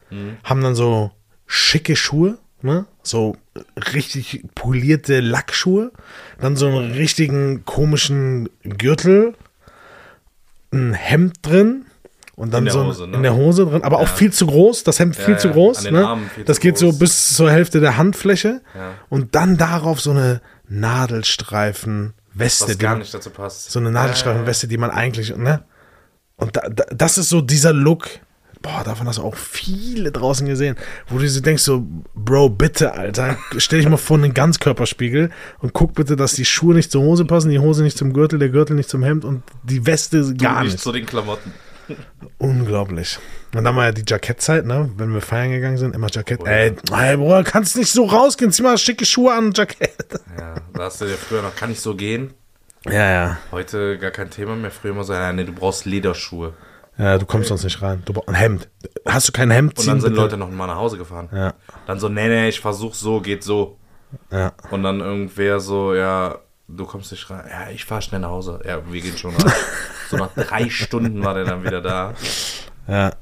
Haben 0.44 0.61
dann 0.62 0.76
so 0.76 1.11
schicke 1.47 1.97
Schuhe, 1.97 2.38
ne? 2.62 2.86
So 3.03 3.36
richtig 3.92 4.44
polierte 4.55 5.18
Lackschuhe. 5.18 5.90
Dann 6.40 6.55
so 6.55 6.68
einen 6.68 6.92
richtigen 6.92 7.64
komischen 7.64 8.49
Gürtel 8.62 9.34
ein 10.72 10.94
Hemd 10.94 11.38
drin 11.42 11.86
und 12.37 12.53
dann 12.55 12.61
In 12.61 12.64
der 12.66 12.72
so 12.74 12.84
Hose, 12.84 13.07
ne? 13.09 13.16
in 13.16 13.22
der 13.24 13.34
Hose 13.34 13.66
drin, 13.66 13.82
aber 13.82 13.99
auch 13.99 14.09
viel 14.09 14.32
zu 14.32 14.47
groß, 14.47 14.84
das 14.84 14.99
Hemd 15.01 15.16
viel 15.16 15.34
Ja, 15.34 15.39
zu 15.39 15.49
ja, 15.49 15.53
groß, 15.55 15.91
ne? 15.91 16.18
Viel 16.34 16.45
das 16.45 16.57
zu 16.57 16.61
geht 16.62 16.78
so 16.78 16.87
groß. 16.91 16.99
bis 16.99 17.34
zur 17.34 17.51
Hälfte 17.51 17.80
der 17.80 17.97
Handfläche 17.97 18.61
Ja. 18.74 18.93
und 19.09 19.34
dann 19.34 19.57
darauf 19.57 20.01
so 20.01 20.11
eine 20.12 20.41
Nadelstreifen 20.68 22.12
Weste, 22.34 22.66
Was 22.68 22.72
die 22.72 22.78
gar 22.78 22.97
nicht 22.99 23.14
dazu 23.14 23.30
passt. 23.30 23.70
so 23.70 23.78
eine 23.78 23.91
Nadelstreifenweste, 23.91 24.68
die 24.68 24.76
man 24.76 24.91
eigentlich, 24.91 25.34
ne? 25.37 25.62
Und 26.37 26.55
da, 26.57 26.68
da, 26.68 26.84
das 26.95 27.16
ist 27.16 27.30
so 27.30 27.41
dieser 27.41 27.72
Look. 27.72 28.09
Boah, 28.61 28.82
davon 28.84 29.07
hast 29.07 29.16
du 29.18 29.22
auch 29.22 29.37
viele 29.37 30.11
draußen 30.12 30.47
gesehen, 30.47 30.76
wo 31.09 31.18
du 31.18 31.28
so 31.28 31.41
denkst, 31.41 31.62
so, 31.62 31.87
Bro, 32.14 32.51
bitte, 32.51 32.93
Alter, 32.93 33.39
stell 33.59 33.78
dich 33.80 33.89
mal 33.89 33.97
vor 33.97 34.18
einen 34.18 34.34
Ganzkörperspiegel 34.34 35.30
und 35.61 35.72
guck 35.72 35.95
bitte, 35.95 36.16
dass 36.16 36.32
die 36.34 36.45
Schuhe 36.45 36.74
nicht 36.74 36.91
zur 36.91 37.03
Hose 37.03 37.24
passen, 37.24 37.51
die 37.51 37.59
Hose 37.59 37.82
nicht 37.82 37.97
zum 37.97 38.12
Gürtel, 38.12 38.39
der 38.39 38.49
Gürtel 38.51 38.74
nicht 38.76 38.89
zum 38.91 39.03
Hemd 39.03 39.24
und 39.24 39.43
die 39.62 39.87
Weste 39.87 40.34
gar 40.34 40.62
nicht 40.62 40.72
nicht. 40.72 40.82
zu 40.82 40.93
den 40.93 41.07
Klamotten. 41.07 41.53
Unglaublich. 42.39 43.18
Und 43.55 43.64
dann 43.64 43.76
war 43.76 43.84
ja 43.84 43.93
die 43.93 44.05
Jackettzeit, 44.07 44.64
ne? 44.66 44.91
Wenn 44.97 45.12
wir 45.12 45.20
feiern 45.20 45.51
gegangen 45.51 45.78
sind, 45.78 45.95
immer 45.95 46.09
Jackett. 46.11 46.41
Oh 46.43 46.47
Ey, 46.47 46.74
ey, 46.93 47.16
Bruder, 47.16 47.45
kannst 47.45 47.76
nicht 47.76 47.93
so 47.93 48.05
rausgehen, 48.05 48.53
zieh 48.53 48.62
mal 48.62 48.76
schicke 48.78 49.05
Schuhe 49.05 49.32
an 49.32 49.47
und 49.47 49.59
Jackett. 49.59 49.95
Ja, 50.39 50.55
da 50.74 50.82
hast 50.84 51.01
du 51.01 51.07
ja 51.07 51.16
früher 51.16 51.43
noch, 51.43 51.55
kann 51.55 51.70
ich 51.70 51.80
so 51.80 51.95
gehen? 51.95 52.34
Ja, 52.84 53.11
ja. 53.11 53.39
Heute 53.51 53.99
gar 53.99 54.11
kein 54.11 54.30
Thema 54.30 54.55
mehr. 54.55 54.70
Früher 54.70 54.93
immer 54.93 55.05
so, 55.05 55.12
ja, 55.12 55.32
nee, 55.32 55.45
du 55.45 55.53
brauchst 55.53 55.87
Lederschuhe. 55.87 56.55
Ja, 56.99 57.18
du 57.18 57.26
kommst 57.26 57.49
sonst 57.49 57.64
nicht 57.64 57.82
rein. 57.82 58.03
Du 58.05 58.12
brauchst 58.12 58.28
ein 58.28 58.34
Hemd. 58.34 58.68
Hast 59.07 59.28
du 59.28 59.32
kein 59.32 59.51
Hemd? 59.51 59.78
Und 59.78 59.87
dann 59.87 59.97
ziehen, 59.97 60.01
sind 60.01 60.11
bitte. 60.11 60.22
Leute 60.22 60.37
noch 60.37 60.51
mal 60.51 60.66
nach 60.66 60.76
Hause 60.76 60.97
gefahren. 60.97 61.28
Ja. 61.32 61.55
Dann 61.87 61.99
so, 61.99 62.09
nee, 62.09 62.28
nee, 62.28 62.49
ich 62.49 62.61
versuch 62.61 62.95
so, 62.95 63.20
geht 63.20 63.45
so. 63.45 63.76
Ja. 64.30 64.53
Und 64.70 64.82
dann 64.82 65.01
irgendwer 65.01 65.61
so, 65.61 65.95
ja, 65.95 66.39
du 66.68 66.84
kommst 66.86 67.12
nicht 67.12 67.28
rein. 67.30 67.44
Ja, 67.50 67.70
ich 67.70 67.84
fahr 67.84 68.00
schnell 68.00 68.20
nach 68.20 68.30
Hause. 68.30 68.60
Ja, 68.64 68.80
wir 68.90 69.00
gehen 69.00 69.16
schon 69.16 69.34
rein. 69.36 69.52
so 70.10 70.16
nach 70.16 70.32
drei 70.34 70.68
Stunden 70.70 71.22
war 71.24 71.34
der 71.34 71.44
dann 71.44 71.64
wieder 71.64 71.80
da. 71.80 72.14
Ja, 72.88 73.12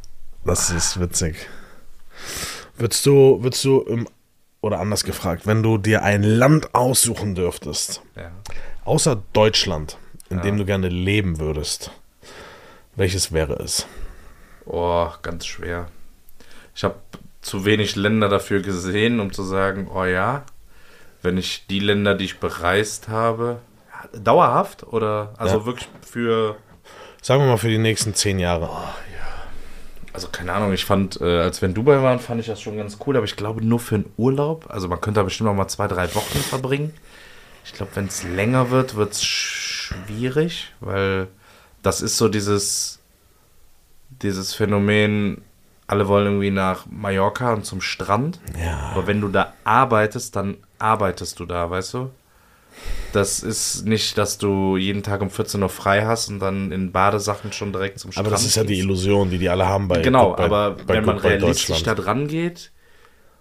das 0.44 0.70
ist 0.70 1.00
witzig. 1.00 1.36
Würdest 2.76 3.04
du, 3.06 3.42
würdest 3.42 3.64
du, 3.64 3.80
im, 3.82 4.08
oder 4.60 4.80
anders 4.80 5.04
gefragt, 5.04 5.46
wenn 5.46 5.62
du 5.62 5.78
dir 5.78 6.02
ein 6.02 6.22
Land 6.22 6.74
aussuchen 6.74 7.34
dürftest, 7.34 8.02
Ja. 8.16 8.30
außer 8.84 9.22
Deutschland, 9.32 9.98
in 10.30 10.40
dem 10.42 10.56
du 10.56 10.64
gerne 10.64 10.88
leben 10.88 11.38
würdest, 11.38 11.90
welches 12.96 13.32
wäre 13.32 13.54
es? 13.62 13.86
Oh, 14.66 15.08
ganz 15.22 15.46
schwer. 15.46 15.88
Ich 16.74 16.82
habe 16.82 16.96
zu 17.42 17.64
wenig 17.66 17.94
Länder 17.94 18.28
dafür 18.28 18.62
gesehen, 18.62 19.20
um 19.20 19.32
zu 19.32 19.42
sagen, 19.42 19.88
oh 19.94 20.04
ja, 20.04 20.44
wenn 21.24 21.38
ich 21.38 21.66
die 21.68 21.80
Länder, 21.80 22.14
die 22.14 22.26
ich 22.26 22.38
bereist 22.38 23.08
habe, 23.08 23.58
ja, 24.12 24.18
dauerhaft 24.20 24.84
oder 24.84 25.32
also 25.38 25.58
Ja. 25.58 25.66
wirklich 25.66 25.88
für, 26.06 26.56
Sagen 27.22 27.40
wir 27.42 27.48
mal 27.48 27.56
für 27.56 27.68
die 27.70 27.78
nächsten 27.78 28.14
zehn 28.14 28.38
Jahre. 28.38 28.68
also 30.12 30.28
keine 30.28 30.52
Ahnung, 30.52 30.72
ich 30.74 30.84
fand, 30.84 31.20
äh, 31.20 31.38
als 31.40 31.60
wir 31.62 31.68
in 31.68 31.74
Dubai 31.74 32.00
waren, 32.02 32.20
fand 32.20 32.40
ich 32.40 32.46
das 32.46 32.60
schon 32.60 32.76
ganz 32.76 32.98
cool, 33.06 33.16
aber 33.16 33.24
ich 33.24 33.34
glaube 33.36 33.64
nur 33.64 33.80
für 33.80 33.96
einen 33.96 34.12
Urlaub, 34.16 34.66
also 34.68 34.86
man 34.88 35.00
könnte 35.00 35.20
da 35.20 35.24
bestimmt 35.24 35.48
auch 35.50 35.54
mal 35.54 35.66
zwei, 35.66 35.88
drei 35.88 36.14
Wochen 36.14 36.38
verbringen. 36.38 36.92
Ich 37.64 37.72
glaube, 37.72 37.92
wenn 37.96 38.06
es 38.06 38.22
länger 38.22 38.70
wird, 38.70 38.94
wird 38.94 39.12
es 39.14 39.24
schwierig, 39.24 40.72
weil 40.80 41.28
das 41.82 42.02
ist 42.02 42.18
so 42.18 42.28
dieses, 42.28 43.00
dieses 44.22 44.54
Phänomen, 44.54 45.42
alle 45.86 46.08
wollen 46.08 46.26
irgendwie 46.26 46.50
nach 46.50 46.86
Mallorca 46.90 47.52
und 47.52 47.64
zum 47.64 47.80
Strand. 47.80 48.40
Ja. 48.62 48.90
Aber 48.92 49.06
wenn 49.06 49.20
du 49.20 49.28
da 49.28 49.52
arbeitest, 49.64 50.34
dann 50.36 50.56
arbeitest 50.78 51.38
du 51.40 51.46
da, 51.46 51.68
weißt 51.70 51.94
du? 51.94 52.10
Das 53.12 53.40
ist 53.40 53.86
nicht, 53.86 54.18
dass 54.18 54.38
du 54.38 54.76
jeden 54.76 55.02
Tag 55.04 55.20
um 55.20 55.30
14 55.30 55.62
Uhr 55.62 55.68
frei 55.68 56.04
hast 56.04 56.28
und 56.28 56.40
dann 56.40 56.72
in 56.72 56.90
Badesachen 56.90 57.52
schon 57.52 57.72
direkt 57.72 58.00
zum 58.00 58.10
Strand 58.10 58.26
Aber 58.26 58.34
das 58.34 58.44
ist 58.44 58.56
ja 58.56 58.64
die. 58.64 58.78
Illusion, 58.80 59.30
die 59.30 59.38
die 59.38 59.48
alle 59.48 59.66
haben 59.66 59.86
bei 59.86 60.00
Genau, 60.00 60.34
bei, 60.34 60.44
aber 60.44 60.70
bei 60.72 60.94
wenn 60.94 61.04
man 61.04 61.18
realistisch 61.18 61.82
da 61.84 61.94
dran 61.94 62.26
geht, 62.26 62.72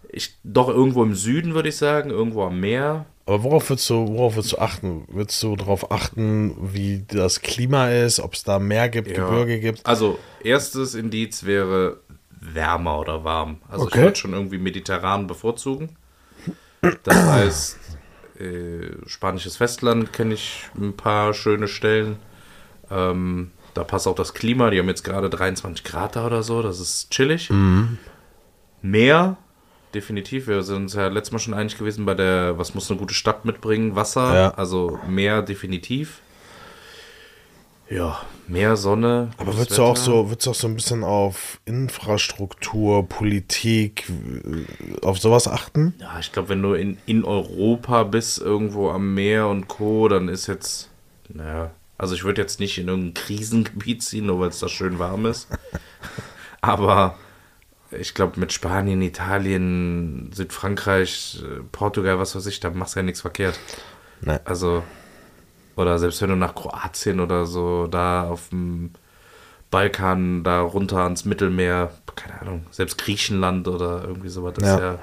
ich, 0.09 0.35
doch 0.43 0.69
irgendwo 0.69 1.01
im 1.03 1.15
Süden, 1.15 1.55
würde 1.55 1.69
ich 1.69 1.77
sagen, 1.77 2.11
irgendwo 2.11 2.43
am 2.43 2.59
Meer. 2.59 3.05
Aber 3.25 3.43
worauf 3.43 3.69
würdest 3.69 3.89
du, 3.89 4.07
worauf 4.09 4.35
würdest 4.35 4.53
du 4.53 4.57
achten? 4.59 5.05
Würdest 5.07 5.41
du 5.41 5.55
darauf 5.55 5.91
achten, 5.91 6.55
wie 6.73 7.03
das 7.07 7.41
Klima 7.41 7.89
ist, 7.89 8.19
ob 8.19 8.33
es 8.33 8.43
da 8.43 8.59
Meer 8.59 8.89
gibt, 8.89 9.07
Ja. 9.07 9.25
Gebirge 9.27 9.59
gibt? 9.59 9.85
Also, 9.85 10.19
erstes 10.43 10.93
Indiz 10.93 11.45
wäre 11.45 12.01
wärmer 12.43 12.99
oder 12.99 13.23
warm. 13.23 13.57
Also 13.69 13.85
Okay. 13.85 13.97
ich 13.99 14.03
würde 14.03 14.15
schon 14.17 14.33
irgendwie 14.33 14.57
mediterran 14.57 15.27
bevorzugen. 15.27 15.95
Das 17.03 17.15
heißt, 17.27 17.77
äh, 18.39 18.89
spanisches 19.07 19.57
Festland 19.57 20.11
kenne 20.13 20.33
ich 20.33 20.69
ein 20.79 20.95
paar 20.95 21.33
schöne 21.33 21.67
Stellen. 21.67 22.17
Ähm, 22.91 23.51
da 23.73 23.83
passt 23.83 24.07
auch 24.07 24.15
das 24.15 24.33
Klima. 24.33 24.69
Die 24.69 24.79
haben 24.79 24.87
jetzt 24.87 25.03
gerade 25.03 25.29
23 25.29 25.83
Grad 25.83 26.15
da 26.15 26.25
oder 26.27 26.43
so. 26.43 26.61
Das 26.61 26.79
ist 26.79 27.09
chillig. 27.11 27.49
Meer, 28.81 29.37
definitiv. 29.93 30.47
Wir 30.47 30.61
sind 30.63 30.75
uns 30.83 30.93
ja 30.93 31.07
letztes 31.07 31.31
Mal 31.31 31.39
schon 31.39 31.53
einig 31.53 31.77
gewesen 31.77 32.05
bei 32.05 32.13
der, 32.13 32.57
was 32.57 32.75
muss 32.75 32.89
eine 32.91 32.99
gute 32.99 33.13
Stadt 33.13 33.45
mitbringen? 33.45 33.95
Wasser. 33.95 34.33
Ja. 34.35 34.53
Also 34.55 34.99
Meer, 35.07 35.41
definitiv. 35.41 36.19
Ja, 37.89 38.21
Meer, 38.47 38.75
Sonne. 38.75 39.31
Aber 39.37 39.57
würdest 39.57 39.77
du 39.77 39.83
auch 39.83 39.95
so, 39.95 40.29
würdest 40.29 40.47
du 40.47 40.51
auch 40.51 40.55
so 40.55 40.67
ein 40.67 40.75
bisschen 40.75 41.03
auf 41.03 41.59
Infrastruktur, 41.65 43.07
Politik, 43.07 44.09
äh, 44.09 45.05
auf 45.05 45.19
sowas 45.19 45.47
achten? 45.47 45.93
Ja, 45.99 46.19
ich 46.19 46.31
glaube, 46.31 46.49
wenn 46.49 46.61
du 46.61 46.73
in, 46.73 46.97
in 47.05 47.23
Europa 47.23 48.03
bist, 48.03 48.39
irgendwo 48.39 48.89
am 48.89 49.13
Meer 49.13 49.47
und 49.47 49.67
Co., 49.67 50.07
dann 50.07 50.27
ist 50.27 50.47
jetzt, 50.47 50.89
naja, 51.29 51.71
also 51.97 52.15
ich 52.15 52.23
würde 52.23 52.41
jetzt 52.41 52.59
nicht 52.59 52.77
in 52.77 52.87
irgendein 52.87 53.13
Krisengebiet 53.13 54.03
ziehen, 54.03 54.25
nur 54.25 54.39
weil 54.39 54.49
es 54.49 54.59
da 54.59 54.67
schön 54.67 54.99
warm 54.99 55.25
ist. 55.25 55.47
Aber 56.61 57.17
ich 57.91 58.13
glaube, 58.13 58.39
mit 58.39 58.51
Spanien, 58.51 59.01
Italien, 59.01 60.31
Südfrankreich, 60.33 61.41
äh, 61.43 61.61
Portugal, 61.71 62.19
was 62.19 62.35
weiß 62.35 62.45
ich, 62.47 62.59
da 62.59 62.71
machst 62.71 62.95
du 62.95 62.99
ja 62.99 63.03
nichts 63.03 63.21
verkehrt. 63.21 63.57
Nee. 64.21 64.39
Also, 64.43 64.83
oder 65.75 65.97
selbst 65.99 66.21
wenn 66.21 66.29
du 66.29 66.35
nach 66.35 66.55
Kroatien 66.55 67.19
oder 67.19 67.45
so, 67.45 67.87
da 67.87 68.29
auf 68.29 68.49
dem 68.49 68.91
Balkan, 69.71 70.43
da 70.43 70.61
runter 70.61 70.97
ans 70.99 71.25
Mittelmeer, 71.25 71.91
keine 72.15 72.41
Ahnung, 72.41 72.65
selbst 72.71 72.97
Griechenland 72.97 73.67
oder 73.67 74.03
irgendwie 74.03 74.29
sowas, 74.29 74.53
das 74.55 74.65
Ja. 74.65 74.75
ist 74.75 74.81
ja, 74.81 74.99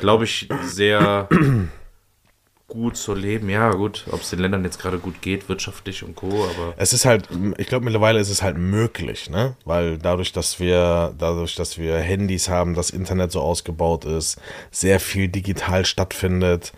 glaube 0.00 0.24
ich, 0.24 0.48
sehr 0.62 1.28
gut 2.68 2.96
zu 2.96 3.14
leben. 3.14 3.50
Ja, 3.50 3.72
gut, 3.72 4.06
ob 4.10 4.22
es 4.22 4.30
den 4.30 4.38
Ländern 4.38 4.64
jetzt 4.64 4.80
gerade 4.80 4.98
gut 4.98 5.20
geht, 5.20 5.50
wirtschaftlich 5.50 6.02
und 6.02 6.14
Co., 6.16 6.28
aber 6.44 6.72
Es 6.78 6.94
ist 6.94 7.04
halt, 7.04 7.28
ich 7.58 7.66
glaube 7.66 7.84
mittlerweile 7.84 8.18
ist 8.18 8.30
es 8.30 8.40
halt 8.42 8.56
möglich, 8.56 9.28
ne? 9.28 9.54
Weil 9.66 9.98
dadurch, 9.98 10.32
dass 10.32 10.58
wir, 10.58 11.14
dadurch, 11.18 11.54
dass 11.54 11.76
wir 11.76 11.96
Handys 11.98 12.48
haben, 12.48 12.72
das 12.74 12.88
Internet 12.88 13.30
so 13.32 13.40
ausgebaut 13.42 14.06
ist, 14.06 14.40
sehr 14.70 14.98
viel 14.98 15.28
digital 15.28 15.84
stattfindet, 15.84 16.72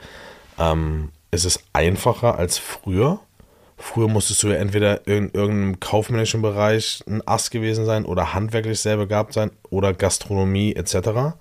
ähm, 0.59 1.11
ist 1.35 1.45
es 1.45 1.61
einfacher 1.73 2.39
als 2.39 2.59
früher. 2.59 3.21
Früher 3.77 4.09
musstest 4.09 4.43
du 4.43 4.49
ja 4.49 4.55
entweder 4.55 5.07
in 5.07 5.31
irgendeinem 5.33 5.81
kaufmännischen 5.81 6.43
Bereich 6.43 7.03
ein 7.07 7.27
Ass 7.27 7.51
gewesen 7.51 7.85
sein 7.85 8.05
oder 8.05 8.33
handwerklich 8.33 8.81
sehr 8.81 8.97
begabt 8.97 9.33
sein 9.35 9.51
oder 9.71 9.93
Gastronomie 9.93 10.75
etc. 10.75 11.35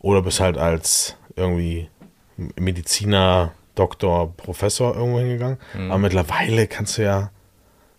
Oder 0.00 0.22
bist 0.22 0.40
halt 0.40 0.58
als 0.58 1.16
irgendwie 1.36 1.88
Mediziner, 2.36 3.52
Doktor, 3.74 4.34
Professor 4.36 4.94
irgendwo 4.94 5.18
hingegangen. 5.18 5.58
Aber 5.90 5.98
mittlerweile 5.98 6.66
kannst 6.66 6.98
du 6.98 7.02
ja, 7.02 7.30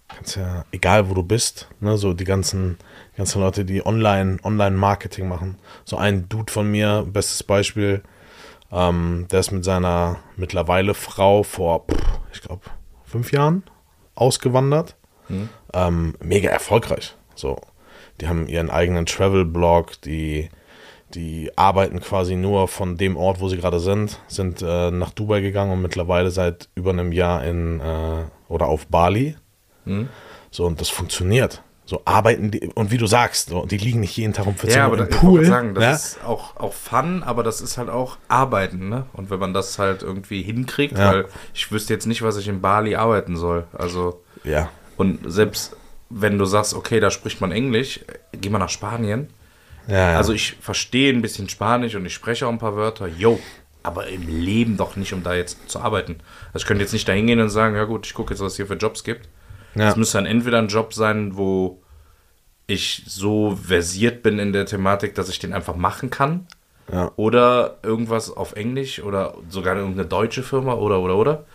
kannst 0.08 0.36
ja, 0.36 0.66
egal 0.72 1.10
wo 1.10 1.14
du 1.14 1.24
bist, 1.24 1.68
ne, 1.80 1.98
so 1.98 2.14
die 2.14 2.24
ganzen, 2.24 2.78
die 3.14 3.18
ganzen 3.18 3.42
Leute, 3.42 3.66
die 3.66 3.86
online, 3.86 4.38
Online-Marketing 4.44 5.28
machen. 5.28 5.58
So 5.84 5.98
ein 5.98 6.28
Dude 6.30 6.52
von 6.52 6.70
mir, 6.70 7.06
bestes 7.08 7.44
Beispiel, 7.44 8.02
ähm, 8.76 9.26
der 9.32 9.40
ist 9.40 9.52
mit 9.52 9.64
seiner 9.64 10.18
mittlerweile 10.36 10.94
Frau 10.94 11.44
vor, 11.44 11.86
ich 12.34 12.42
glaube, 12.42 12.62
fünf 13.06 13.32
Jahren 13.32 13.64
ausgewandert. 14.16 14.98
Ähm, 15.74 16.16
mega 16.20 16.50
erfolgreich. 16.50 17.16
So, 17.36 17.60
die 18.20 18.28
haben 18.28 18.48
ihren 18.48 18.70
eigenen 18.70 19.06
Travel-Blog, 19.06 20.02
die, 20.02 20.50
die 21.14 21.52
arbeiten 21.58 22.02
quasi 22.02 22.36
nur 22.36 22.68
von 22.68 22.98
dem 22.98 23.16
Ort, 23.16 23.40
wo 23.40 23.48
sie 23.48 23.58
gerade 23.58 23.80
sind, 23.80 24.20
sind 24.28 24.62
äh, 24.62 24.92
nach 24.92 25.12
Dubai 25.12 25.40
gegangen 25.40 25.72
und 25.72 25.82
mittlerweile 25.82 26.30
seit 26.30 26.70
über 26.76 26.92
einem 26.92 27.12
Jahr 27.14 27.44
in 27.46 27.80
äh, 27.80 28.26
oder 28.50 28.68
auf 28.68 28.88
Bali. 28.88 29.36
So, 30.52 30.66
und 30.66 30.82
das 30.82 30.90
funktioniert. 30.90 31.62
So 31.88 32.02
arbeiten 32.06 32.50
die, 32.50 32.72
und 32.74 32.90
wie 32.90 32.98
du 32.98 33.06
sagst, 33.06 33.50
so, 33.50 33.66
die 33.68 33.78
liegen 33.78 34.00
nicht 34.00 34.18
jeden 34.18 34.34
Tag 34.34 34.48
um 34.48 34.56
14 34.56 34.78
Ja, 34.78 34.88
Uhr 34.88 34.94
aber 34.94 35.04
im 35.04 35.10
da, 35.10 35.16
ich 35.16 35.22
Pool. 35.22 35.32
wollte 35.34 35.46
sagen, 35.50 35.76
das 35.76 35.84
ne? 35.84 35.92
ist 35.94 36.26
auch, 36.26 36.56
auch 36.58 36.74
Fun, 36.74 37.22
aber 37.22 37.44
das 37.44 37.62
ist 37.62 37.78
halt 37.78 37.90
auch 37.90 38.18
Arbeiten, 38.28 38.90
ne? 38.90 39.06
Und 39.14 39.30
wenn 39.30 39.38
man 39.40 39.54
das 39.54 39.78
halt 39.78 40.02
irgendwie 40.02 40.42
hinkriegt, 40.42 40.98
Ja. 40.98 41.12
weil 41.14 41.26
ich 41.54 41.72
wüsste 41.72 41.94
jetzt 41.94 42.08
nicht, 42.08 42.24
was 42.24 42.38
ich 42.38 42.48
in 42.48 42.60
Bali 42.62 42.96
arbeiten 42.96 43.36
soll. 43.38 43.66
Also, 43.74 44.22
ja. 44.44 44.70
und 44.98 45.20
selbst 45.32 45.76
wenn 46.10 46.38
du 46.40 46.46
sagst, 46.46 46.74
okay, 46.74 47.00
da 47.00 47.12
spricht 47.12 47.40
man 47.42 47.52
Englisch, 47.52 48.00
äh, 48.32 48.38
geh 48.38 48.50
mal 48.50 48.58
nach 48.60 48.70
Spanien. 48.70 49.30
Ja, 49.88 50.12
ja. 50.14 50.18
Also 50.18 50.34
ich 50.34 50.56
verstehe 50.62 51.14
ein 51.14 51.22
bisschen 51.22 51.50
Spanisch 51.50 51.94
und 51.96 52.06
ich 52.08 52.14
spreche 52.16 52.48
auch 52.48 52.52
ein 52.52 52.58
paar 52.58 52.76
Wörter, 52.76 53.08
yo, 53.08 53.40
aber 53.84 54.08
im 54.08 54.28
Leben 54.28 54.78
doch 54.78 54.96
nicht, 54.96 55.14
um 55.14 55.22
da 55.22 55.36
jetzt 55.36 55.70
zu 55.70 55.80
arbeiten. 55.80 56.16
Also 56.54 56.64
ich 56.64 56.66
könnte 56.66 56.84
jetzt 56.84 56.94
nicht 56.94 57.08
da 57.08 57.14
hingehen 57.14 57.40
und 57.40 57.50
sagen, 57.52 57.76
ja 57.76 57.84
gut, 57.84 58.08
ich 58.08 58.16
gucke 58.16 58.34
jetzt, 58.34 58.42
was 58.42 58.54
es 58.54 58.56
hier 58.56 58.66
für 58.66 58.74
Jobs 58.74 59.04
gibt. 59.04 59.30
Ja. 59.76 59.90
Es 59.90 59.96
müsste 59.96 60.18
dann 60.18 60.26
entweder 60.26 60.60
ein 60.60 60.68
Job 60.68 60.94
sein, 60.94 61.38
wo 61.38 61.82
ich 62.68 63.04
so 63.08 63.56
versiert 63.56 64.24
bin 64.24 64.40
in 64.40 64.54
der 64.54 64.66
Thematik, 64.66 65.16
dass 65.16 65.30
ich 65.30 65.40
den 65.40 65.54
einfach 65.54 65.76
machen 65.76 66.10
kann. 66.10 66.48
Ja. 66.92 67.12
Oder 67.16 67.78
irgendwas 67.84 68.30
auf 68.30 68.54
Englisch 68.54 69.02
oder 69.02 69.36
sogar 69.50 69.76
irgendeine 69.76 70.08
deutsche 70.08 70.44
Firma 70.44 70.74
oder 70.74 71.00
oder 71.00 71.16
oder. 71.16 71.46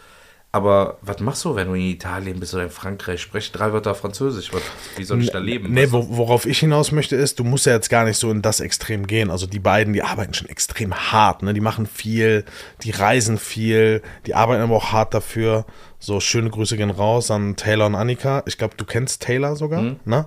Aber 0.52 0.98
was 1.02 1.20
machst 1.20 1.44
du, 1.44 1.54
wenn 1.54 1.68
du 1.68 1.74
in 1.74 1.82
Italien 1.82 2.40
bist 2.40 2.54
oder 2.54 2.64
in 2.64 2.70
Frankreich? 2.70 3.22
Sprech 3.22 3.52
drei 3.52 3.72
Wörter 3.72 3.94
Französisch. 3.94 4.52
Was, 4.52 4.62
wie 4.96 5.04
soll 5.04 5.22
ich 5.22 5.30
da 5.30 5.38
leben? 5.38 5.72
Nee, 5.72 5.92
wo, 5.92 6.08
worauf 6.10 6.44
ich 6.44 6.58
hinaus 6.58 6.90
möchte, 6.90 7.14
ist, 7.14 7.38
du 7.38 7.44
musst 7.44 7.66
ja 7.66 7.72
jetzt 7.72 7.88
gar 7.88 8.04
nicht 8.04 8.16
so 8.18 8.32
in 8.32 8.42
das 8.42 8.58
Extrem 8.58 9.06
gehen. 9.06 9.30
Also 9.30 9.46
die 9.46 9.60
beiden, 9.60 9.92
die 9.92 10.02
arbeiten 10.02 10.34
schon 10.34 10.48
extrem 10.48 10.92
hart, 10.92 11.44
ne? 11.44 11.54
Die 11.54 11.60
machen 11.60 11.86
viel, 11.86 12.44
die 12.82 12.90
reisen 12.90 13.38
viel, 13.38 14.02
die 14.26 14.34
arbeiten 14.34 14.62
aber 14.62 14.74
auch 14.74 14.90
hart 14.90 15.14
dafür. 15.14 15.66
So, 16.00 16.18
schöne 16.18 16.50
Grüße 16.50 16.76
gehen 16.76 16.90
raus 16.90 17.30
an 17.30 17.56
Taylor 17.56 17.86
und 17.86 17.94
Annika. 17.94 18.42
Ich 18.46 18.58
glaube, 18.58 18.74
du 18.76 18.84
kennst 18.84 19.22
Taylor 19.22 19.54
sogar, 19.54 19.82
ne? 20.04 20.26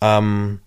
Ähm, 0.00 0.60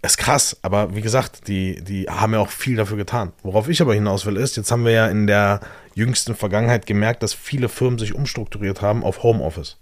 ist 0.00 0.16
krass, 0.16 0.56
aber 0.62 0.94
wie 0.94 1.02
gesagt, 1.02 1.48
die, 1.48 1.82
die 1.82 2.08
haben 2.08 2.32
ja 2.32 2.38
auch 2.38 2.50
viel 2.50 2.76
dafür 2.76 2.96
getan. 2.96 3.32
Worauf 3.42 3.68
ich 3.68 3.82
aber 3.82 3.94
hinaus 3.94 4.26
will, 4.26 4.36
ist, 4.36 4.56
jetzt 4.56 4.70
haben 4.70 4.84
wir 4.84 4.92
ja 4.92 5.08
in 5.08 5.26
der 5.26 5.60
jüngsten 5.94 6.34
Vergangenheit 6.34 6.86
gemerkt, 6.86 7.22
dass 7.22 7.34
viele 7.34 7.68
Firmen 7.68 7.98
sich 7.98 8.14
umstrukturiert 8.14 8.80
haben 8.80 9.04
auf 9.04 9.22
Homeoffice. 9.22 9.76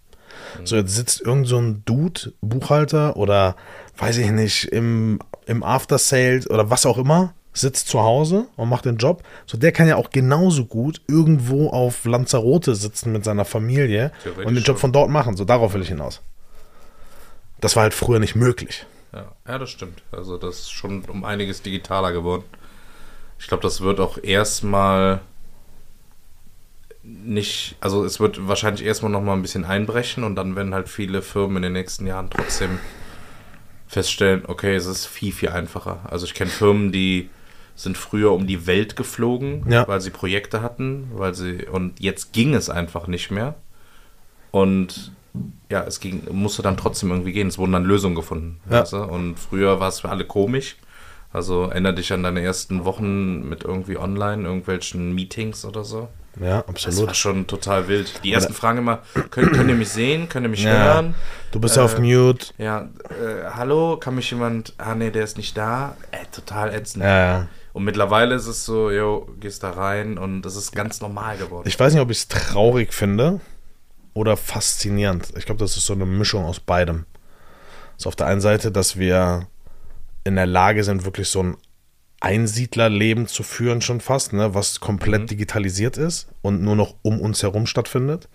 So, 0.65 0.77
jetzt 0.77 0.95
sitzt 0.95 1.21
irgend 1.21 1.47
so 1.47 1.59
ein 1.59 1.83
Dude, 1.85 2.33
Buchhalter 2.41 3.17
oder 3.17 3.57
weiß 3.99 4.19
ich 4.19 4.31
nicht, 4.31 4.65
im, 4.65 5.19
im 5.47 5.63
After 5.63 5.99
Sales 5.99 6.49
oder 6.49 6.71
was 6.71 6.87
auch 6.87 6.99
immer, 6.99 7.35
sitzt 7.57 7.89
zu 7.89 8.01
Hause 8.01 8.47
und 8.57 8.69
macht 8.69 8.85
den 8.85 8.97
Job. 8.97 9.23
So, 9.47 9.59
der 9.59 9.73
kann 9.73 9.89
ja 9.89 9.97
auch 9.97 10.11
genauso 10.11 10.65
gut 10.65 11.01
irgendwo 11.09 11.71
auf 11.71 12.05
Lanzarote 12.05 12.75
sitzen 12.75 13.13
mit 13.13 13.25
seiner 13.25 13.45
Familie 13.45 14.13
und 14.45 14.55
den 14.55 14.63
Job 14.63 14.79
von 14.79 14.93
dort 14.93 15.11
machen. 15.11 15.37
So, 15.37 15.45
darauf 15.45 15.75
will 15.75 15.83
ich 15.83 15.89
hinaus. 15.89 16.23
Das 17.61 17.77
war 17.77 17.85
halt 17.85 17.95
früher 17.95 18.19
nicht 18.19 18.37
möglich. 18.37 18.87
Ja, 19.13 19.33
ja, 19.49 19.59
das 19.59 19.71
stimmt. 19.71 20.03
Also 20.13 20.37
das 20.37 20.61
ist 20.61 20.71
schon 20.71 21.05
um 21.07 21.25
einiges 21.25 21.63
digitaler 21.63 22.13
geworden. 22.13 22.45
Ich 23.39 23.49
glaube, 23.49 23.63
das 23.63 23.81
wird 23.81 24.01
auch 24.01 24.19
erstmal 24.23 25.21
nicht, 27.03 27.77
also 27.81 28.05
es 28.05 28.19
wird 28.19 28.49
wahrscheinlich 28.49 28.85
erstmal 28.85 29.13
noch 29.13 29.23
mal 29.23 29.35
ein 29.35 29.43
bisschen 29.43 29.65
einbrechen 29.65 30.25
und 30.25 30.35
dann 30.35 30.57
werden 30.57 30.75
halt 30.75 30.89
viele 30.89 31.23
Firmen 31.23 31.59
in 31.59 31.63
den 31.63 31.73
nächsten 31.75 32.07
Jahren 32.07 32.31
trotzdem 32.31 32.79
feststellen, 33.87 34.45
okay, 34.47 34.75
es 34.75 34.87
ist 34.87 35.07
viel, 35.07 35.33
viel 35.33 35.51
einfacher. 35.51 36.01
Also 36.05 36.27
ich 36.27 36.35
kenne 36.35 36.51
Firmen, 36.51 36.91
die 36.91 37.31
sind 37.77 37.97
früher 37.97 38.33
um 38.33 38.47
die 38.49 38.67
Welt 38.67 38.97
geflogen, 38.97 39.65
Ja. 39.71 39.87
weil 39.87 40.01
sie 40.01 40.11
Projekte 40.11 40.63
hatten, 40.63 41.09
weil 41.15 41.35
sie, 41.35 41.67
und 41.71 42.01
jetzt 42.01 42.33
ging 42.33 42.55
es 42.55 42.69
einfach 42.71 43.07
nicht 43.07 43.31
mehr. 43.31 43.55
Und 44.51 45.13
ja, 45.71 45.85
es 45.85 46.01
ging, 46.01 46.23
musste 46.33 46.63
dann 46.63 46.77
trotzdem 46.77 47.11
irgendwie 47.11 47.33
gehen. 47.33 47.49
Es 47.49 47.59
wurden 47.59 47.73
dann 47.73 47.85
Lösungen 47.85 48.15
gefunden. 48.17 48.61
Ja. 48.71 48.81
Weißt 48.81 48.95
du? 48.95 49.03
Und 49.03 49.39
früher 49.39 49.81
war 49.81 49.89
es 49.89 50.01
für 50.01 50.09
alle 50.09 50.25
komisch. 50.25 50.77
Also 51.33 51.65
erinnere 51.65 51.95
dich 51.95 52.13
an 52.13 52.23
deine 52.23 52.41
ersten 52.41 52.85
Wochen 52.87 53.47
mit 53.47 53.65
irgendwie 53.65 53.99
online, 53.99 54.45
irgendwelchen 54.45 55.15
Meetings 55.15 55.65
oder 55.67 55.85
so. 55.85 56.09
Ja, 56.41 56.63
Das 56.63 56.85
war 56.85 56.91
absolut. 56.93 57.17
schon 57.17 57.47
total 57.47 57.89
wild. 57.89 58.23
Die 58.25 58.33
ersten 58.33 58.53
fragen 58.55 58.79
immer, 58.79 59.01
könnt, 59.31 59.53
könnt 59.53 59.69
ihr 59.69 59.75
mich 59.75 59.89
sehen? 59.89 60.29
Könnt 60.29 60.45
ihr 60.47 60.51
mich 60.51 60.63
Ja. 60.63 60.95
hören? 60.95 61.15
Du 61.51 61.61
bist 61.61 61.79
auf 61.79 61.99
Äh, 61.99 62.01
Mute. 62.03 62.49
Ja, 62.59 62.89
äh, 63.09 63.51
hallo, 63.55 63.97
kann 63.99 64.15
mich 64.15 64.31
jemand, 64.31 64.75
ah 64.79 64.95
nee, 64.95 65.11
der 65.11 65.25
ist 65.25 65.37
nicht 65.39 65.57
da. 65.57 65.97
Äh, 66.11 66.25
total 66.33 66.73
ätzend. 66.75 67.05
Ja, 67.05 67.27
ja. 67.27 67.47
Und 67.77 67.85
mittlerweile 67.85 68.35
ist 68.35 68.47
es 68.47 68.65
so, 68.65 68.91
yo, 68.91 69.29
gehst 69.39 69.63
da 69.63 69.69
rein 69.69 70.17
und 70.17 70.41
das 70.41 70.57
ist 70.57 70.73
ganz 70.73 71.03
normal 71.03 71.37
geworden. 71.37 71.69
Ich 71.69 71.79
weiß 71.79 71.93
nicht, 71.93 72.01
ob 72.01 72.11
ich 72.11 72.17
es 72.17 72.29
traurig 72.29 72.95
finde 72.95 73.39
oder 74.15 74.39
faszinierend. 74.39 75.35
Ich 75.37 75.45
glaube, 75.45 75.59
das 75.59 75.77
ist 75.77 75.85
so 75.85 75.93
eine 75.93 76.07
Mischung 76.07 76.47
aus 76.47 76.59
beidem. 76.59 77.05
So 77.99 78.09
auf 78.09 78.17
der 78.17 78.29
einen 78.29 78.41
Seite, 78.41 78.73
dass 78.73 78.99
wir 78.99 79.47
in 80.25 80.37
der 80.37 80.47
Lage 80.47 80.85
sind, 80.85 81.05
wirklich 81.05 81.29
so 81.29 81.43
ein 81.43 81.59
Einsiedlerleben 82.21 83.27
zu 83.27 83.43
führen, 83.43 83.83
schon 83.83 84.01
fast, 84.01 84.33
ne, 84.33 84.55
was 84.55 84.81
komplett 84.81 85.31
digitalisiert 85.31 85.99
ist 85.99 86.29
und 86.41 86.63
nur 86.63 86.77
noch 86.77 86.95
um 87.03 87.21
uns 87.21 87.43
herum 87.43 87.67
stattfindet, 87.67 88.31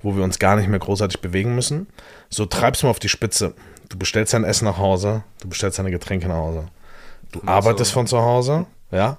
wo 0.00 0.16
wir 0.16 0.24
uns 0.24 0.38
gar 0.38 0.56
nicht 0.56 0.70
mehr 0.70 0.78
großartig 0.78 1.20
bewegen 1.20 1.54
müssen. 1.54 1.86
So 2.30 2.46
treib's 2.46 2.82
mal 2.82 2.88
auf 2.88 2.98
die 2.98 3.10
Spitze. 3.10 3.52
Du 3.90 3.98
bestellst 3.98 4.32
dein 4.32 4.44
Essen 4.44 4.64
nach 4.64 4.78
Hause, 4.78 5.22
du 5.42 5.50
bestellst 5.50 5.78
deine 5.78 5.90
Getränke 5.90 6.28
nach 6.28 6.36
Hause. 6.36 6.68
Du 7.32 7.42
arbeitest 7.44 7.92
von 7.92 8.06
zu 8.06 8.18
Hause, 8.18 8.64
ja. 8.90 9.18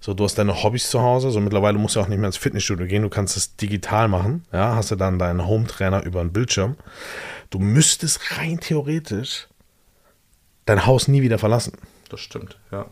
So, 0.00 0.14
du 0.14 0.24
hast 0.24 0.38
deine 0.38 0.62
Hobbys 0.62 0.90
zu 0.90 1.00
Hause. 1.00 1.30
So, 1.30 1.40
mittlerweile 1.40 1.76
musst 1.76 1.96
du 1.96 2.00
auch 2.00 2.08
nicht 2.08 2.18
mehr 2.18 2.28
ins 2.28 2.36
Fitnessstudio 2.36 2.86
gehen. 2.86 3.02
Du 3.02 3.08
kannst 3.08 3.36
es 3.36 3.56
digital 3.56 4.06
machen. 4.08 4.44
Ja, 4.52 4.76
hast 4.76 4.90
du 4.92 4.96
dann 4.96 5.18
deinen 5.18 5.44
Home-Trainer 5.44 6.04
über 6.04 6.22
den 6.22 6.32
Bildschirm. 6.32 6.76
Du 7.50 7.58
müsstest 7.58 8.38
rein 8.38 8.60
theoretisch 8.60 9.48
dein 10.66 10.86
Haus 10.86 11.08
nie 11.08 11.22
wieder 11.22 11.38
verlassen. 11.38 11.72
Das 12.10 12.20
stimmt, 12.20 12.58
ja. 12.70 12.86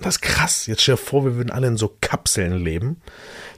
Das 0.00 0.16
ist 0.16 0.20
krass. 0.20 0.66
Jetzt 0.66 0.82
stell 0.82 0.94
dir 0.94 1.00
vor, 1.00 1.24
wir 1.24 1.36
würden 1.36 1.50
alle 1.50 1.66
in 1.66 1.76
so 1.76 1.94
Kapseln 2.00 2.58
leben, 2.58 3.00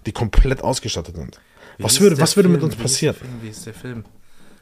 die 0.06 0.12
komplett 0.12 0.62
ausgestattet 0.62 1.16
sind. 1.16 1.40
Wie 1.78 1.84
Was 1.84 2.00
würde, 2.00 2.18
was 2.18 2.36
würde 2.36 2.48
mit 2.48 2.62
uns 2.62 2.78
Wie 2.78 2.82
passieren? 2.82 3.16
der 3.18 3.28
Film? 3.28 3.42
Wie 3.42 3.48
ist 3.48 3.66
der 3.66 3.74
Film? 3.74 4.04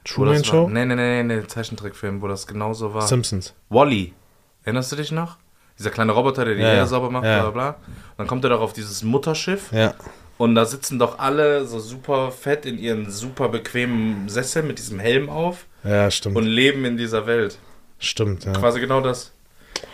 Truman 0.04 0.38
das 0.38 0.46
Show? 0.46 0.68
Nee, 0.68 0.84
nee, 0.84 0.94
nee, 0.94 1.22
nee, 1.22 1.46
Zeichentrickfilm, 1.46 2.22
wo 2.22 2.28
das 2.28 2.46
genauso 2.46 2.94
war. 2.94 3.06
Simpsons. 3.06 3.54
Wally. 3.68 4.14
Erinnerst 4.62 4.92
du 4.92 4.96
dich 4.96 5.12
noch? 5.12 5.36
Dieser 5.78 5.90
kleine 5.90 6.12
Roboter, 6.12 6.44
der 6.44 6.54
die 6.54 6.60
Ja, 6.62 6.74
Erde 6.74 6.86
sauber 6.88 7.10
macht, 7.10 7.24
Ja. 7.24 7.40
bla 7.42 7.50
bla 7.50 7.70
bla. 7.70 7.70
Und 7.90 8.18
dann 8.18 8.26
kommt 8.26 8.44
er 8.44 8.50
doch 8.50 8.60
auf 8.60 8.72
dieses 8.72 9.02
Mutterschiff 9.02 9.70
Ja. 9.72 9.94
und 10.38 10.54
da 10.54 10.64
sitzen 10.64 10.98
doch 10.98 11.18
alle 11.18 11.66
so 11.66 11.78
super 11.78 12.32
fett 12.32 12.66
in 12.66 12.78
ihren 12.78 13.10
super 13.10 13.48
bequemen 13.48 14.28
Sesseln 14.28 14.66
mit 14.66 14.78
diesem 14.78 14.98
Helm 14.98 15.28
auf 15.30 15.66
Ja, 15.84 16.10
stimmt. 16.10 16.36
und 16.36 16.44
leben 16.44 16.84
in 16.84 16.96
dieser 16.96 17.26
Welt. 17.26 17.58
stimmt, 18.00 18.44
ja. 18.44 18.52
Quasi 18.52 18.80
genau 18.80 19.00
das. 19.00 19.32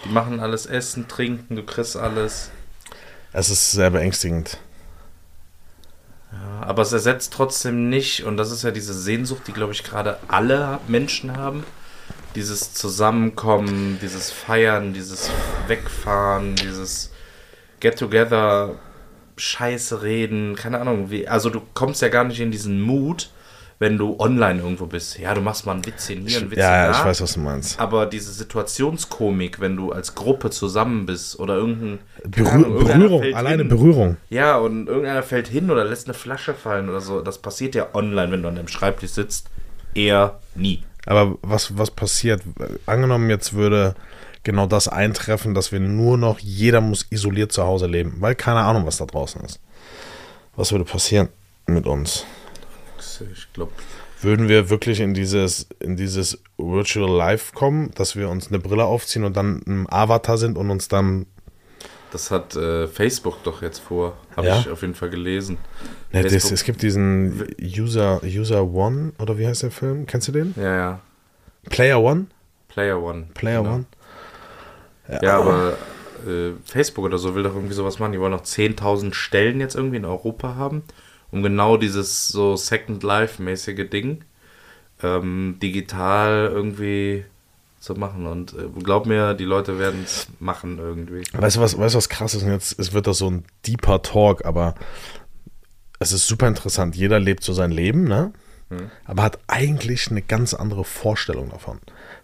Die 0.05 0.09
machen 0.09 0.41
alles 0.41 0.65
essen, 0.67 1.07
trinken, 1.09 1.57
du 1.57 1.63
kriegst 1.63 1.97
alles. 1.97 2.51
Es 3.33 3.51
ist 3.51 3.73
sehr 3.73 3.91
beängstigend. 3.91 4.59
Ja, 6.33 6.67
aber 6.67 6.83
es 6.83 6.93
ersetzt 6.93 7.33
trotzdem 7.33 7.89
nicht, 7.91 8.25
und 8.25 8.37
das 8.37 8.51
ist 8.51 8.63
ja 8.65 8.71
diese 8.71 8.95
Sehnsucht, 8.95 9.43
die, 9.47 9.53
glaube 9.53 9.73
ich, 9.73 9.85
gerade 9.85 10.19
alle 10.29 10.81
Menschen 10.89 11.37
haben. 11.37 11.65
Dieses 12.35 12.75
Zusammenkommen, 12.75 13.99
dieses 14.03 14.31
Feiern, 14.31 14.93
dieses 14.93 15.31
Wegfahren, 15.69 16.57
dieses 16.57 17.13
Get-Together, 17.81 18.77
Scheiße 19.37 20.03
reden, 20.03 20.55
keine 20.55 20.81
Ahnung. 20.81 21.11
Wie, 21.11 21.29
also 21.29 21.51
du 21.51 21.61
kommst 21.75 22.03
ja 22.03 22.09
gar 22.09 22.25
nicht 22.25 22.41
in 22.41 22.51
diesen 22.51 22.81
Mut, 22.81 23.31
wenn 23.79 23.99
du 23.99 24.17
online 24.19 24.61
irgendwo 24.61 24.87
bist. 24.87 25.19
Ja, 25.19 25.35
du 25.35 25.41
machst 25.41 25.67
mal 25.67 25.75
ein 25.75 25.85
Witzchen 25.85 26.27
hier, 26.27 26.39
ein 26.39 26.51
Witzchen 26.51 26.59
Ja, 26.63 26.87
ja, 26.87 26.93
da. 26.93 26.99
ich 26.99 27.05
weiß, 27.05 27.21
was 27.23 27.35
du 27.35 27.41
meinst. 27.41 27.79
Aber 27.81 28.07
diese 28.07 28.33
Situationskomik, 28.33 29.61
wenn 29.61 29.77
du 29.77 29.93
als 29.93 30.15
Gruppe 30.15 30.51
zusammen 30.51 31.07
bist 31.07 31.39
oder 31.39 31.57
irgendein 31.57 31.99
Berühr 32.25 32.53
Ahnung, 32.53 32.85
Berührung, 32.85 33.35
alleine 33.35 33.63
hin. 33.63 33.69
Berührung. 33.69 34.17
Ja, 34.31 34.57
und 34.59 34.87
irgendeiner 34.87 35.23
fällt 35.23 35.49
hin 35.49 35.71
oder 35.71 35.85
lässt 35.85 36.07
eine 36.07 36.15
Flasche 36.15 36.55
fallen 36.55 36.89
oder 36.89 37.01
so. 37.01 37.21
Das 37.21 37.39
passiert 37.39 37.75
ja 37.75 37.89
online, 37.95 38.31
wenn 38.33 38.43
du 38.43 38.49
an 38.49 38.55
deinem 38.57 38.69
Schreibtisch 38.69 39.11
sitzt. 39.11 39.51
Eher 39.95 40.41
nie. 40.55 40.83
Aber 41.07 41.37
was, 41.43 41.77
was 41.77 41.91
passiert? 41.91 42.43
Angenommen, 42.87 43.31
jetzt 43.31 43.53
würde 43.53 43.95
genau 44.43 44.67
das 44.67 44.89
eintreffen, 44.89 45.55
dass 45.55 45.73
wir 45.73 45.81
nur 45.81 46.17
noch, 46.19 46.39
jeder 46.39 46.81
muss 46.81 47.07
isoliert 47.11 47.53
zu 47.53 47.65
Hause 47.65 47.87
leben, 47.87 48.17
weil 48.21 48.35
keine 48.35 48.61
Ahnung, 48.61 48.87
was 48.87 48.99
da 48.99 49.07
draußen 49.07 49.41
ist. 49.43 49.61
Was 50.57 50.73
würde 50.73 50.85
passieren 50.85 51.29
mit 51.67 51.87
uns? 51.87 52.25
Ich 53.33 53.53
glaube, 53.53 53.73
Würden 54.25 54.49
wir 54.49 54.71
wirklich 54.71 55.01
in 55.01 55.13
dieses, 55.13 55.69
in 55.81 55.97
dieses 55.97 56.43
Virtual 56.57 57.15
Life 57.15 57.53
kommen, 57.53 57.91
dass 57.95 58.17
wir 58.17 58.31
uns 58.31 58.49
eine 58.49 58.59
Brille 58.59 58.85
aufziehen 58.85 59.23
und 59.23 59.37
dann 59.37 59.61
ein 59.67 59.87
Avatar 59.91 60.39
sind 60.39 60.57
und 60.57 60.71
uns 60.71 60.89
dann. 60.89 61.27
Das 62.15 62.31
hat 62.31 62.55
äh, 62.55 62.87
Facebook 62.87 63.43
doch 63.43 63.61
jetzt 63.61 63.81
vor. 63.81 64.17
Habe 64.37 64.47
Ja? 64.47 64.61
ich 64.61 64.69
auf 64.71 64.83
jeden 64.83 64.95
Fall 64.95 65.11
gelesen. 65.11 65.59
Ne, 66.13 66.23
das, 66.23 66.53
es 66.53 66.63
gibt 66.63 66.81
diesen 66.83 67.45
User, 67.61 68.21
User 68.23 68.63
One, 68.73 69.13
oder 69.19 69.37
wie 69.37 69.49
heißt 69.49 69.65
der 69.65 69.73
Film? 69.73 70.07
Kennst 70.07 70.29
du 70.29 70.33
den? 70.33 70.55
Ja, 70.57 70.77
ja. 70.77 71.01
Player 71.71 72.01
One? 72.01 72.27
Player 72.69 73.03
One. 73.03 73.27
Player 73.35 73.63
Genau. 73.63 73.75
One? 73.75 73.85
Ja, 75.23 75.41
aber 75.41 75.77
äh, 76.25 76.53
Facebook 76.65 77.05
oder 77.05 77.19
so 77.19 77.35
will 77.35 77.43
doch 77.43 77.55
irgendwie 77.57 77.75
sowas 77.75 77.99
machen. 77.99 78.13
Die 78.13 78.21
wollen 78.21 78.31
noch 78.31 78.45
10.000 78.45 79.13
Stellen 79.13 79.59
jetzt 79.59 79.75
irgendwie 79.75 79.97
in 79.97 80.05
Europa 80.05 80.55
haben, 80.55 80.85
um 81.33 81.43
genau 81.43 81.77
dieses 81.77 82.29
so 82.29 82.55
Second 82.55 83.03
Life-mäßige 83.03 83.91
Ding 83.91 84.25
ähm, 85.03 85.57
digital 85.61 86.49
irgendwie 86.53 87.25
zu 87.85 87.95
machen. 87.95 88.27
Und 88.27 88.55
äh, 88.55 88.69
glaub 88.83 89.07
mir, 89.07 89.35
die 89.35 89.45
Leute 89.45 89.79
werden 89.79 90.03
es 90.05 90.29
machen 90.41 90.79
irgendwie. 90.79 91.23
Weißt 91.33 91.57
du, 91.57 91.61
was, 91.61 91.79
weißt 91.79 91.95
was 91.95 92.09
krass 92.09 92.35
ist? 92.35 92.43
Und 92.43 92.51
jetzt 92.51 92.79
es 92.79 92.93
wird 92.93 93.07
das 93.07 93.19
so 93.19 93.31
ein 93.31 93.45
deeper 93.67 94.03
Talk, 94.03 94.45
aber 94.45 94.75
es 95.99 96.13
ist 96.13 96.27
super 96.27 96.49
interessant. 96.49 96.97
Jeder 96.97 97.21
lebt 97.21 97.45
so 97.45 97.53
sein 97.53 97.71
Leben, 97.71 98.05
ne? 98.05 98.33
Aber 99.05 99.23
hat 99.23 99.39
eigentlich 99.47 100.11
eine 100.11 100.23
ganz 100.23 100.55
andere 100.55 100.85
Vorstellung 100.85 101.51
davon. 101.51 101.79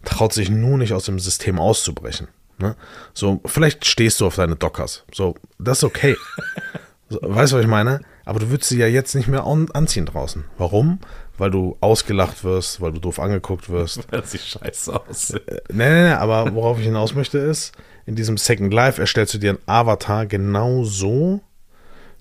Traut 0.04 0.32
sich 0.32 0.50
nur 0.50 0.78
nicht 0.78 0.92
aus 0.92 1.04
dem 1.04 1.18
System 1.18 1.58
auszubrechen. 1.58 2.28
Ne? 2.58 2.76
So, 3.14 3.40
vielleicht 3.46 3.86
stehst 3.86 4.20
du 4.20 4.26
auf 4.26 4.36
deine 4.36 4.56
Dockers. 4.56 5.04
So, 5.12 5.34
das 5.58 5.78
ist 5.78 5.84
okay. 5.84 6.16
so, 7.08 7.18
weißt 7.22 7.52
du, 7.52 7.56
was 7.56 7.62
ich 7.62 7.70
meine? 7.70 8.00
Aber 8.24 8.38
du 8.38 8.50
würdest 8.50 8.68
sie 8.68 8.78
ja 8.78 8.86
jetzt 8.86 9.14
nicht 9.14 9.28
mehr 9.28 9.44
an, 9.44 9.68
anziehen 9.72 10.06
draußen. 10.06 10.44
Warum? 10.58 11.00
Weil 11.40 11.50
du 11.50 11.78
ausgelacht 11.80 12.44
wirst, 12.44 12.82
weil 12.82 12.92
du 12.92 13.00
doof 13.00 13.18
angeguckt 13.18 13.70
wirst. 13.70 14.06
Das 14.10 14.32
sieht 14.32 14.42
scheiße 14.42 15.00
aus. 15.00 15.32
Nee, 15.32 15.40
nee, 15.70 16.02
nee, 16.02 16.10
aber 16.10 16.54
worauf 16.54 16.78
ich 16.78 16.84
hinaus 16.84 17.14
möchte 17.14 17.38
ist, 17.38 17.72
in 18.04 18.14
diesem 18.14 18.36
Second 18.36 18.74
Life 18.74 19.00
erstellst 19.00 19.32
du 19.32 19.38
dir 19.38 19.50
einen 19.50 19.58
Avatar 19.64 20.26
genau 20.26 20.84
so, 20.84 21.40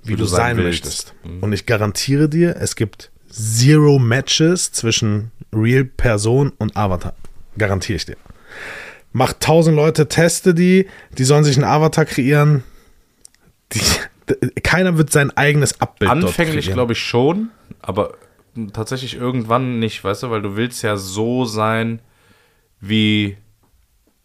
wie, 0.04 0.16
du, 0.16 0.24
sein, 0.24 0.56
willst. 0.56 0.86
möchtest. 0.86 1.14
Und 1.42 1.52
ich 1.52 1.66
garantiere 1.66 2.30
dir, 2.30 2.56
es 2.56 2.78
gibt 2.78 3.12
zero 3.30 4.00
Matches 4.00 4.72
zwischen 4.72 5.32
Real 5.52 5.84
Person 5.84 6.54
und 6.58 6.78
Avatar. 6.78 7.14
Garantiere 7.58 7.98
ich 7.98 8.06
dir. 8.06 8.18
Mach 9.12 9.34
tausend 9.34 9.76
Leute, 9.76 10.08
teste 10.08 10.54
die, 10.54 10.88
die 11.18 11.26
sollen 11.26 11.44
sich 11.44 11.58
einen 11.58 11.66
Avatar 11.66 12.06
kreieren. 12.06 12.64
Die, 13.74 13.82
keiner 14.64 14.98
wird 14.98 15.12
sein 15.12 15.36
eigenes 15.36 15.82
Abbild 15.82 16.10
Anfänglich 16.10 16.72
glaube 16.72 16.94
ich 16.94 17.00
schon, 17.00 17.50
aber 17.82 18.14
tatsächlich 18.74 19.16
irgendwann 19.16 19.80
nicht, 19.80 20.04
weißt 20.04 20.24
du, 20.24 20.30
weil 20.32 20.42
du 20.42 20.56
willst 20.56 20.84
ja 20.84 20.98
so 20.98 21.46
sein, 21.46 22.02
wie 22.82 23.38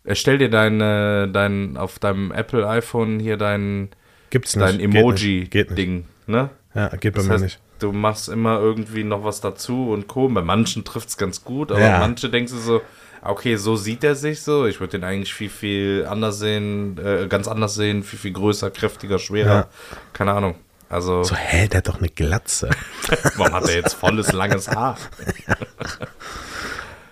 erstell 0.05 0.39
dir 0.39 0.51
deine, 0.51 1.29
dein, 1.33 1.77
auf 1.77 1.99
deinem 1.99 2.31
Apple 2.33 2.69
iPhone 2.69 3.19
hier 3.21 3.37
dein, 3.37 3.91
Gibt's 4.31 4.57
nicht. 4.57 4.67
dein. 4.69 4.81
Emoji-Ding, 4.81 6.05
ne? 6.27 6.51
Ja, 6.75 6.89
geht 6.89 7.15
bei 7.15 7.19
Das 7.19 7.27
mir 7.27 7.33
heißt, 7.35 7.45
nicht. 7.45 7.61
du 7.79 7.93
machst 7.93 8.29
immer 8.29 8.59
irgendwie 8.61 9.05
noch 9.05 9.25
was 9.25 9.41
dazu 9.41 9.91
und 9.91 10.09
Co. 10.09 10.29
Bei 10.29 10.43
manchen 10.43 10.85
trifft 10.85 11.09
es 11.11 11.17
ganz 11.17 11.45
gut, 11.45 11.71
aber 11.71 11.81
Ja. 11.81 11.99
manche 11.99 12.29
denkst 12.29 12.53
du 12.53 12.59
so, 12.59 12.83
okay, 13.23 13.57
so 13.57 13.77
sieht 13.77 14.03
er 14.05 14.15
sich 14.17 14.43
so. 14.43 14.67
Ich 14.67 14.81
würde 14.81 14.99
den 14.99 15.05
eigentlich 15.05 15.33
viel, 15.33 15.49
viel 15.49 16.07
anders 16.09 16.39
sehen, 16.41 16.99
äh, 16.99 17.27
ganz 17.29 17.47
anders 17.49 17.75
sehen, 17.75 18.03
viel, 18.03 18.19
viel 18.19 18.33
größer, 18.33 18.71
kräftiger, 18.71 19.19
schwerer. 19.19 19.55
Ja. 19.55 19.69
Keine 20.13 20.33
Ahnung. 20.33 20.57
Also, 20.89 21.23
So, 21.25 21.35
hä, 21.35 21.67
der 21.69 21.79
hat 21.79 21.89
doch 21.89 21.99
eine 21.99 22.09
Glatze. 22.09 22.71
warum 23.37 23.55
hat 23.55 23.69
er 23.69 23.75
jetzt 23.77 23.95
volles, 23.95 24.33
langes 24.33 24.69
Haar? 24.69 24.97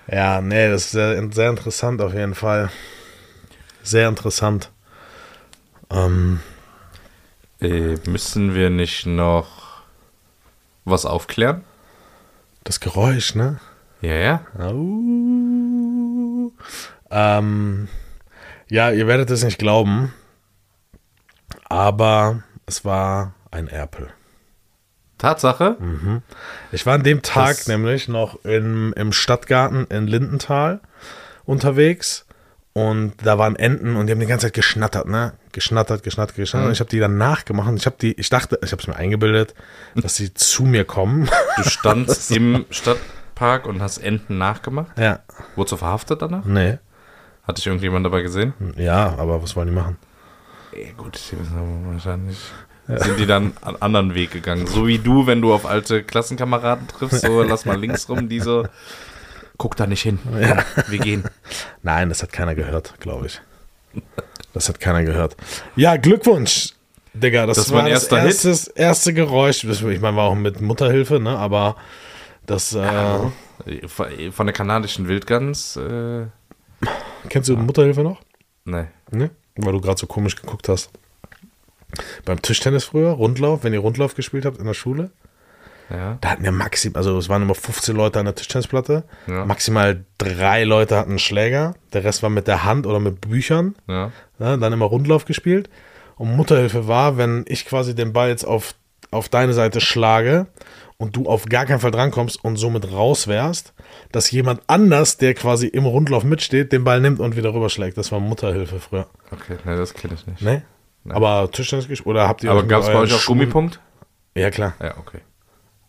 Ja, 0.09 0.41
nee, 0.43 0.69
das 0.69 0.87
ist 0.87 0.91
sehr, 0.91 1.33
sehr 1.33 1.49
interessant 1.49 2.03
auf 2.03 2.13
jeden 2.13 2.35
Fall. 2.35 2.71
Sehr 3.83 4.09
interessant. 4.09 4.71
Ähm, 5.91 6.41
Äh, 7.61 7.97
müssen 8.09 8.55
wir 8.55 8.69
nicht 8.71 9.07
noch 9.07 9.83
was 10.85 11.07
aufklären? 11.07 11.65
das 12.65 12.79
Geräusch, 12.81 13.35
ne? 13.37 13.59
Ja, 14.03 14.15
ja. 14.15 14.47
Au. 14.59 16.53
Ähm, 17.11 17.89
ja, 18.69 18.91
ihr 18.91 19.07
werdet 19.07 19.31
es 19.31 19.43
nicht 19.45 19.59
glauben, 19.59 20.13
aber 21.69 22.43
es 22.67 22.85
war 22.85 23.35
ein 23.53 23.69
Erpel. 23.69 24.09
Tatsache? 25.19 25.77
Ich 26.73 26.85
war 26.85 26.95
an 26.95 27.05
dem 27.05 27.23
Tag 27.23 27.57
Das- 27.57 27.69
nämlich 27.69 28.09
noch 28.09 28.45
im, 28.45 28.93
im 28.97 29.13
Stadtgarten 29.13 29.87
in 29.87 30.07
Lindenthal 30.09 30.81
unterwegs 31.45 32.27
und 32.73 33.15
da 33.25 33.39
waren 33.39 33.55
Enten 33.55 33.95
und 33.97 34.07
die 34.07 34.13
haben 34.13 34.21
die 34.21 34.27
ganze 34.27 34.47
Zeit 34.47 34.55
geschnattert, 34.55 35.07
ne? 35.07 35.35
Geschnattert, 35.53 36.03
geschnattert, 36.03 36.35
geschnattert. 36.37 36.65
Mhm. 36.65 36.69
Und 36.69 36.73
ich 36.73 36.81
habe 36.81 36.91
die 36.91 36.99
dann 36.99 37.19
nachgemacht. 37.19 37.71
Ich 37.77 37.87
habe 37.87 37.97
die, 38.01 38.13
ich 38.19 38.31
dachte, 38.31 38.59
ich 38.65 38.73
habe 38.73 38.81
es 38.81 38.89
mir 38.89 38.97
eingebildet, 38.97 39.55
dass 39.95 40.17
sie 40.17 40.33
zu 40.35 40.65
mir 40.65 40.85
kommen. 40.85 41.29
Du 41.57 41.63
standst 41.69 42.31
im 42.33 42.65
Stadtpark 42.71 43.67
und 43.67 43.81
hast 43.83 43.99
Enten 43.99 44.39
nachgemacht. 44.39 44.99
ja, 44.99 45.21
Wurdest 45.55 45.73
du 45.73 45.77
verhaftet 45.77 46.23
danach? 46.23 46.45
nee, 46.47 46.79
Hat 47.47 47.59
dich 47.59 47.67
irgendjemand 47.67 48.07
dabei 48.07 48.23
gesehen? 48.23 48.55
ja, 48.77 49.15
aber 49.19 49.41
was 49.43 49.55
wollen 49.55 49.69
die 49.69 49.75
machen? 49.75 49.99
Ja, 50.75 50.91
gut, 50.97 51.21
die 51.31 51.39
wissen 51.39 51.93
wahrscheinlich. 51.93 52.39
Sind 52.89 53.19
die 53.19 53.27
dann 53.27 53.53
einen 53.63 53.81
anderen 53.81 54.15
Weg 54.15 54.33
gegangen? 54.33 54.67
So 54.67 54.87
wie 54.87 54.99
du, 54.99 55.27
wenn 55.27 55.41
du 55.41 55.53
auf 55.55 55.67
alte 55.67 56.03
Klassenkameraden 56.03 56.89
triffst, 56.89 57.21
so 57.23 57.43
lass 57.43 57.65
mal 57.65 57.79
links 57.79 58.09
rum, 58.09 58.29
die 58.29 58.41
so, 58.41 58.67
guck 59.57 59.77
da 59.77 59.87
nicht 59.87 60.03
hin. 60.03 60.19
Komm, 60.25 60.59
wir 60.89 60.99
gehen. 60.99 61.25
Nein, 61.83 62.09
das 62.09 62.23
hat 62.23 62.33
keiner 62.33 62.55
gehört, 62.55 62.95
glaube 63.01 63.27
ich. 63.27 63.41
Das 64.53 64.69
hat 64.69 64.81
keiner 64.81 65.05
gehört. 65.05 65.37
Ja, 65.77 65.97
Glückwunsch, 65.97 66.71
Digga. 67.15 67.47
Das, 67.47 67.57
Das 67.59 67.71
war 67.71 67.79
war 67.79 67.85
ein 67.85 67.93
das 67.93 68.03
erster 68.03 68.17
Hit. 68.21 68.27
erstes, 68.27 68.67
erste 68.69 69.15
Geräusch. 69.15 69.65
Ich 69.65 69.83
meine, 70.01 70.17
war 70.17 70.25
auch 70.25 70.35
mit 70.35 70.61
Mutterhilfe, 70.61 71.21
ne? 71.21 71.39
Aber 71.39 71.77
das, 72.47 72.75
äh, 72.75 73.19
Von 74.33 74.47
der 74.47 74.53
kanadischen 74.53 75.07
Wildgans, 75.09 75.77
äh, 75.77 76.27
kennst 77.29 77.49
du 77.49 77.57
Mutterhilfe 77.57 78.03
noch? 78.03 78.21
ne. 78.65 78.89
Ne? 79.11 79.31
Weil 79.57 79.73
du 79.73 79.81
gerade 79.81 80.01
so 80.01 80.07
komisch 80.07 80.35
geguckt 80.37 80.69
hast. 80.69 80.91
Beim 82.25 82.41
Tischtennis 82.43 82.85
früher, 82.85 83.11
Rundlauf, 83.11 83.65
wenn 83.65 83.73
ihr 83.73 83.81
Rundlauf 83.81 84.15
gespielt 84.15 84.45
habt 84.45 84.59
in 84.59 84.67
der 84.67 84.75
Schule, 84.75 85.11
Ja. 85.91 86.17
da 86.21 86.31
hatten 86.31 86.43
wir 86.45 86.53
maximal, 86.53 86.97
also 86.99 87.19
es 87.19 87.29
waren 87.29 87.43
immer 87.43 87.55
15 87.55 87.95
Leute 87.95 88.19
an 88.19 88.25
der 88.25 88.35
Tischtennisplatte. 88.35 89.05
Ja. 89.27 89.45
Maximal 89.45 90.05
drei 90.19 90.65
Leute 90.65 90.97
hatten 90.97 91.11
einen 91.11 91.19
Schläger. 91.19 91.75
Der 91.93 92.05
Rest 92.05 92.23
war 92.23 92.31
mit 92.31 92.47
der 92.49 92.65
Hand 92.65 92.87
oder 92.87 92.99
mit 93.01 93.21
Büchern. 93.21 93.75
Ja. 93.89 94.11
Dann 94.39 94.73
immer 94.73 94.87
Rundlauf 94.87 95.25
gespielt. 95.27 95.69
Und 96.17 96.37
Mutterhilfe 96.37 96.89
war, 96.89 97.17
wenn 97.19 97.45
ich 97.47 97.67
quasi 97.67 97.95
den 97.95 98.13
Ball 98.13 98.29
jetzt 98.29 98.45
auf, 98.45 98.75
auf 99.11 99.29
deine 99.29 99.53
Seite 99.53 99.81
schlage 99.81 100.47
und 100.97 101.17
du 101.17 101.27
auf 101.27 101.47
gar 101.47 101.67
keinen 101.67 101.81
Fall 101.81 101.91
drankommst 101.91 102.43
und 102.45 102.57
somit 102.57 102.91
raus 102.93 103.27
wärst, 103.29 103.75
dass 104.13 104.31
jemand 104.31 104.63
anders, 104.69 105.17
der 105.19 105.35
quasi 105.35 105.67
im 105.67 105.85
Rundlauf 105.85 106.23
mitsteht, 106.25 106.73
den 106.73 106.85
Ball 106.85 107.01
nimmt 107.01 107.19
und 107.21 107.37
wieder 107.37 107.53
rüberschlägt. 107.53 107.99
Das 107.99 108.13
war 108.13 108.21
Mutterhilfe 108.21 108.79
früher. 108.79 109.07
Okay, 109.31 109.57
ne, 109.65 109.77
das 109.77 109.95
kenne 109.95 110.15
ich 110.15 110.27
nicht. 110.27 110.43
Ne? 111.05 111.15
Aber 111.15 111.51
Tischtennis 111.51 111.89
gespielt? 111.89 112.07
Oder 112.07 112.29
habt 112.29 112.43
ihr 112.45 112.51
Aber 112.51 112.63
gab 112.65 112.83
es 112.83 112.89
bei 112.89 112.97
euch 112.97 113.15
auch 113.15 113.25
Gummipunkt? 113.27 113.81
Ja, 114.35 114.51
klar. 114.51 114.75
Ja, 114.81 114.97
okay. 114.99 115.19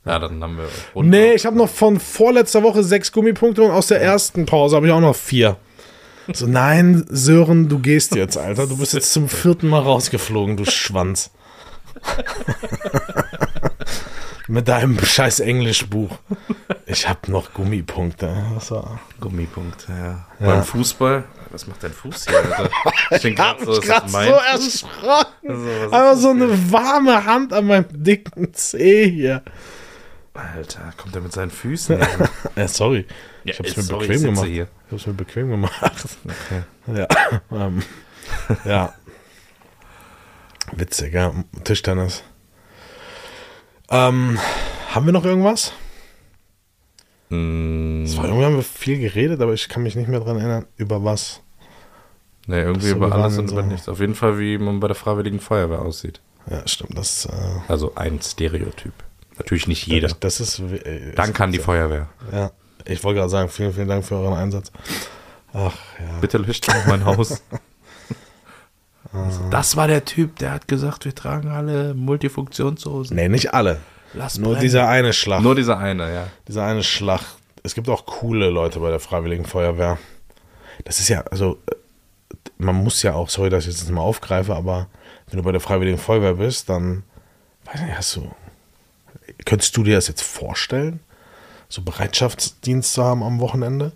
Ja, 0.05 0.20
dann 0.20 0.43
haben 0.43 0.57
wir. 0.57 1.03
Nee, 1.03 1.34
ich 1.34 1.45
habe 1.45 1.57
noch 1.57 1.70
von 1.70 1.99
vorletzter 1.99 2.61
Woche 2.64 2.84
sechs 2.84 3.11
Gummipunkte 3.11 3.61
und 3.61 3.72
aus 3.72 3.88
der 3.88 4.01
ersten 4.01 4.45
Pause 4.45 4.76
habe 4.76 4.88
ich 4.88 4.91
auch 4.91 4.99
noch 5.01 5.16
vier. 5.16 5.57
So, 6.32 6.47
nein, 6.47 7.05
Sören, 7.09 7.68
du 7.68 7.80
gehst 7.80 8.16
jetzt, 8.16 8.38
Alter. 8.38 8.66
Du 8.66 8.78
bist 8.78 8.93
jetzt 8.93 9.11
zum 9.11 9.28
vierten 9.43 9.68
Mal 9.68 9.82
rausgeflogen, 9.82 10.55
du 10.55 10.64
Schwanz. 10.64 11.32
Mit 14.49 14.67
deinem 14.67 14.99
scheiß 14.99 15.39
Englischbuch. 15.39 16.17
Ich 16.85 17.07
habe 17.07 17.31
noch 17.31 17.53
Gummipunkte. 17.53 18.27
War 18.69 18.99
Gummipunkte, 19.21 19.91
ja. 19.93 20.25
Beim 20.39 20.63
Fußball, 20.63 21.23
was 21.49 21.65
macht 21.67 21.81
dein 21.83 21.93
Fuß 21.93 22.25
hier, 22.27 22.37
Alter? 22.39 22.69
Ich 23.11 23.21
denk 23.21 23.37
grad 23.37 23.61
so, 23.61 23.79
grad 23.79 24.03
das 24.03 24.11
so 24.11 24.17
erschrocken. 24.17 25.49
Also, 25.49 25.91
Aber 25.95 26.15
so 26.17 26.33
hier? 26.33 26.43
eine 26.43 26.71
warme 26.71 27.25
Hand 27.25 27.53
an 27.53 27.67
meinem 27.67 27.85
dicken 28.03 28.53
Zeh 28.53 29.09
hier. 29.09 29.43
Alter, 30.33 30.91
kommt 30.97 31.15
er 31.15 31.21
mit 31.21 31.31
seinen 31.31 31.51
Füßen? 31.51 31.99
Ja, 32.55 32.67
sorry. 32.67 33.05
Ja, 33.45 33.53
Ich 33.53 33.59
hab's 33.59 33.77
mir 33.77 33.83
sorry, 33.83 34.07
bequem 34.07 34.15
ich 34.17 34.23
gemacht. 34.23 34.45
hier. 34.47 34.67
Ich 34.87 34.91
hab's 34.91 35.07
mir 35.07 35.13
bequem 35.13 35.49
gemacht. 35.51 36.05
Okay. 36.25 36.63
Ja. 36.87 37.07
ähm, 37.51 37.81
ja. 38.65 38.93
Witzig, 40.73 41.13
ja. 41.13 41.31
Tischtennis. 41.63 42.23
Ähm, 43.93 44.37
haben 44.89 45.05
wir 45.05 45.13
noch 45.13 45.23
irgendwas? 45.25 45.71
Mm, 47.29 48.05
war, 48.17 48.25
irgendwie 48.25 48.45
haben 48.45 48.55
wir 48.55 48.63
viel 48.63 48.99
geredet, 48.99 49.39
aber 49.41 49.53
ich 49.53 49.69
kann 49.69 49.83
mich 49.83 49.95
nicht 49.95 50.07
mehr 50.09 50.19
dran 50.19 50.37
erinnern, 50.37 50.65
über 50.77 51.03
was. 51.03 51.41
nee, 52.47 52.59
irgendwie 52.61 52.89
So, 52.89 52.95
über 52.95 53.11
alles 53.11 53.37
und 53.37 53.47
so- 53.49 53.53
über 53.57 53.63
nichts. 53.63 53.87
Auf 53.87 53.99
jeden 53.99 54.15
Fall, 54.15 54.39
wie 54.39 54.57
man 54.57 54.79
bei 54.79 54.87
der 54.87 54.95
Freiwilligen 54.95 55.39
Feuerwehr 55.39 55.81
aussieht. 55.81 56.19
Ja, 56.49 56.67
stimmt. 56.67 56.97
Das, 56.97 57.25
äh, 57.25 57.31
Also 57.67 57.93
ein 57.95 58.19
Stereotyp. 58.21 58.93
Natürlich 59.37 59.67
nicht 59.67 59.87
jeder. 59.87 60.09
das 60.19 60.39
ist. 60.39 60.59
Äh, 60.59 61.13
Danke 61.15 61.43
an 61.43 61.51
die 61.51 61.59
Feuerwehr. 61.59 62.09
Ja, 62.31 62.51
ich 62.85 63.03
wollte 63.03 63.19
gerade 63.19 63.29
sagen, 63.29 63.49
vielen, 63.49 63.73
vielen 63.73 63.87
Dank 63.87 64.05
für 64.05 64.15
euren 64.15 64.33
Einsatz. 64.37 64.71
Ach 65.53 65.73
ja. 65.99 66.19
Bitte 66.19 66.37
löscht 66.39 66.67
doch 66.67 66.85
mein 66.87 67.05
Haus. 67.05 67.41
Das 69.51 69.76
war 69.76 69.88
der 69.88 70.05
Typ, 70.05 70.39
der 70.39 70.51
hat 70.51 70.68
gesagt, 70.68 71.05
wir 71.05 71.14
tragen 71.14 71.49
alle 71.49 71.93
Multifunktionshosen. 71.93 73.16
Nee, 73.16 73.30
nicht 73.30 73.53
alle. 73.53 73.80
Lass 74.14 74.38
Nur 74.38 74.51
brennen. 74.51 74.61
dieser 74.61 74.88
eine 74.88 75.14
Schlag. 75.14 75.41
Nur 75.41 75.55
dieser 75.55 75.78
eine, 75.78 76.14
ja. 76.14 76.28
dieser 76.47 76.66
eine 76.66 76.84
Schlag. 76.84 77.22
Es 77.64 77.76
gibt 77.76 77.89
auch 77.89 78.05
coole 78.05 78.49
Leute 78.49 78.80
bei 78.80 78.89
der 78.89 78.99
Freiwilligen 78.99 79.45
Feuerwehr. 79.45 79.97
Das 80.86 80.99
ist 80.99 81.09
ja, 81.09 81.22
also, 81.32 81.57
äh, 81.68 81.76
man 82.57 82.76
muss 82.76 83.01
ja 83.03 83.14
auch, 83.14 83.30
sorry, 83.30 83.49
dass 83.49 83.66
ich 83.66 83.78
jetzt 83.78 83.89
mal 83.89 84.01
aufgreife, 84.01 84.55
aber 84.55 84.88
wenn 85.28 85.38
du 85.38 85.43
bei 85.43 85.51
der 85.51 85.61
Freiwilligen 85.61 85.97
Feuerwehr 85.97 86.34
bist, 86.34 86.70
dann, 86.70 87.03
weiß 87.66 87.82
nicht, 87.82 87.97
hast 87.97 88.16
du, 88.16 88.32
könntest 89.45 89.76
du 89.78 89.84
dir 89.84 89.95
das 89.95 90.07
jetzt 90.07 90.24
vorstellen, 90.24 90.99
so 91.70 91.82
Bereitschaftsdienst 91.82 92.93
zu 92.93 93.03
haben 93.03 93.24
am 93.24 93.39
Wochenende? 93.39 93.93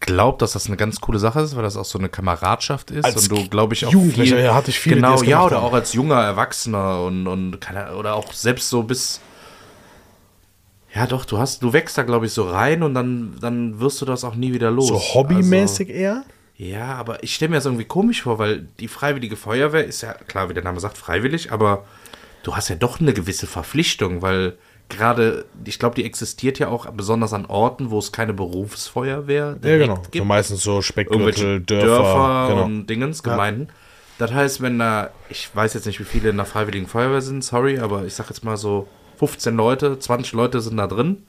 Glaube, 0.00 0.38
dass 0.38 0.52
das 0.52 0.66
eine 0.66 0.76
ganz 0.76 1.00
coole 1.00 1.18
Sache 1.18 1.40
ist, 1.40 1.56
weil 1.56 1.64
das 1.64 1.76
auch 1.76 1.84
so 1.84 1.98
eine 1.98 2.08
Kameradschaft 2.08 2.90
ist 2.90 3.04
Als 3.04 3.28
und 3.28 3.30
du, 3.30 3.48
glaube 3.48 3.74
ich, 3.74 3.84
auch 3.84 3.92
Jugendlicher, 3.92 4.36
viel, 4.36 4.44
ja, 4.44 4.54
hatte 4.54 4.70
ich 4.70 4.78
viele, 4.78 4.96
genau, 4.96 5.22
ja, 5.22 5.44
oder 5.44 5.56
haben. 5.56 5.64
auch 5.64 5.72
als 5.72 5.92
junger 5.92 6.22
Erwachsener 6.22 7.02
und, 7.02 7.26
und 7.26 7.60
keine, 7.60 7.96
oder 7.96 8.14
auch 8.14 8.32
selbst 8.32 8.70
so 8.70 8.84
bis 8.84 9.20
ja, 10.94 11.06
doch, 11.06 11.24
du 11.24 11.38
hast, 11.38 11.62
du 11.62 11.72
wächst 11.72 11.98
da, 11.98 12.02
glaube 12.02 12.26
ich, 12.26 12.32
so 12.32 12.48
rein 12.48 12.82
und 12.82 12.94
dann, 12.94 13.36
dann 13.40 13.78
wirst 13.78 14.00
du 14.00 14.06
das 14.06 14.24
auch 14.24 14.34
nie 14.34 14.52
wieder 14.52 14.70
los. 14.70 14.88
So 14.88 14.98
hobbymäßig 14.98 15.90
eher? 15.90 16.24
Ja, 16.56 16.94
aber 16.94 17.22
ich 17.22 17.34
stelle 17.34 17.50
mir 17.50 17.56
das 17.56 17.66
irgendwie 17.66 17.84
komisch 17.84 18.22
vor, 18.22 18.38
weil 18.38 18.66
die 18.80 18.88
Freiwillige 18.88 19.36
Feuerwehr 19.36 19.84
ist 19.84 20.00
ja, 20.00 20.14
klar, 20.14 20.48
wie 20.48 20.54
der 20.54 20.64
Name 20.64 20.80
sagt, 20.80 20.96
freiwillig, 20.96 21.52
aber 21.52 21.84
du 22.42 22.56
hast 22.56 22.68
ja 22.68 22.74
doch 22.74 23.00
eine 23.00 23.12
gewisse 23.12 23.46
Verpflichtung, 23.46 24.22
weil 24.22 24.56
gerade, 24.88 25.44
ich 25.64 25.78
glaube, 25.78 25.94
die 25.94 26.04
existiert 26.04 26.58
ja 26.58 26.68
auch 26.68 26.86
besonders 26.90 27.32
an 27.32 27.46
Orten, 27.46 27.90
wo 27.90 27.98
es 27.98 28.12
keine 28.12 28.32
Berufsfeuerwehr 28.32 29.46
Ja, 29.46 29.54
direkt 29.54 29.82
genau. 29.82 29.96
So 29.96 30.10
gibt. 30.10 30.26
meistens 30.26 30.62
so 30.62 30.82
Speckgürtel, 30.82 31.60
Dörfer. 31.60 31.86
Dörfer, 31.86 32.46
genau. 32.48 32.64
und 32.64 32.86
Dingens, 32.86 33.22
Gemeinden. 33.22 33.68
Das 34.18 34.32
heißt, 34.32 34.60
wenn 34.62 34.78
da, 34.78 35.10
ich 35.28 35.48
weiß 35.54 35.74
jetzt 35.74 35.86
nicht, 35.86 36.00
wie 36.00 36.04
viele 36.04 36.30
in 36.30 36.36
der 36.36 36.46
Freiwilligen 36.46 36.86
Feuerwehr 36.88 37.20
sind, 37.22 37.44
sorry, 37.44 37.78
aber 37.78 38.04
ich 38.04 38.14
sag 38.14 38.28
jetzt 38.28 38.44
mal 38.44 38.56
so 38.56 38.88
15 39.18 39.54
Leute, 39.56 39.98
20 39.98 40.32
Leute 40.32 40.60
sind 40.60 40.76
da 40.76 40.86
drin. 40.86 41.24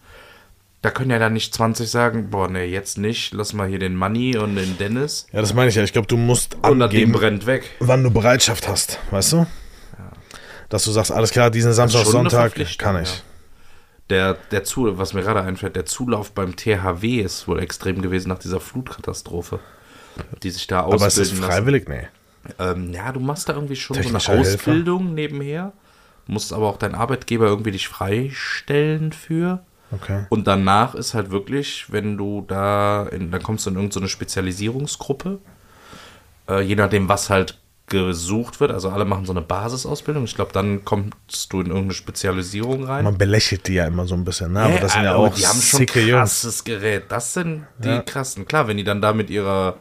Da 0.82 0.89
können 0.91 1.12
ja 1.12 1.20
dann 1.20 1.34
nicht 1.34 1.53
20 1.53 1.89
sagen, 1.89 2.30
boah, 2.30 2.47
nee, 2.47 2.64
jetzt 2.66 2.97
nicht, 2.97 3.34
lass 3.34 3.51
mal 3.53 3.68
hier 3.68 3.80
den 3.80 3.95
Manni 3.95 4.38
und 4.38 4.55
den 4.55 4.78
Dennis. 4.78 5.28
ja, 5.34 5.41
das 5.41 5.53
meine 5.53 5.70
ich 5.70 5.76
ja. 5.76 5.84
Ich 5.84 5.91
glaube, 5.91 6.07
du 6.07 6.16
musst 6.16 6.55
Und 6.64 6.82
angeben, 6.82 7.12
brennt 7.12 7.45
weg. 7.45 7.70
wann 7.80 8.01
du 8.01 8.10
Bereitschaft 8.12 8.68
hast, 8.68 8.97
weißt 9.12 9.34
du? 9.34 9.45
Dass 10.70 10.86
du 10.86 10.91
sagst, 10.91 11.12
alles 11.12 11.32
klar, 11.32 11.49
diesen 11.51 11.74
Samstag, 11.74 12.05
Sonntag 12.05 12.53
kann 12.78 13.01
ich. 13.01 13.10
ja. 13.10 13.22
Der, 14.10 14.34
der 14.51 14.64
Zu, 14.64 14.97
was 14.97 15.14
mir 15.14 15.22
gerade 15.22 15.41
einfällt, 15.41 15.76
der 15.76 15.86
Zulauf 15.86 16.32
beim 16.32 16.55
THW 16.55 17.22
ist 17.22 17.47
wohl 17.47 17.60
extrem 17.60 18.01
gewesen 18.01 18.30
nach 18.30 18.39
dieser 18.39 18.60
Flutkatastrophe, 18.60 19.60
die 20.41 20.49
sich 20.49 20.66
da 20.68 20.82
Aber 20.82 20.95
es 20.95 21.03
ist 21.03 21.20
ausbilden 21.20 21.41
lassen. 21.41 21.51
freiwillig? 21.51 21.88
Nee. 21.88 22.07
Ähm, 22.57 22.91
ja, 22.93 23.12
du 23.12 23.20
machst 23.20 23.49
da 23.49 23.53
irgendwie 23.53 23.76
schon 23.76 24.01
so 24.01 24.10
eine 24.10 24.20
Helfer. 24.20 24.39
Ausbildung 24.39 25.14
nebenher, 25.14 25.74
musst 26.26 26.53
aber 26.53 26.68
auch 26.68 26.78
dein 26.78 26.95
Arbeitgeber 26.95 27.45
irgendwie 27.45 27.72
dich 27.72 27.88
freistellen 27.88 29.12
für. 29.12 29.64
Okay. 29.91 30.26
Und 30.30 30.47
danach 30.47 30.95
ist 30.95 31.14
halt 31.14 31.32
wirklich, 31.32 31.91
wenn 31.91 32.18
du 32.18 32.45
da, 32.47 33.07
in, 33.07 33.32
dann 33.32 33.41
kommst 33.43 33.66
du 33.66 33.72
in 33.72 33.76
irgendeine 33.76 34.07
Spezialisierungsgruppe, 34.07 35.39
äh, 36.47 36.62
je 36.62 36.76
nachdem, 36.76 37.10
was 37.10 37.30
halt 37.30 37.60
gesucht 37.89 38.59
wird. 38.59 38.71
Also 38.71 38.89
alle 38.89 39.05
machen 39.05 39.25
so 39.25 39.33
eine 39.33 39.41
Basisausbildung. 39.41 40.23
Ich 40.25 40.35
glaube, 40.35 40.51
dann 40.53 40.85
kommst 40.85 41.51
du 41.51 41.61
in 41.61 41.67
irgendeine 41.67 41.93
Spezialisierung 41.93 42.83
rein. 42.85 43.03
Man 43.03 43.17
belächelt 43.17 43.67
die 43.67 43.73
ja 43.73 43.85
immer 43.87 44.05
so 44.05 44.15
ein 44.15 44.23
bisschen, 44.23 44.53
ne? 44.53 44.61
Aber 44.61 44.73
Hä? 44.75 44.79
das 44.81 44.93
sind 44.93 45.03
ja 45.03 45.15
auch 45.15 45.33
die 45.33 45.45
haben 45.47 45.61
schon 45.61 45.79
sicke 45.79 45.99
Jungs. 46.01 46.11
krasses 46.31 46.63
Gerät. 46.63 47.03
Das 47.09 47.33
sind 47.33 47.65
die 47.79 47.87
Ja. 47.89 48.01
krassen. 48.01 48.45
Klar, 48.45 48.67
wenn 48.67 48.77
die 48.77 48.83
dann 48.83 49.01
da 49.01 49.13
mit 49.13 49.29
ihrer 49.29 49.75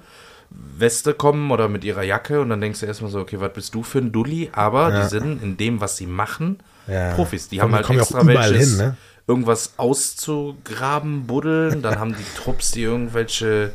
Weste 0.51 1.13
kommen 1.13 1.51
oder 1.51 1.69
mit 1.69 1.85
ihrer 1.85 2.03
Jacke 2.03 2.41
und 2.41 2.49
dann 2.49 2.61
denkst 2.61 2.81
du 2.81 2.87
erstmal 2.87 3.11
so, 3.11 3.21
okay, 3.21 3.39
was 3.39 3.53
bist 3.53 3.75
du 3.75 3.83
für 3.83 3.99
ein 3.99 4.13
Dulli? 4.13 4.49
Aber 4.53 4.91
Ja. 4.91 5.03
die 5.03 5.09
sind 5.11 5.43
in 5.43 5.57
dem, 5.59 5.81
was 5.81 5.97
sie 5.99 6.07
machen, 6.07 6.59
Ja. 6.87 7.13
Profis. 7.15 7.49
Die 7.49 7.61
haben 7.61 7.75
halt 7.75 7.89
extra 7.91 8.27
welches, 8.27 8.71
hin, 8.71 8.79
ne? 8.79 8.97
irgendwas 9.27 9.75
auszugraben, 9.77 11.27
buddeln. 11.27 11.83
Dann 11.83 11.99
haben 11.99 12.15
die 12.17 12.25
Trupps, 12.43 12.71
die 12.71 12.83
irgendwelche 12.83 13.73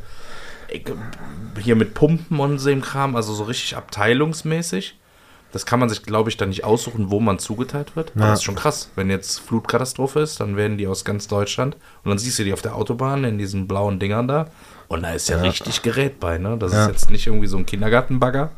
hier 1.62 1.76
mit 1.76 1.94
Pumpen 1.94 2.40
und 2.40 2.60
so 2.60 2.70
dem 2.70 2.82
Kram, 2.82 3.16
also 3.16 3.34
so 3.34 3.44
richtig 3.44 3.76
abteilungsmäßig. 3.78 5.00
das 5.52 5.68
kann 5.68 5.80
man 5.80 5.88
sich, 5.88 6.02
glaube 6.02 6.32
ich, 6.32 6.38
dann 6.38 6.50
nicht 6.50 6.64
aussuchen, 6.64 7.12
wo 7.12 7.20
man 7.20 7.38
zugeteilt 7.38 7.96
wird. 7.96 8.12
Aber 8.16 8.22
Ja. 8.26 8.30
das 8.32 8.40
ist 8.40 8.44
schon 8.46 8.56
krass. 8.56 8.90
Wenn 8.96 9.12
jetzt 9.12 9.40
Flutkatastrophe 9.40 10.20
ist, 10.22 10.40
dann 10.40 10.56
werden 10.58 10.80
die 10.80 10.88
aus 10.88 11.06
ganz 11.06 11.28
Deutschland 11.28 11.76
und 12.04 12.10
dann 12.10 12.18
siehst 12.18 12.40
du 12.40 12.44
die 12.44 12.54
auf 12.54 12.64
der 12.64 12.76
Autobahn 12.76 13.24
in 13.24 13.38
diesen 13.38 13.68
blauen 13.68 14.00
Dingern 14.00 14.28
da 14.28 14.48
und 14.88 15.04
da 15.04 15.12
ist 15.12 15.30
ja, 15.30 15.38
richtig 15.42 15.84
Gerät 15.84 16.20
bei, 16.20 16.40
ne? 16.40 16.58
Das 16.58 16.74
Ja. 16.74 16.86
ist 16.86 16.92
jetzt 16.92 17.10
nicht 17.12 17.28
irgendwie 17.28 17.46
so 17.46 17.58
ein 17.58 17.68
Kindergartenbagger. 17.68 18.50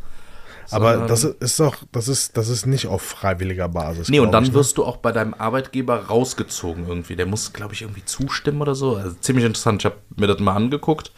Aber 0.71 1.05
das 1.05 1.25
ist 1.25 1.59
doch, 1.59 1.75
das 1.91 2.07
ist, 2.07 2.37
das 2.37 2.47
ist 2.47 2.65
nicht 2.65 2.87
auf 2.87 3.01
freiwilliger 3.01 3.67
Basis. 3.67 4.07
Nee, 4.09 4.19
und 4.19 4.31
dann 4.31 4.43
ich, 4.45 4.49
ne? 4.49 4.55
wirst 4.55 4.77
du 4.77 4.85
auch 4.85 4.97
bei 4.97 5.11
deinem 5.11 5.33
Arbeitgeber 5.33 6.05
rausgezogen 6.05 6.87
irgendwie. 6.87 7.15
Der 7.17 7.25
muss, 7.25 7.51
glaube 7.53 7.73
ich, 7.73 7.81
irgendwie 7.81 8.05
zustimmen 8.05 8.61
oder 8.61 8.73
so. 8.73 8.95
Also 8.95 9.15
ziemlich 9.19 9.45
interessant. 9.45 9.81
Ich 9.81 9.85
habe 9.85 9.97
mir 10.15 10.27
das 10.27 10.39
mal 10.39 10.55
angeguckt. 10.55 11.11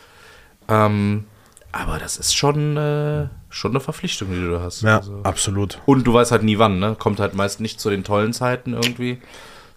Ähm, 0.68 1.26
aber 1.72 1.98
das 2.00 2.18
ist 2.18 2.36
schon, 2.36 2.78
äh, 2.78 3.28
schon 3.50 3.72
eine 3.72 3.80
Verpflichtung, 3.80 4.30
die 4.32 4.40
du 4.40 4.52
da 4.52 4.62
hast. 4.62 4.82
Ja, 4.82 4.98
Also. 4.98 5.22
absolut. 5.24 5.80
Und 5.86 6.06
du 6.06 6.14
weißt 6.14 6.32
halt 6.32 6.44
nie 6.44 6.58
wann, 6.58 6.80
ne? 6.80 6.96
Kommt 6.98 7.20
halt 7.20 7.34
meist 7.36 7.60
nicht 7.60 7.80
zu 7.80 7.90
den 7.90 8.04
tollen 8.04 8.34
Zeiten 8.34 8.74
irgendwie, 8.74 9.22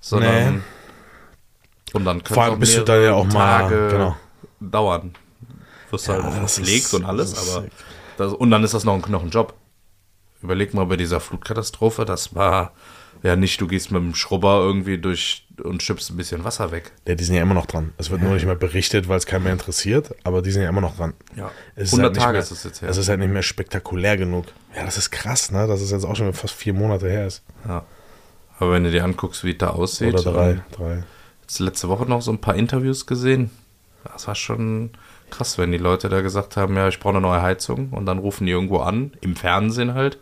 sondern. 0.01 0.55
Nee. 0.57 0.61
Und 1.93 2.05
dann 2.05 2.20
Vor 2.24 2.45
allem 2.45 2.59
bist 2.61 2.76
du 2.76 2.82
da 2.84 2.97
ja 2.99 3.14
auch 3.14 3.26
mal- 3.26 3.68
genau. 3.68 4.16
dauern. 4.61 5.14
Wirst 5.91 6.07
Ja, 6.07 6.14
halt 6.22 6.24
das 6.43 6.55
verpflegt 6.55 6.95
und 6.95 7.05
alles, 7.05 7.55
aber. 7.57 7.66
Das, 8.16 8.32
und 8.32 8.51
dann 8.51 8.62
ist 8.62 8.74
das 8.74 8.84
noch 8.84 8.95
ein, 8.95 9.11
noch 9.11 9.22
ein 9.22 9.30
Job. 9.30 9.55
Überleg 10.43 10.72
mal 10.72 10.86
bei 10.86 10.97
dieser 10.97 11.20
Flutkatastrophe, 11.20 12.05
das 12.05 12.34
war 12.34 12.72
ja 13.22 13.36
nicht, 13.36 13.60
du 13.60 13.66
gehst 13.66 13.90
mit 13.90 14.02
dem 14.02 14.14
Schrubber 14.14 14.60
irgendwie 14.60 14.98
durch 14.98 15.46
und 15.62 15.82
schippst 15.82 16.10
ein 16.10 16.16
bisschen 16.16 16.44
Wasser 16.44 16.72
weg. 16.72 16.92
Ja, 17.06 17.14
die 17.14 17.24
sind 17.24 17.36
ja 17.36 17.42
immer 17.42 17.54
noch 17.54 17.66
dran. 17.66 17.92
Es 17.98 18.10
wird 18.10 18.22
nur 18.22 18.34
nicht 18.34 18.46
mehr 18.46 18.54
berichtet, 18.54 19.08
weil 19.08 19.18
es 19.18 19.26
keinen 19.26 19.44
mehr 19.44 19.52
interessiert, 19.52 20.14
aber 20.24 20.42
die 20.42 20.50
sind 20.50 20.62
ja 20.62 20.68
immer 20.68 20.80
noch 20.80 20.96
dran. 20.96 21.14
Ja. 21.36 21.50
Es 21.76 21.92
ist 21.92 21.94
100 21.94 22.12
halt 22.12 22.16
Tage 22.16 22.32
mehr, 22.32 22.42
ist 22.42 22.50
es 22.50 22.64
jetzt 22.64 22.82
her. 22.82 22.88
Es 22.88 22.96
ist 22.96 23.08
halt 23.08 23.20
nicht 23.20 23.32
mehr 23.32 23.42
spektakulär 23.42 24.16
genug. 24.16 24.46
Ja, 24.74 24.84
das 24.84 24.96
ist 24.96 25.10
krass, 25.10 25.50
ne? 25.50 25.66
Das 25.66 25.82
ist 25.82 25.90
jetzt 25.90 26.04
auch 26.04 26.16
schon 26.16 26.32
fast 26.32 26.54
vier 26.54 26.72
Monate 26.72 27.08
her 27.10 27.26
ist. 27.26 27.42
Ja. 27.66 27.84
Aber 28.58 28.72
wenn 28.72 28.84
du 28.84 28.90
dir 28.90 29.04
anguckst, 29.04 29.44
wie 29.44 29.52
es 29.52 29.58
da 29.58 29.70
aussieht. 29.70 30.14
Oder 30.14 30.32
drei. 30.32 30.50
und 30.52 30.62
drei. 30.72 31.02
Jetzt 31.42 31.58
letzte 31.58 31.88
Woche 31.88 32.04
noch 32.04 32.22
so 32.22 32.30
ein 32.30 32.40
paar 32.40 32.54
Interviews 32.54 33.06
gesehen. 33.06 33.50
Das 34.04 34.28
war 34.28 34.34
schon 34.34 34.90
krass, 35.30 35.58
wenn 35.58 35.72
die 35.72 35.78
Leute 35.78 36.08
da 36.08 36.20
gesagt 36.20 36.56
haben, 36.56 36.76
ja, 36.76 36.88
ich 36.88 37.00
brauche 37.00 37.14
eine 37.14 37.20
neue 37.20 37.42
Heizung 37.42 37.90
und 37.90 38.06
dann 38.06 38.18
rufen 38.18 38.46
die 38.46 38.52
irgendwo 38.52 38.78
an, 38.78 39.12
im 39.20 39.36
Fernsehen 39.36 39.94
halt. 39.94 40.18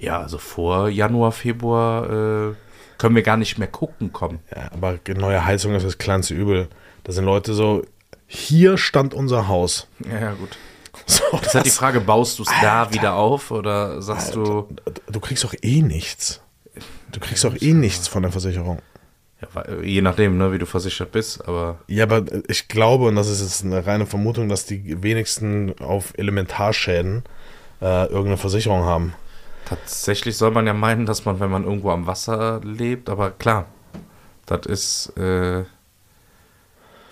Ja, 0.00 0.20
also 0.20 0.38
vor 0.38 0.88
Januar, 0.88 1.30
Februar 1.30 2.04
äh, 2.50 2.54
können 2.98 3.14
wir 3.14 3.22
gar 3.22 3.36
nicht 3.36 3.58
mehr 3.58 3.68
gucken 3.68 4.12
kommen. 4.12 4.40
Ja, 4.54 4.70
aber 4.72 4.98
neue 5.16 5.44
Heizung 5.44 5.74
ist 5.74 5.84
das 5.84 5.98
kleinste 5.98 6.34
Übel. 6.34 6.68
Da 7.04 7.12
sind 7.12 7.24
Leute 7.24 7.52
so, 7.54 7.82
hier 8.26 8.78
stand 8.78 9.12
unser 9.14 9.46
Haus. 9.48 9.86
Ja, 10.10 10.20
ja, 10.20 10.32
gut. 10.32 10.56
So, 11.06 11.22
Das 11.32 11.46
ist 11.48 11.54
halt 11.54 11.66
die 11.66 11.70
Frage, 11.70 12.00
baust 12.00 12.38
du 12.38 12.42
es 12.42 12.50
da 12.60 12.92
wieder 12.92 13.14
auf 13.14 13.50
oder 13.50 14.02
sagst 14.02 14.34
du, 14.34 14.68
du 15.10 15.20
kriegst 15.20 15.44
doch 15.44 15.54
eh 15.62 15.82
nichts. 15.82 16.40
Du 17.10 17.20
kriegst 17.20 17.42
doch 17.44 17.60
eh 17.60 17.72
nichts 17.72 18.06
von 18.06 18.22
der 18.22 18.30
Versicherung. 18.32 18.80
ja, 19.40 19.80
je 19.82 20.02
nachdem, 20.02 20.36
ne, 20.36 20.52
wie 20.52 20.58
du 20.58 20.66
versichert 20.66 21.10
bist, 21.12 21.46
aber 21.48 21.78
Ja, 21.86 22.04
aber 22.04 22.24
ich 22.48 22.68
glaube, 22.68 23.06
und 23.06 23.16
das 23.16 23.28
ist 23.28 23.40
jetzt 23.40 23.64
eine 23.64 23.86
reine 23.86 24.06
Vermutung, 24.06 24.48
dass 24.48 24.66
die 24.66 25.02
wenigsten 25.02 25.74
auf 25.80 26.12
Elementarschäden 26.16 27.24
äh, 27.80 28.04
irgendeine 28.06 28.36
Versicherung 28.36 28.84
haben. 28.84 29.14
Tatsächlich 29.70 30.36
soll 30.36 30.50
man 30.50 30.66
ja 30.66 30.74
meinen, 30.74 31.06
dass 31.06 31.24
man, 31.24 31.40
wenn 31.40 31.50
man 31.50 31.64
irgendwo 31.64 31.90
am 31.90 32.06
Wasser 32.06 32.60
lebt, 32.62 33.08
aber 33.08 33.30
klar, 33.30 33.66
das 34.46 34.66
ist 34.66 35.16
äh, 35.16 35.64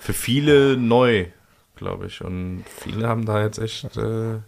für 0.01 0.13
viele 0.13 0.77
neu, 0.77 1.27
glaube 1.77 2.07
ich. 2.07 2.21
Und 2.23 2.65
viele 2.81 3.09
haben 3.09 3.25
da 3.25 3.43
jetzt 3.43 3.59
echt. 3.59 3.97
Äh, 3.97 4.39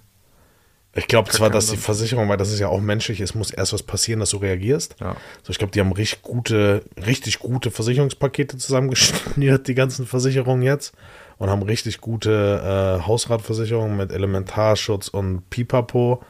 Ich 0.94 1.06
glaube 1.06 1.30
zwar, 1.30 1.50
dass 1.50 1.70
die. 1.70 1.76
Versicherung, 1.76 2.28
weil 2.28 2.36
das 2.36 2.50
ist 2.52 2.58
ja 2.58 2.66
auch 2.66 2.80
menschlich, 2.80 3.20
es 3.20 3.36
muss 3.36 3.52
erst 3.52 3.72
was 3.72 3.84
passieren, 3.84 4.18
dass 4.18 4.30
du 4.30 4.38
reagierst. 4.38 4.96
ja. 5.00 5.14
So, 5.44 5.50
ich 5.50 5.58
glaube, 5.58 5.70
die 5.70 5.78
haben 5.78 5.92
richtig 5.92 6.22
gute, 6.22 6.82
richtig 7.06 7.38
gute 7.38 7.70
Versicherungspakete 7.70 8.58
zusammengeschnürt, 8.58 9.68
die 9.68 9.74
ganzen 9.76 10.04
Versicherungen 10.04 10.62
jetzt. 10.62 10.94
Und 11.38 11.48
haben 11.48 11.62
richtig 11.62 12.00
gute 12.02 13.00
äh, 13.00 13.06
Hausratversicherungen 13.06 13.96
mit 13.96 14.12
Elementarschutz 14.12 15.08
und 15.08 15.48
Pipapo. 15.48 16.22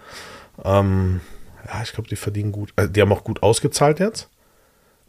Ähm, 0.63 1.21
ja, 1.73 1.83
ich 1.83 1.93
glaube, 1.93 2.09
die 2.09 2.17
verdienen 2.17 2.53
gut. 2.53 2.73
Äh, 2.77 2.89
die 2.89 3.01
haben 3.01 3.13
auch 3.13 3.25
gut 3.25 3.43
ausgezahlt 3.43 4.01
jetzt. 4.01 4.29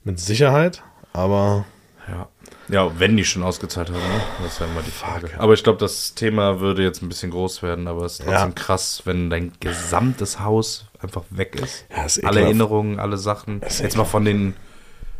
Mit 0.03 0.20
Sicherheit. 0.20 0.82
Aber 1.14 1.66
Ja. 2.07 2.28
ja, 2.70 2.99
wenn 2.99 3.16
die 3.18 3.24
schon 3.26 3.43
ausgezahlt 3.43 3.89
haben, 3.89 3.97
ne? 3.99 4.22
das 4.43 4.53
ist 4.53 4.59
ja 4.59 4.66
immer 4.66 4.82
die 4.82 4.91
Frage. 4.91 5.30
Aber 5.38 5.53
ich 5.53 5.64
glaube, 5.64 5.78
das 5.80 6.16
Thema 6.16 6.59
würde 6.59 6.84
jetzt 6.84 7.01
ein 7.01 7.09
bisschen 7.09 7.32
groß 7.32 7.62
werden, 7.64 7.88
aber 7.88 8.05
es 8.05 8.14
ist 8.14 8.26
trotzdem 8.26 8.49
Ja. 8.49 8.55
krass, 8.55 9.01
wenn 9.05 9.30
dein 9.30 9.51
gesamtes 9.59 10.39
Haus 10.39 10.88
einfach 11.01 11.24
weg 11.30 11.55
ist. 11.55 11.86
Ja, 11.95 12.03
ist 12.05 12.24
alle. 12.26 12.41
Erinnerungen, 12.41 12.99
alle 12.99 13.18
Sachen. 13.18 13.62
Jetzt 13.62 13.97
mal 13.97 14.05
von 14.05 14.26
den 14.26 14.55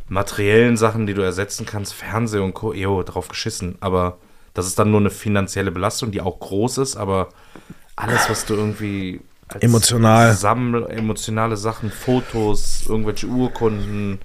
materiellen 0.10 0.78
Sachen, 0.78 1.08
die 1.08 1.14
du 1.14 1.22
ersetzen 1.22 1.66
kannst, 1.66 1.94
Fernseher 1.94 2.44
und 2.44 2.54
Co. 2.54 2.74
Jo, 2.74 3.04
drauf 3.04 3.28
geschissen. 3.28 3.78
Aber 3.80 4.18
das 4.54 4.66
ist 4.68 4.78
dann 4.80 4.92
nur 4.92 5.00
eine 5.00 5.10
finanzielle 5.10 5.72
Belastung, 5.72 6.12
die 6.12 6.22
auch 6.22 6.40
groß 6.40 6.80
ist, 6.80 6.98
aber 6.98 7.30
alles, 7.96 8.30
was 8.30 8.46
du 8.46 8.56
irgendwie 8.56 9.22
Emotional. 9.60 10.34
Sammel, 10.34 10.88
emotionale 10.90 11.58
Sachen, 11.58 11.92
Fotos, 11.92 12.84
irgendwelche 12.88 13.28
Urkunden, 13.28 14.20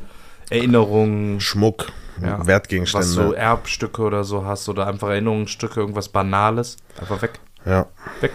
Erinnerungen, 0.51 1.41
Schmuck, 1.41 1.87
ja, 2.22 2.47
Wertgegenstände. 2.47 3.07
was 3.07 3.14
du 3.16 3.33
Erbstücke 3.33 4.03
oder 4.03 4.24
so 4.24 4.45
hast 4.45 4.68
oder 4.68 4.87
einfach 4.87 5.09
Erinnerungsstücke, 5.09 5.81
irgendwas 5.81 6.09
Banales, 6.09 6.77
einfach 7.01 7.20
weg, 7.22 7.41
ja. 7.64 7.87
weg. 8.20 8.33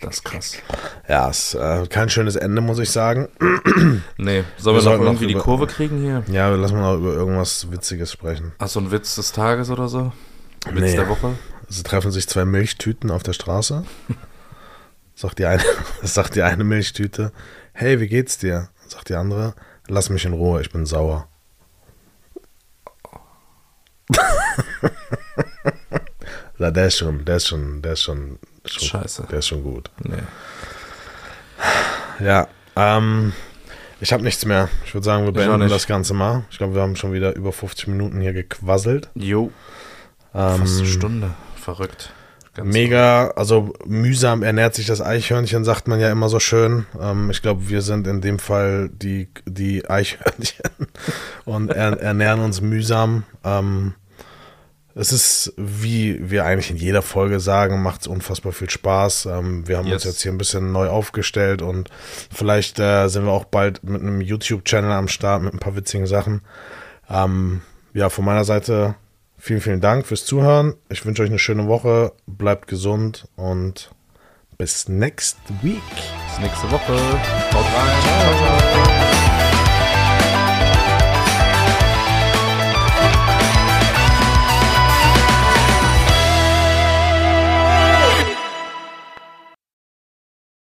Das 0.00 0.16
ist 0.16 0.24
krass. 0.24 0.56
Ja, 1.08 1.28
ist 1.30 1.54
äh, 1.54 1.86
kein 1.88 2.10
schönes 2.10 2.36
Ende, 2.36 2.60
muss 2.60 2.78
ich 2.78 2.90
sagen. 2.90 3.28
Nee, 4.18 4.44
sollen 4.58 4.76
wir, 4.76 4.82
Wir 4.84 4.98
noch 4.98 5.04
irgendwie 5.04 5.26
die 5.26 5.32
über- 5.32 5.42
Kurve 5.42 5.66
kriegen 5.66 5.98
hier? 6.00 6.22
Ja, 6.30 6.48
lassen 6.50 6.74
mal 6.76 6.92
noch 6.92 6.98
über 7.00 7.14
irgendwas 7.14 7.70
Witziges 7.72 8.12
sprechen. 8.12 8.52
Hast 8.60 8.76
du 8.76 8.80
einen 8.80 8.90
Witz 8.92 9.14
des 9.16 9.32
Tages 9.32 9.70
oder 9.70 9.88
so? 9.88 10.12
Witz 10.70 10.82
Nee. 10.92 10.96
der 10.96 11.08
Woche? 11.08 11.32
Es 11.68 11.82
treffen 11.82 12.10
sich 12.12 12.28
zwei 12.28 12.44
Milchtüten 12.44 13.10
auf 13.10 13.22
der 13.22 13.32
Straße. 13.32 13.84
Sagt 15.16 15.38
die 15.40 15.46
eine, 15.46 15.62
sagt 16.02 16.36
die 16.36 16.42
eine 16.42 16.62
Milchtüte, 16.62 17.32
hey, 17.72 17.98
wie 18.00 18.06
geht's 18.06 18.36
dir? 18.38 18.68
Sagt 18.86 19.08
die 19.08 19.14
andere, 19.14 19.54
lass 19.88 20.10
mich 20.10 20.24
in 20.26 20.34
Ruhe, 20.34 20.60
ich 20.60 20.70
bin 20.70 20.86
sauer. 20.86 21.26
Na, 26.58 26.70
der 26.70 26.86
ist 26.86 26.98
schon, 26.98 27.24
der 27.24 27.36
ist 27.36 27.48
schon, 27.48 27.82
der 27.82 27.92
ist 27.94 28.02
schon, 28.02 28.38
schon 28.64 28.88
Scheiße. 28.88 29.26
Der 29.30 29.38
ist 29.40 29.48
schon 29.48 29.62
gut. 29.62 29.90
Nee. 30.02 30.22
Ja, 32.24 32.48
ähm, 32.76 33.32
ich 34.00 34.12
habe 34.12 34.22
nichts 34.22 34.44
mehr. 34.44 34.68
Ich 34.84 34.94
würde 34.94 35.04
sagen, 35.04 35.24
wir 35.24 35.32
beenden 35.32 35.68
das 35.68 35.86
Ganze 35.86 36.14
mal. 36.14 36.44
Ich 36.50 36.58
glaube, 36.58 36.74
wir 36.74 36.82
haben 36.82 36.96
schon 36.96 37.12
wieder 37.12 37.34
über 37.34 37.52
50 37.52 37.88
Minuten 37.88 38.20
hier 38.20 38.32
gequasselt. 38.32 39.10
Jo, 39.14 39.50
Ähm, 40.34 40.58
fast 40.58 40.78
eine 40.78 40.86
Stunde. 40.88 41.34
Verrückt. 41.56 42.12
Ganz 42.56 42.72
Mega, 42.72 43.28
also 43.36 43.74
mühsam 43.84 44.42
ernährt 44.42 44.74
sich 44.74 44.86
das 44.86 45.02
Eichhörnchen, 45.02 45.62
sagt 45.62 45.88
man 45.88 46.00
ja 46.00 46.10
immer 46.10 46.30
so 46.30 46.40
schön. 46.40 46.86
Ähm, 46.98 47.28
ich 47.30 47.42
glaube, 47.42 47.68
wir 47.68 47.82
sind 47.82 48.06
in 48.06 48.22
dem 48.22 48.38
Fall 48.38 48.88
die, 48.90 49.28
die 49.44 49.88
Eichhörnchen 49.88 50.88
und 51.44 51.70
er, 51.70 52.00
ernähren 52.00 52.40
uns 52.40 52.62
mühsam. 52.62 53.24
Ähm, 53.44 53.92
es 54.94 55.12
ist, 55.12 55.52
wie 55.58 56.30
wir 56.30 56.46
eigentlich 56.46 56.70
in 56.70 56.78
jeder 56.78 57.02
Folge 57.02 57.38
sagen, 57.40 57.82
macht 57.82 58.00
es 58.00 58.06
unfassbar 58.06 58.52
viel 58.52 58.70
Spaß. 58.70 59.26
Ähm, 59.26 59.68
wir 59.68 59.76
haben 59.76 59.92
uns 59.92 60.04
Yes. 60.04 60.14
jetzt 60.14 60.22
hier 60.22 60.32
ein 60.32 60.38
bisschen 60.38 60.72
neu 60.72 60.88
aufgestellt 60.88 61.60
und 61.60 61.90
vielleicht 62.34 62.78
äh, 62.80 63.08
sind 63.08 63.26
wir 63.26 63.32
auch 63.32 63.44
bald 63.44 63.84
mit 63.84 64.00
einem 64.00 64.22
YouTube-Channel 64.22 64.92
am 64.92 65.08
Start 65.08 65.42
mit 65.42 65.52
ein 65.52 65.58
paar 65.58 65.76
witzigen 65.76 66.06
Sachen. 66.06 66.40
Ähm, 67.10 67.60
ja, 67.92 68.08
von 68.08 68.24
meiner 68.24 68.44
Seite 68.44 68.94
vielen, 69.46 69.60
vielen 69.60 69.80
Dank 69.80 70.06
fürs 70.06 70.24
Zuhören. 70.24 70.74
Ich 70.88 71.06
wünsche 71.06 71.22
euch 71.22 71.30
eine 71.30 71.38
schöne 71.38 71.68
Woche. 71.68 72.12
Bleibt 72.26 72.66
gesund 72.66 73.28
und 73.36 73.90
bis 74.58 74.88
next 74.88 75.38
week. 75.62 75.80
Bis 76.28 76.40
nächste 76.40 76.68
Woche. 76.70 76.92
Haut 76.92 77.64
rein. 77.64 78.02
Ciao, 78.02 78.36
ciao. 78.38 79.05